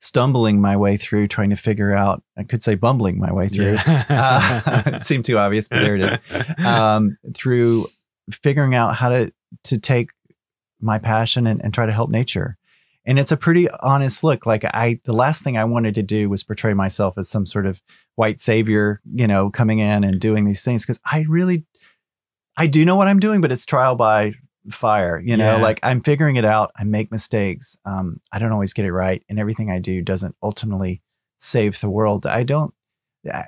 stumbling 0.00 0.60
my 0.60 0.76
way 0.76 0.96
through 0.96 1.28
trying 1.28 1.50
to 1.50 1.56
figure 1.56 1.94
out 1.94 2.22
i 2.36 2.42
could 2.42 2.60
say 2.60 2.74
bumbling 2.74 3.20
my 3.20 3.32
way 3.32 3.48
through 3.48 3.76
yeah. 3.86 4.62
uh, 4.66 4.82
it 4.86 4.98
seemed 4.98 5.24
too 5.24 5.38
obvious 5.38 5.68
but 5.68 5.80
there 5.80 5.94
it 5.94 6.00
is 6.00 6.18
um, 6.66 7.16
through 7.34 7.86
figuring 8.30 8.74
out 8.74 8.96
how 8.96 9.08
to 9.08 9.32
to 9.62 9.78
take 9.78 10.10
my 10.80 10.98
passion 10.98 11.46
and, 11.46 11.62
and 11.62 11.72
try 11.72 11.86
to 11.86 11.92
help 11.92 12.10
nature 12.10 12.56
and 13.04 13.18
it's 13.18 13.32
a 13.32 13.36
pretty 13.36 13.68
honest 13.80 14.22
look 14.22 14.46
like 14.46 14.64
i 14.64 15.00
the 15.04 15.12
last 15.12 15.42
thing 15.42 15.56
i 15.56 15.64
wanted 15.64 15.94
to 15.94 16.02
do 16.02 16.28
was 16.28 16.42
portray 16.42 16.74
myself 16.74 17.16
as 17.18 17.28
some 17.28 17.46
sort 17.46 17.66
of 17.66 17.82
white 18.14 18.40
savior 18.40 19.00
you 19.12 19.26
know 19.26 19.50
coming 19.50 19.78
in 19.78 20.04
and 20.04 20.20
doing 20.20 20.44
these 20.44 20.64
things 20.64 20.84
because 20.84 21.00
i 21.04 21.24
really 21.28 21.64
i 22.56 22.66
do 22.66 22.84
know 22.84 22.96
what 22.96 23.08
i'm 23.08 23.20
doing 23.20 23.40
but 23.40 23.52
it's 23.52 23.66
trial 23.66 23.96
by 23.96 24.32
fire 24.70 25.20
you 25.24 25.36
know 25.36 25.56
yeah. 25.56 25.62
like 25.62 25.80
i'm 25.82 26.00
figuring 26.00 26.36
it 26.36 26.44
out 26.44 26.70
i 26.76 26.84
make 26.84 27.10
mistakes 27.10 27.76
um, 27.84 28.20
i 28.32 28.38
don't 28.38 28.52
always 28.52 28.72
get 28.72 28.84
it 28.84 28.92
right 28.92 29.24
and 29.28 29.38
everything 29.40 29.70
i 29.70 29.78
do 29.78 30.00
doesn't 30.00 30.36
ultimately 30.42 31.02
save 31.38 31.80
the 31.80 31.90
world 31.90 32.26
i 32.26 32.44
don't 32.44 32.72
I, 33.26 33.46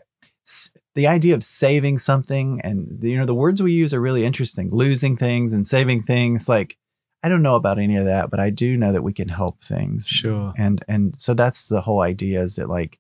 the 0.95 1.07
idea 1.07 1.35
of 1.35 1.45
saving 1.45 1.99
something 1.99 2.61
and 2.63 3.01
the, 3.01 3.11
you 3.11 3.19
know 3.19 3.27
the 3.27 3.35
words 3.35 3.63
we 3.63 3.73
use 3.73 3.95
are 3.95 4.01
really 4.01 4.25
interesting 4.25 4.71
losing 4.73 5.17
things 5.17 5.53
and 5.53 5.67
saving 5.67 6.03
things 6.03 6.49
like 6.49 6.77
i 7.25 7.29
don't 7.29 7.43
know 7.43 7.57
about 7.57 7.79
any 7.79 7.97
of 7.97 8.05
that 8.05 8.31
but 8.31 8.39
i 8.39 8.51
do 8.51 8.77
know 8.77 8.93
that 8.93 9.03
we 9.03 9.13
can 9.13 9.29
help 9.29 9.65
things. 9.65 10.07
Sure. 10.07 10.53
And 10.57 10.85
and 10.87 11.19
so 11.19 11.35
that's 11.35 11.69
the 11.69 11.81
whole 11.81 12.01
idea 12.01 12.43
is 12.43 12.55
that 12.57 12.69
like 12.69 12.99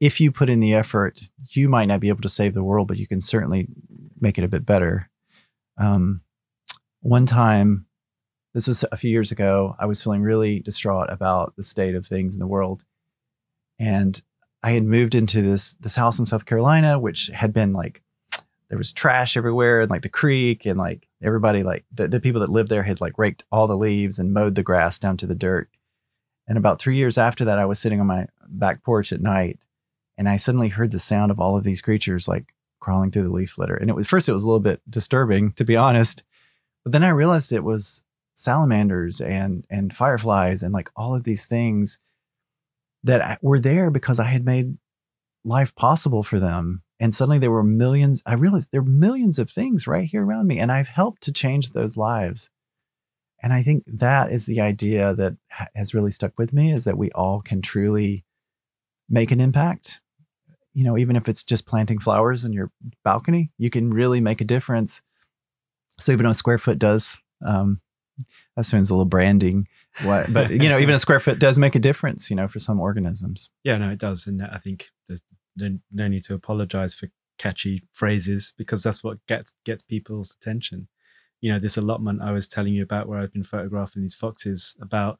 if 0.00 0.20
you 0.20 0.32
put 0.32 0.50
in 0.50 0.60
the 0.60 0.74
effort 0.74 1.20
you 1.50 1.68
might 1.68 1.86
not 1.86 2.00
be 2.00 2.08
able 2.08 2.22
to 2.22 2.28
save 2.28 2.54
the 2.54 2.64
world 2.64 2.88
but 2.88 2.98
you 2.98 3.06
can 3.06 3.20
certainly 3.20 3.68
make 4.20 4.38
it 4.38 4.44
a 4.44 4.48
bit 4.48 4.66
better. 4.66 5.08
Um, 5.78 6.20
one 7.00 7.26
time, 7.26 7.86
this 8.52 8.66
was 8.66 8.84
a 8.92 8.96
few 8.96 9.10
years 9.10 9.32
ago, 9.32 9.74
I 9.78 9.86
was 9.86 10.02
feeling 10.02 10.22
really 10.22 10.60
distraught 10.60 11.10
about 11.10 11.54
the 11.56 11.62
state 11.62 11.94
of 11.94 12.06
things 12.06 12.34
in 12.34 12.40
the 12.40 12.46
world. 12.46 12.84
And 13.78 14.20
I 14.62 14.72
had 14.72 14.84
moved 14.84 15.14
into 15.14 15.40
this 15.40 15.74
this 15.74 15.96
house 15.96 16.18
in 16.18 16.26
South 16.26 16.44
Carolina, 16.44 16.98
which 16.98 17.28
had 17.28 17.52
been 17.52 17.72
like 17.72 18.02
there 18.70 18.78
was 18.78 18.92
trash 18.92 19.36
everywhere 19.36 19.80
and 19.80 19.90
like 19.90 20.02
the 20.02 20.08
creek 20.08 20.64
and 20.64 20.78
like 20.78 21.06
everybody 21.22 21.62
like 21.64 21.84
the, 21.92 22.08
the 22.08 22.20
people 22.20 22.40
that 22.40 22.50
lived 22.50 22.70
there 22.70 22.84
had 22.84 23.00
like 23.00 23.18
raked 23.18 23.44
all 23.50 23.66
the 23.66 23.76
leaves 23.76 24.18
and 24.18 24.32
mowed 24.32 24.54
the 24.54 24.62
grass 24.62 24.98
down 24.98 25.16
to 25.18 25.26
the 25.26 25.34
dirt. 25.34 25.68
And 26.46 26.56
about 26.56 26.80
three 26.80 26.96
years 26.96 27.18
after 27.18 27.44
that, 27.44 27.58
I 27.58 27.64
was 27.64 27.80
sitting 27.80 28.00
on 28.00 28.06
my 28.06 28.26
back 28.46 28.82
porch 28.84 29.12
at 29.12 29.20
night 29.20 29.58
and 30.16 30.28
I 30.28 30.36
suddenly 30.36 30.68
heard 30.68 30.92
the 30.92 31.00
sound 31.00 31.32
of 31.32 31.40
all 31.40 31.56
of 31.56 31.64
these 31.64 31.82
creatures 31.82 32.28
like 32.28 32.54
crawling 32.78 33.10
through 33.10 33.24
the 33.24 33.32
leaf 33.32 33.58
litter. 33.58 33.74
And 33.74 33.90
it 33.90 33.96
was 33.96 34.06
first 34.06 34.28
it 34.28 34.32
was 34.32 34.44
a 34.44 34.46
little 34.46 34.60
bit 34.60 34.80
disturbing, 34.88 35.52
to 35.52 35.64
be 35.64 35.76
honest. 35.76 36.22
But 36.84 36.92
then 36.92 37.02
I 37.04 37.08
realized 37.08 37.52
it 37.52 37.64
was 37.64 38.04
salamanders 38.34 39.20
and 39.20 39.66
and 39.68 39.94
fireflies 39.94 40.62
and 40.62 40.72
like 40.72 40.90
all 40.96 41.14
of 41.14 41.24
these 41.24 41.44
things 41.44 41.98
that 43.02 43.20
uh, 43.20 43.36
were 43.42 43.58
there 43.58 43.90
because 43.90 44.20
I 44.20 44.24
had 44.24 44.44
made 44.44 44.78
life 45.44 45.74
possible 45.74 46.22
for 46.22 46.38
them. 46.38 46.82
And 47.00 47.14
suddenly 47.14 47.38
there 47.38 47.50
were 47.50 47.64
millions. 47.64 48.22
I 48.26 48.34
realized 48.34 48.70
there 48.70 48.82
are 48.82 48.84
millions 48.84 49.38
of 49.38 49.50
things 49.50 49.86
right 49.86 50.06
here 50.06 50.24
around 50.24 50.46
me, 50.46 50.58
and 50.58 50.70
I've 50.70 50.88
helped 50.88 51.22
to 51.22 51.32
change 51.32 51.70
those 51.70 51.96
lives. 51.96 52.50
And 53.42 53.52
I 53.52 53.62
think 53.62 53.84
that 53.86 54.30
is 54.30 54.44
the 54.44 54.60
idea 54.60 55.14
that 55.14 55.36
has 55.74 55.94
really 55.94 56.10
stuck 56.10 56.38
with 56.38 56.52
me 56.52 56.72
is 56.72 56.84
that 56.84 56.98
we 56.98 57.10
all 57.12 57.40
can 57.40 57.62
truly 57.62 58.24
make 59.08 59.30
an 59.30 59.40
impact. 59.40 60.02
You 60.74 60.84
know, 60.84 60.98
even 60.98 61.16
if 61.16 61.26
it's 61.26 61.42
just 61.42 61.66
planting 61.66 61.98
flowers 61.98 62.44
in 62.44 62.52
your 62.52 62.70
balcony, 63.02 63.50
you 63.56 63.70
can 63.70 63.92
really 63.92 64.20
make 64.20 64.42
a 64.42 64.44
difference 64.44 65.00
so 66.00 66.12
even 66.12 66.26
a 66.26 66.34
square 66.34 66.58
foot 66.58 66.78
does, 66.78 67.18
um, 67.46 67.80
that 68.56 68.64
sounds 68.64 68.90
a 68.90 68.94
little 68.94 69.06
branding, 69.06 69.68
what, 70.02 70.32
but 70.32 70.50
you 70.50 70.68
know, 70.68 70.78
even 70.78 70.94
a 70.94 70.98
square 71.00 71.20
foot 71.20 71.38
does 71.38 71.58
make 71.58 71.74
a 71.74 71.78
difference, 71.78 72.30
you 72.30 72.36
know, 72.36 72.48
for 72.48 72.58
some 72.58 72.80
organisms. 72.80 73.50
Yeah, 73.64 73.78
no, 73.78 73.90
it 73.90 73.98
does, 73.98 74.26
and 74.26 74.42
I 74.42 74.58
think 74.58 74.88
there's 75.08 75.22
no, 75.56 76.08
need 76.08 76.24
to 76.24 76.34
apologize 76.34 76.94
for 76.94 77.08
catchy 77.38 77.82
phrases 77.92 78.52
because 78.56 78.82
that's 78.82 79.02
what 79.02 79.24
gets 79.26 79.54
gets 79.64 79.82
people's 79.82 80.36
attention. 80.40 80.88
You 81.40 81.52
know, 81.52 81.58
this 81.58 81.76
allotment 81.76 82.22
I 82.22 82.32
was 82.32 82.48
telling 82.48 82.74
you 82.74 82.82
about 82.82 83.08
where 83.08 83.18
I've 83.18 83.32
been 83.32 83.44
photographing 83.44 84.02
these 84.02 84.14
foxes 84.14 84.76
about 84.80 85.18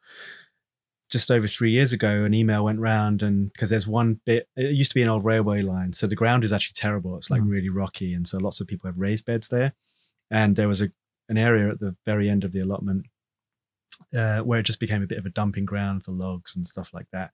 just 1.09 1.31
over 1.31 1.49
three 1.49 1.73
years 1.73 1.93
ago, 1.93 2.23
an 2.23 2.35
email 2.35 2.65
went 2.65 2.79
round, 2.79 3.23
and 3.23 3.53
because 3.53 3.71
there's 3.71 3.87
one 3.87 4.21
bit, 4.27 4.49
it 4.55 4.77
used 4.77 4.93
to 4.93 4.95
be 4.95 5.03
an 5.03 5.09
old 5.09 5.25
railway 5.25 5.61
line, 5.63 5.93
so 5.93 6.07
the 6.07 6.15
ground 6.15 6.45
is 6.45 6.53
actually 6.53 6.75
terrible. 6.75 7.17
It's 7.17 7.31
like 7.31 7.43
mm. 7.43 7.51
really 7.51 7.69
rocky, 7.69 8.15
and 8.15 8.29
so 8.29 8.39
lots 8.39 8.61
of 8.61 8.69
people 8.69 8.87
have 8.87 8.99
raised 8.99 9.27
beds 9.27 9.49
there 9.49 9.75
and 10.31 10.57
there 10.57 10.69
was 10.69 10.81
a 10.81 10.91
an 11.29 11.39
area 11.39 11.71
at 11.71 11.79
the 11.79 11.95
very 12.05 12.29
end 12.29 12.43
of 12.43 12.51
the 12.51 12.59
allotment 12.59 13.07
uh, 14.17 14.41
where 14.41 14.59
it 14.59 14.65
just 14.65 14.81
became 14.81 15.03
a 15.03 15.07
bit 15.07 15.19
of 15.19 15.27
a 15.27 15.31
dumping 15.31 15.65
ground 15.65 16.05
for 16.05 16.11
logs 16.11 16.57
and 16.57 16.67
stuff 16.67 16.93
like 16.93 17.07
that. 17.13 17.31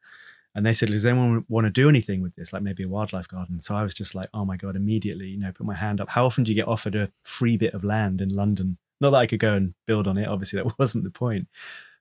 And 0.56 0.64
they 0.64 0.72
said, 0.72 0.88
"Does 0.88 1.04
anyone 1.04 1.44
want 1.48 1.66
to 1.66 1.70
do 1.70 1.90
anything 1.90 2.22
with 2.22 2.34
this? 2.34 2.50
Like 2.50 2.62
maybe 2.62 2.82
a 2.82 2.88
wildlife 2.88 3.28
garden?" 3.28 3.60
So 3.60 3.76
I 3.76 3.82
was 3.82 3.92
just 3.92 4.14
like, 4.14 4.30
"Oh 4.32 4.46
my 4.46 4.56
god!" 4.56 4.74
Immediately, 4.74 5.26
you 5.26 5.38
know, 5.38 5.52
put 5.52 5.66
my 5.66 5.74
hand 5.74 6.00
up. 6.00 6.08
How 6.08 6.24
often 6.24 6.44
do 6.44 6.50
you 6.50 6.56
get 6.56 6.66
offered 6.66 6.96
a 6.96 7.12
free 7.24 7.58
bit 7.58 7.74
of 7.74 7.84
land 7.84 8.22
in 8.22 8.30
London? 8.30 8.78
Not 8.98 9.10
that 9.10 9.18
I 9.18 9.26
could 9.26 9.38
go 9.38 9.52
and 9.52 9.74
build 9.86 10.08
on 10.08 10.16
it. 10.16 10.26
Obviously, 10.26 10.60
that 10.62 10.72
wasn't 10.78 11.04
the 11.04 11.10
point. 11.10 11.48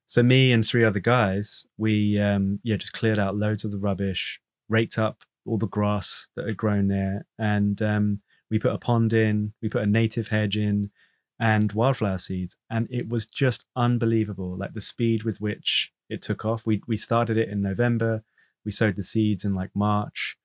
So 0.05 0.23
me 0.23 0.53
and 0.53 0.65
three 0.65 0.85
other 0.85 1.01
guys, 1.01 1.65
we 1.77 2.17
um, 2.17 2.61
yeah 2.63 2.77
just 2.77 2.93
cleared 2.93 3.19
out 3.19 3.35
loads 3.35 3.65
of 3.65 3.71
the 3.71 3.77
rubbish, 3.77 4.39
raked 4.69 4.97
up 4.97 5.19
all 5.45 5.57
the 5.57 5.67
grass 5.67 6.29
that 6.37 6.47
had 6.47 6.55
grown 6.55 6.87
there, 6.87 7.25
and 7.37 7.81
um, 7.81 8.19
we 8.49 8.57
put 8.57 8.73
a 8.73 8.77
pond 8.77 9.11
in, 9.11 9.51
we 9.61 9.67
put 9.67 9.83
a 9.83 9.87
native 9.87 10.29
hedge 10.29 10.57
in, 10.57 10.91
and 11.41 11.73
wildflower 11.73 12.19
seeds, 12.19 12.55
and 12.69 12.87
it 12.89 13.09
was 13.09 13.25
just 13.25 13.65
unbelievable. 13.75 14.55
Like 14.57 14.73
the 14.73 14.79
speed 14.79 15.23
with 15.23 15.41
which 15.41 15.91
it 16.09 16.21
took 16.21 16.45
off. 16.45 16.65
We 16.65 16.81
we 16.87 16.95
started 16.95 17.35
it 17.37 17.49
in 17.49 17.61
November, 17.61 18.23
we 18.65 18.71
sowed 18.71 18.95
the 18.95 19.03
seeds 19.03 19.45
in 19.45 19.53
like 19.53 19.71
March, 19.75 20.37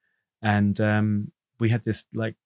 and 0.42 0.80
um, 0.80 1.32
we 1.58 1.70
had 1.70 1.84
this 1.84 2.04
like 2.14 2.36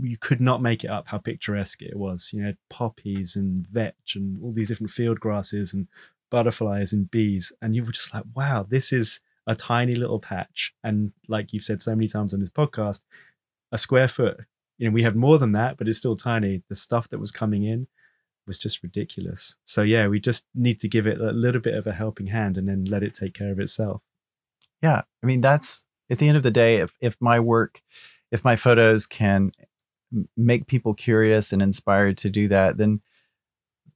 you 0.00 0.16
could 0.18 0.40
not 0.40 0.62
make 0.62 0.84
it 0.84 0.90
up 0.90 1.08
how 1.08 1.18
picturesque 1.18 1.82
it 1.82 1.96
was. 1.96 2.30
You 2.32 2.42
know, 2.42 2.52
poppies 2.70 3.36
and 3.36 3.66
vetch 3.66 4.14
and 4.14 4.42
all 4.42 4.52
these 4.52 4.68
different 4.68 4.90
field 4.90 5.20
grasses 5.20 5.72
and 5.72 5.88
butterflies 6.30 6.92
and 6.92 7.10
bees, 7.10 7.52
and 7.60 7.74
you 7.74 7.84
were 7.84 7.92
just 7.92 8.14
like, 8.14 8.24
wow, 8.34 8.66
this 8.68 8.92
is 8.92 9.20
a 9.46 9.54
tiny 9.54 9.94
little 9.94 10.20
patch. 10.20 10.74
And 10.84 11.12
like 11.26 11.52
you've 11.52 11.64
said 11.64 11.80
so 11.80 11.94
many 11.94 12.08
times 12.08 12.34
on 12.34 12.40
this 12.40 12.50
podcast, 12.50 13.00
a 13.72 13.78
square 13.78 14.08
foot 14.08 14.40
you 14.78 14.88
know, 14.88 14.94
we 14.94 15.02
have 15.02 15.16
more 15.16 15.38
than 15.38 15.52
that, 15.52 15.76
but 15.76 15.88
it's 15.88 15.98
still 15.98 16.16
tiny. 16.16 16.62
The 16.68 16.74
stuff 16.74 17.08
that 17.10 17.18
was 17.18 17.32
coming 17.32 17.64
in 17.64 17.88
was 18.46 18.58
just 18.58 18.82
ridiculous. 18.82 19.56
So 19.64 19.82
yeah, 19.82 20.06
we 20.06 20.20
just 20.20 20.44
need 20.54 20.80
to 20.80 20.88
give 20.88 21.06
it 21.06 21.20
a 21.20 21.32
little 21.32 21.60
bit 21.60 21.74
of 21.74 21.86
a 21.86 21.92
helping 21.92 22.28
hand 22.28 22.56
and 22.56 22.68
then 22.68 22.84
let 22.84 23.02
it 23.02 23.14
take 23.14 23.34
care 23.34 23.50
of 23.50 23.58
itself. 23.58 24.02
Yeah. 24.82 25.02
I 25.22 25.26
mean, 25.26 25.40
that's 25.40 25.86
at 26.10 26.18
the 26.18 26.28
end 26.28 26.36
of 26.36 26.42
the 26.42 26.50
day, 26.50 26.76
if, 26.76 26.92
if 27.00 27.16
my 27.20 27.40
work, 27.40 27.82
if 28.30 28.44
my 28.44 28.56
photos 28.56 29.06
can 29.06 29.52
make 30.36 30.66
people 30.66 30.94
curious 30.94 31.52
and 31.52 31.60
inspired 31.60 32.16
to 32.18 32.30
do 32.30 32.48
that, 32.48 32.78
then, 32.78 33.00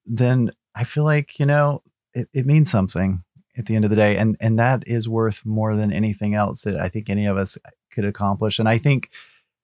then 0.04 0.52
I 0.74 0.84
feel 0.84 1.04
like, 1.04 1.38
you 1.38 1.46
know, 1.46 1.82
it, 2.14 2.28
it 2.32 2.46
means 2.46 2.70
something 2.70 3.22
at 3.56 3.66
the 3.66 3.76
end 3.76 3.84
of 3.84 3.90
the 3.90 3.96
day, 3.96 4.16
and 4.16 4.36
and 4.40 4.58
that 4.58 4.82
is 4.86 5.08
worth 5.08 5.44
more 5.44 5.76
than 5.76 5.92
anything 5.92 6.34
else 6.34 6.62
that 6.62 6.78
I 6.78 6.88
think 6.88 7.10
any 7.10 7.26
of 7.26 7.36
us 7.36 7.58
could 7.90 8.04
accomplish. 8.04 8.58
And 8.58 8.68
I 8.68 8.78
think 8.78 9.10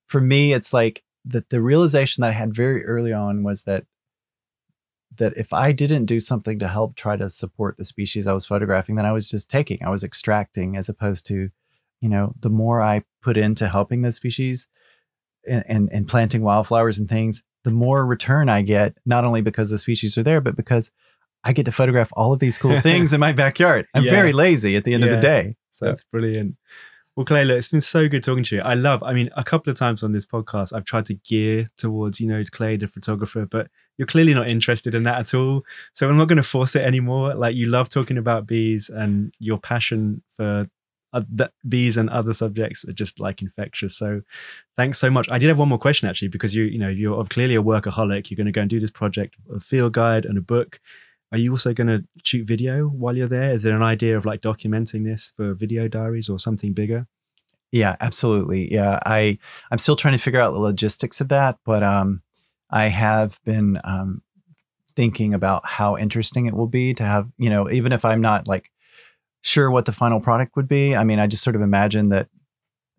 for 0.07 0.21
me, 0.21 0.53
it's 0.53 0.73
like 0.73 1.03
that 1.25 1.51
the 1.51 1.61
realization 1.61 2.23
that 2.23 2.31
I 2.31 2.35
had 2.35 2.55
very 2.55 2.85
early 2.85 3.13
on 3.13 3.43
was 3.43 3.65
that 3.65 3.85
that 5.17 5.37
if 5.37 5.53
I 5.53 5.73
didn't 5.73 6.05
do 6.05 6.21
something 6.21 6.59
to 6.59 6.69
help 6.69 6.95
try 6.95 7.17
to 7.17 7.31
support 7.31 7.77
the 7.77 7.85
species 7.85 8.27
I 8.27 8.33
was 8.33 8.47
photographing, 8.47 8.97
then 8.97 9.07
I 9.07 9.13
was 9.13 9.29
just 9.29 9.51
taking, 9.51 9.83
I 9.83 9.91
was 9.91 10.05
extracting, 10.05 10.77
as 10.77 10.89
opposed 10.89 11.27
to, 11.27 11.51
you 12.01 12.09
know, 12.09 12.35
the 12.41 12.51
more 12.51 12.81
I 12.81 13.03
put 13.23 13.37
into 13.37 13.69
helping 13.69 14.03
the 14.03 14.13
species 14.13 14.69
and, 15.49 15.65
and, 15.69 15.89
and 15.93 16.09
planting 16.09 16.43
wildflowers 16.43 16.99
and 16.99 17.09
things, 17.09 17.43
the 17.65 17.71
more 17.71 18.05
return 18.05 18.49
I 18.49 18.63
get, 18.63 18.97
not 19.05 19.25
only 19.25 19.41
because 19.41 19.71
the 19.71 19.79
species 19.79 20.17
are 20.17 20.23
there, 20.23 20.41
but 20.41 20.57
because 20.57 20.91
I 21.45 21.53
get 21.53 21.65
to 21.65 21.73
photograph 21.73 22.11
all 22.13 22.33
of 22.33 22.39
these 22.39 22.59
cool 22.59 22.81
things 22.83 23.13
in 23.13 23.21
my 23.21 23.33
backyard. 23.33 23.87
I'm 23.95 24.05
yeah. 24.05 24.11
very 24.11 24.33
lazy 24.33 24.77
at 24.77 24.85
the 24.85 24.95
end 24.95 25.05
yeah. 25.05 25.11
of 25.11 25.17
the 25.17 25.21
day. 25.21 25.57
So 25.71 25.87
that's 25.87 26.05
brilliant. 26.05 26.57
Well, 27.17 27.25
Clay, 27.25 27.45
look, 27.45 27.59
it's 27.59 27.69
been 27.69 27.81
so 27.81 28.09
good 28.09 28.23
talking 28.23 28.45
to 28.45 28.57
you. 28.57 28.63
I 28.63 28.75
love, 28.75 29.03
I 29.03 29.13
mean, 29.13 29.29
a 29.37 29.43
couple 29.43 29.73
of 29.73 29.77
times 29.77 30.05
on 30.05 30.13
this 30.13 30.25
podcast, 30.25 30.73
I've 30.73 30.85
tried 30.85 31.07
to 31.07 31.15
gear 31.15 31.69
towards, 31.77 32.21
you 32.21 32.29
know, 32.29 32.45
Clay, 32.53 32.77
the 32.77 32.87
photographer, 32.87 33.45
but 33.45 33.69
you're 33.99 34.07
clearly 34.07 34.33
not 34.33 34.49
interested 34.49 34.95
in 34.95 35.03
that 35.03 35.19
at 35.19 35.35
all. 35.35 35.65
So 35.93 36.09
I'm 36.09 36.17
not 36.17 36.29
going 36.29 36.39
to 36.39 36.43
force 36.43 36.75
it 36.75 36.83
anymore. 36.83 37.35
Like 37.35 37.57
you 37.57 37.67
love 37.67 37.89
talking 37.89 38.17
about 38.17 38.47
bees 38.47 38.89
and 38.89 39.35
your 39.39 39.59
passion 39.59 40.23
for 40.37 40.69
bees 41.69 41.97
and 41.97 42.09
other 42.11 42.33
subjects 42.33 42.85
are 42.85 42.93
just 42.93 43.19
like 43.19 43.43
infectious. 43.43 43.97
So 43.97 44.23
thanks 44.77 44.99
so 44.99 45.11
much. 45.11 45.31
I 45.31 45.39
did 45.39 45.49
have 45.49 45.59
one 45.59 45.69
more 45.69 45.79
question 45.79 46.09
actually, 46.09 46.29
because 46.29 46.55
you, 46.55 46.65
you 46.65 46.79
know, 46.79 46.89
you're 46.89 47.25
clearly 47.25 47.57
a 47.57 47.63
workaholic. 47.63 48.31
You're 48.31 48.37
going 48.37 48.47
to 48.47 48.53
go 48.53 48.61
and 48.61 48.71
do 48.71 48.81
this 48.81 48.91
project, 48.91 49.35
a 49.53 49.61
field 49.61 49.95
guide 49.95 50.25
and 50.25 50.39
a 50.39 50.43
book. 50.43 50.81
Are 51.33 51.39
you 51.39 51.51
also 51.51 51.75
going 51.75 51.89
to 51.89 52.05
shoot 52.25 52.47
video 52.47 52.87
while 52.87 53.17
you're 53.17 53.29
there? 53.29 53.51
Is 53.51 53.63
there 53.63 53.77
an 53.77 53.83
idea 53.83 54.17
of 54.17 54.25
like 54.25 54.41
documenting 54.41 55.05
this 55.05 55.33
for 55.37 55.55
video 55.55 55.89
diaries 55.89 56.29
or 56.29 56.39
something 56.39 56.73
bigger? 56.73 57.07
Yeah, 57.71 57.97
absolutely. 58.01 58.73
Yeah, 58.73 58.99
I 59.05 59.39
I'm 59.71 59.79
still 59.79 59.97
trying 59.97 60.17
to 60.17 60.23
figure 60.23 60.41
out 60.41 60.53
the 60.53 60.59
logistics 60.59 61.21
of 61.21 61.29
that, 61.29 61.59
but 61.67 61.83
um, 61.83 62.23
I 62.71 62.89
have 62.89 63.41
been 63.45 63.79
um, 63.85 64.23
thinking 64.97 65.35
about 65.35 65.67
how 65.67 65.97
interesting 65.97 66.47
it 66.47 66.55
will 66.55 66.67
be 66.67 66.95
to 66.95 67.05
have 67.05 67.29
you 67.39 67.51
know 67.51 67.71
even 67.71 67.93
if 67.93 68.05
I'm 68.05 68.21
not 68.21 68.49
like 68.49 68.71
sure 69.43 69.71
what 69.71 69.85
the 69.85 69.93
final 69.93 70.21
product 70.21 70.57
would 70.57 70.69
be. 70.69 70.95
I 70.95 71.05
mean, 71.05 71.19
I 71.19 71.27
just 71.27 71.43
sort 71.43 71.57
of 71.57 71.63
imagine 71.63 72.09
that 72.11 72.29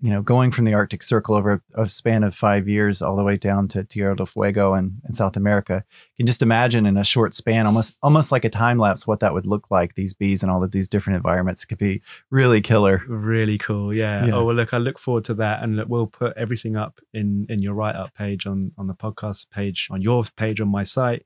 you 0.01 0.09
know, 0.09 0.21
going 0.21 0.51
from 0.51 0.63
the 0.63 0.73
Arctic 0.73 1.03
Circle 1.03 1.35
over 1.35 1.61
a 1.73 1.89
span 1.89 2.23
of 2.23 2.33
five 2.33 2.69
years 2.69 3.01
all 3.01 3.17
the 3.17 3.23
way 3.23 3.35
down 3.35 3.67
to 3.69 3.83
Tierra 3.83 4.15
del 4.15 4.25
Fuego 4.25 4.73
and, 4.73 4.93
and 5.03 5.15
South 5.15 5.35
America, 5.35 5.83
you 6.15 6.23
can 6.23 6.27
just 6.27 6.41
imagine 6.41 6.85
in 6.85 6.95
a 6.95 7.03
short 7.03 7.33
span, 7.33 7.65
almost 7.65 7.95
almost 8.01 8.31
like 8.31 8.45
a 8.45 8.49
time 8.49 8.77
lapse, 8.77 9.05
what 9.05 9.19
that 9.19 9.33
would 9.33 9.45
look 9.45 9.69
like. 9.69 9.95
These 9.95 10.13
bees 10.13 10.41
and 10.41 10.51
all 10.51 10.63
of 10.63 10.71
these 10.71 10.87
different 10.87 11.17
environments 11.17 11.65
could 11.65 11.77
be 11.77 12.01
really 12.29 12.61
killer. 12.61 13.03
Really 13.07 13.57
cool, 13.57 13.93
yeah. 13.93 14.25
yeah. 14.25 14.35
Oh 14.35 14.45
well, 14.45 14.55
look, 14.55 14.73
I 14.73 14.77
look 14.77 14.99
forward 14.99 15.25
to 15.25 15.33
that, 15.35 15.63
and 15.63 15.75
look, 15.75 15.89
we'll 15.89 16.07
put 16.07 16.35
everything 16.37 16.77
up 16.77 16.99
in 17.13 17.45
in 17.49 17.61
your 17.61 17.73
write 17.73 17.95
up 17.95 18.13
page 18.15 18.47
on 18.47 18.71
on 18.77 18.87
the 18.87 18.95
podcast 18.95 19.49
page 19.49 19.89
on 19.91 20.01
your 20.01 20.23
page 20.37 20.61
on 20.61 20.69
my 20.69 20.83
site 20.83 21.25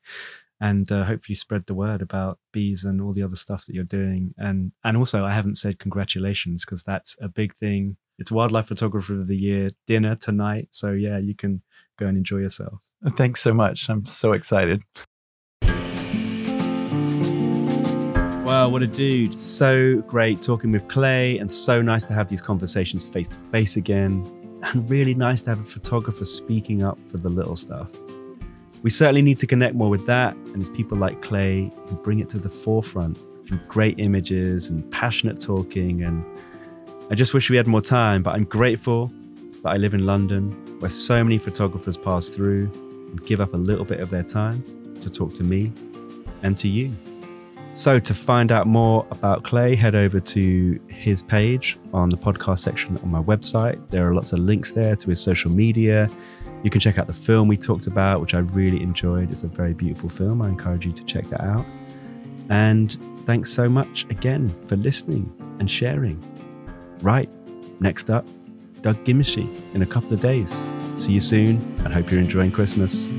and 0.59 0.91
uh, 0.91 1.03
hopefully 1.03 1.36
spread 1.36 1.65
the 1.65 1.74
word 1.74 2.01
about 2.01 2.39
bees 2.53 2.86
and 2.86 3.01
all 3.01 3.11
the 3.11 3.21
other 3.21 3.36
stuff 3.36 3.65
that 3.65 3.76
you're 3.76 3.84
doing. 3.84 4.34
And 4.38 4.71
and 4.84 4.97
also, 4.97 5.26
I 5.26 5.32
haven't 5.32 5.57
said 5.57 5.78
congratulations 5.78 6.65
because 6.65 6.84
that's 6.84 7.15
a 7.21 7.28
big 7.28 7.55
thing 7.57 7.97
it's 8.20 8.32
Wildlife 8.32 8.68
Photographer 8.68 9.14
of 9.14 9.28
the 9.28 9.38
Year 9.38 9.72
dinner 9.88 10.16
tonight. 10.16 10.70
So 10.72 10.91
yeah, 10.91 11.18
you 11.18 11.36
can 11.36 11.61
go 11.97 12.07
and 12.07 12.18
enjoy 12.18 12.38
yourself. 12.38 12.84
Thanks 13.11 13.41
so 13.41 13.53
much. 13.53 13.89
I'm 13.89 14.05
so 14.05 14.34
excited. 14.34 14.84
Wow, 18.45 18.70
what 18.70 18.84
a 18.84 18.88
dude. 18.88 19.34
So 19.34 19.97
great 20.01 20.41
talking 20.41 20.72
with 20.72 20.88
Clay 20.88 21.38
and 21.38 21.51
so 21.51 21.82
nice 21.82 22.03
to 22.03 22.14
have 22.14 22.30
these 22.30 22.41
conversations 22.41 23.05
face 23.05 23.28
to 23.30 23.38
face 23.51 23.78
again. 23.78 24.24
And 24.64 24.89
really 24.89 25.14
nice 25.14 25.41
to 25.41 25.49
have 25.49 25.59
a 25.59 25.64
photographer 25.64 26.24
speaking 26.24 26.84
up 26.84 26.97
for 27.09 27.18
the 27.18 27.30
little 27.30 27.55
stuff. 27.55 27.89
We 28.82 28.89
certainly 28.89 29.22
need 29.22 29.39
to 29.39 29.47
connect 29.47 29.76
more 29.76 29.89
with 29.89 30.05
that, 30.07 30.36
and 30.36 30.61
it's 30.61 30.70
people 30.70 30.97
like 30.97 31.22
Clay 31.22 31.72
who 31.86 31.95
bring 31.95 32.20
it 32.20 32.30
to 32.30 32.38
the 32.38 32.49
forefront 32.49 33.18
through 33.47 33.59
great 33.68 33.97
images 33.97 34.68
and 34.68 34.89
passionate 34.91 35.39
talking 35.39 36.03
and 36.03 36.24
I 37.14 37.16
just 37.16 37.36
wish 37.36 37.51
we 37.51 37.57
had 37.57 37.68
more 37.68 37.80
time, 37.80 38.24
but 38.24 38.34
I'm 38.34 38.45
grateful 38.45 39.14
that 39.61 39.70
I 39.70 39.78
live 39.78 39.93
in 39.93 40.03
London, 40.03 40.49
where 40.80 40.89
so 40.89 41.24
many 41.24 41.38
photographers 41.38 41.95
pass 41.95 42.28
through 42.28 42.72
and 42.74 43.24
give 43.24 43.39
up 43.39 43.53
a 43.53 43.57
little 43.57 43.86
bit 43.86 43.99
of 43.99 44.09
their 44.09 44.24
time 44.24 44.64
to 44.99 45.11
talk 45.11 45.36
to 45.36 45.43
me 45.43 45.72
and 46.41 46.57
to 46.57 46.68
you. 46.68 46.91
So, 47.74 47.99
to 47.99 48.16
find 48.16 48.51
out 48.51 48.66
more 48.66 49.05
about 49.11 49.43
Clay, 49.43 49.76
head 49.76 49.93
over 49.93 50.20
to 50.20 50.80
his 50.88 51.22
page 51.22 51.78
on 51.93 52.09
the 52.09 52.18
podcast 52.18 52.59
section 52.59 52.97
on 52.97 53.11
my 53.11 53.22
website. 53.22 53.78
There 53.89 54.09
are 54.09 54.16
lots 54.16 54.34
of 54.34 54.39
links 54.39 54.72
there 54.72 54.95
to 54.95 55.09
his 55.11 55.22
social 55.22 55.51
media. 55.51 56.09
You 56.64 56.72
can 56.72 56.82
check 56.82 56.97
out 56.97 57.05
the 57.05 57.14
film 57.14 57.47
we 57.47 57.57
talked 57.57 57.86
about, 57.86 58.22
which 58.22 58.34
I 58.34 58.39
really 58.39 58.82
enjoyed. 58.82 59.32
It's 59.32 59.43
a 59.43 59.47
very 59.47 59.76
beautiful 59.76 60.09
film. 60.09 60.41
I 60.41 60.49
encourage 60.49 60.84
you 60.84 60.93
to 60.93 61.05
check 61.05 61.28
that 61.28 61.41
out. 61.41 61.66
And 62.49 62.97
thanks 63.28 63.53
so 63.53 63.70
much 63.70 64.07
again 64.09 64.49
for 64.66 64.78
listening 64.78 65.32
and 65.59 65.70
sharing. 65.70 66.20
Right, 67.03 67.29
next 67.81 68.09
up, 68.09 68.25
Doug 68.81 68.95
Gimesy 69.03 69.45
in 69.75 69.81
a 69.81 69.85
couple 69.85 70.13
of 70.13 70.21
days. 70.21 70.65
See 70.95 71.11
you 71.11 71.19
soon 71.19 71.57
and 71.83 71.93
hope 71.93 72.09
you're 72.09 72.21
enjoying 72.21 72.53
Christmas. 72.53 73.11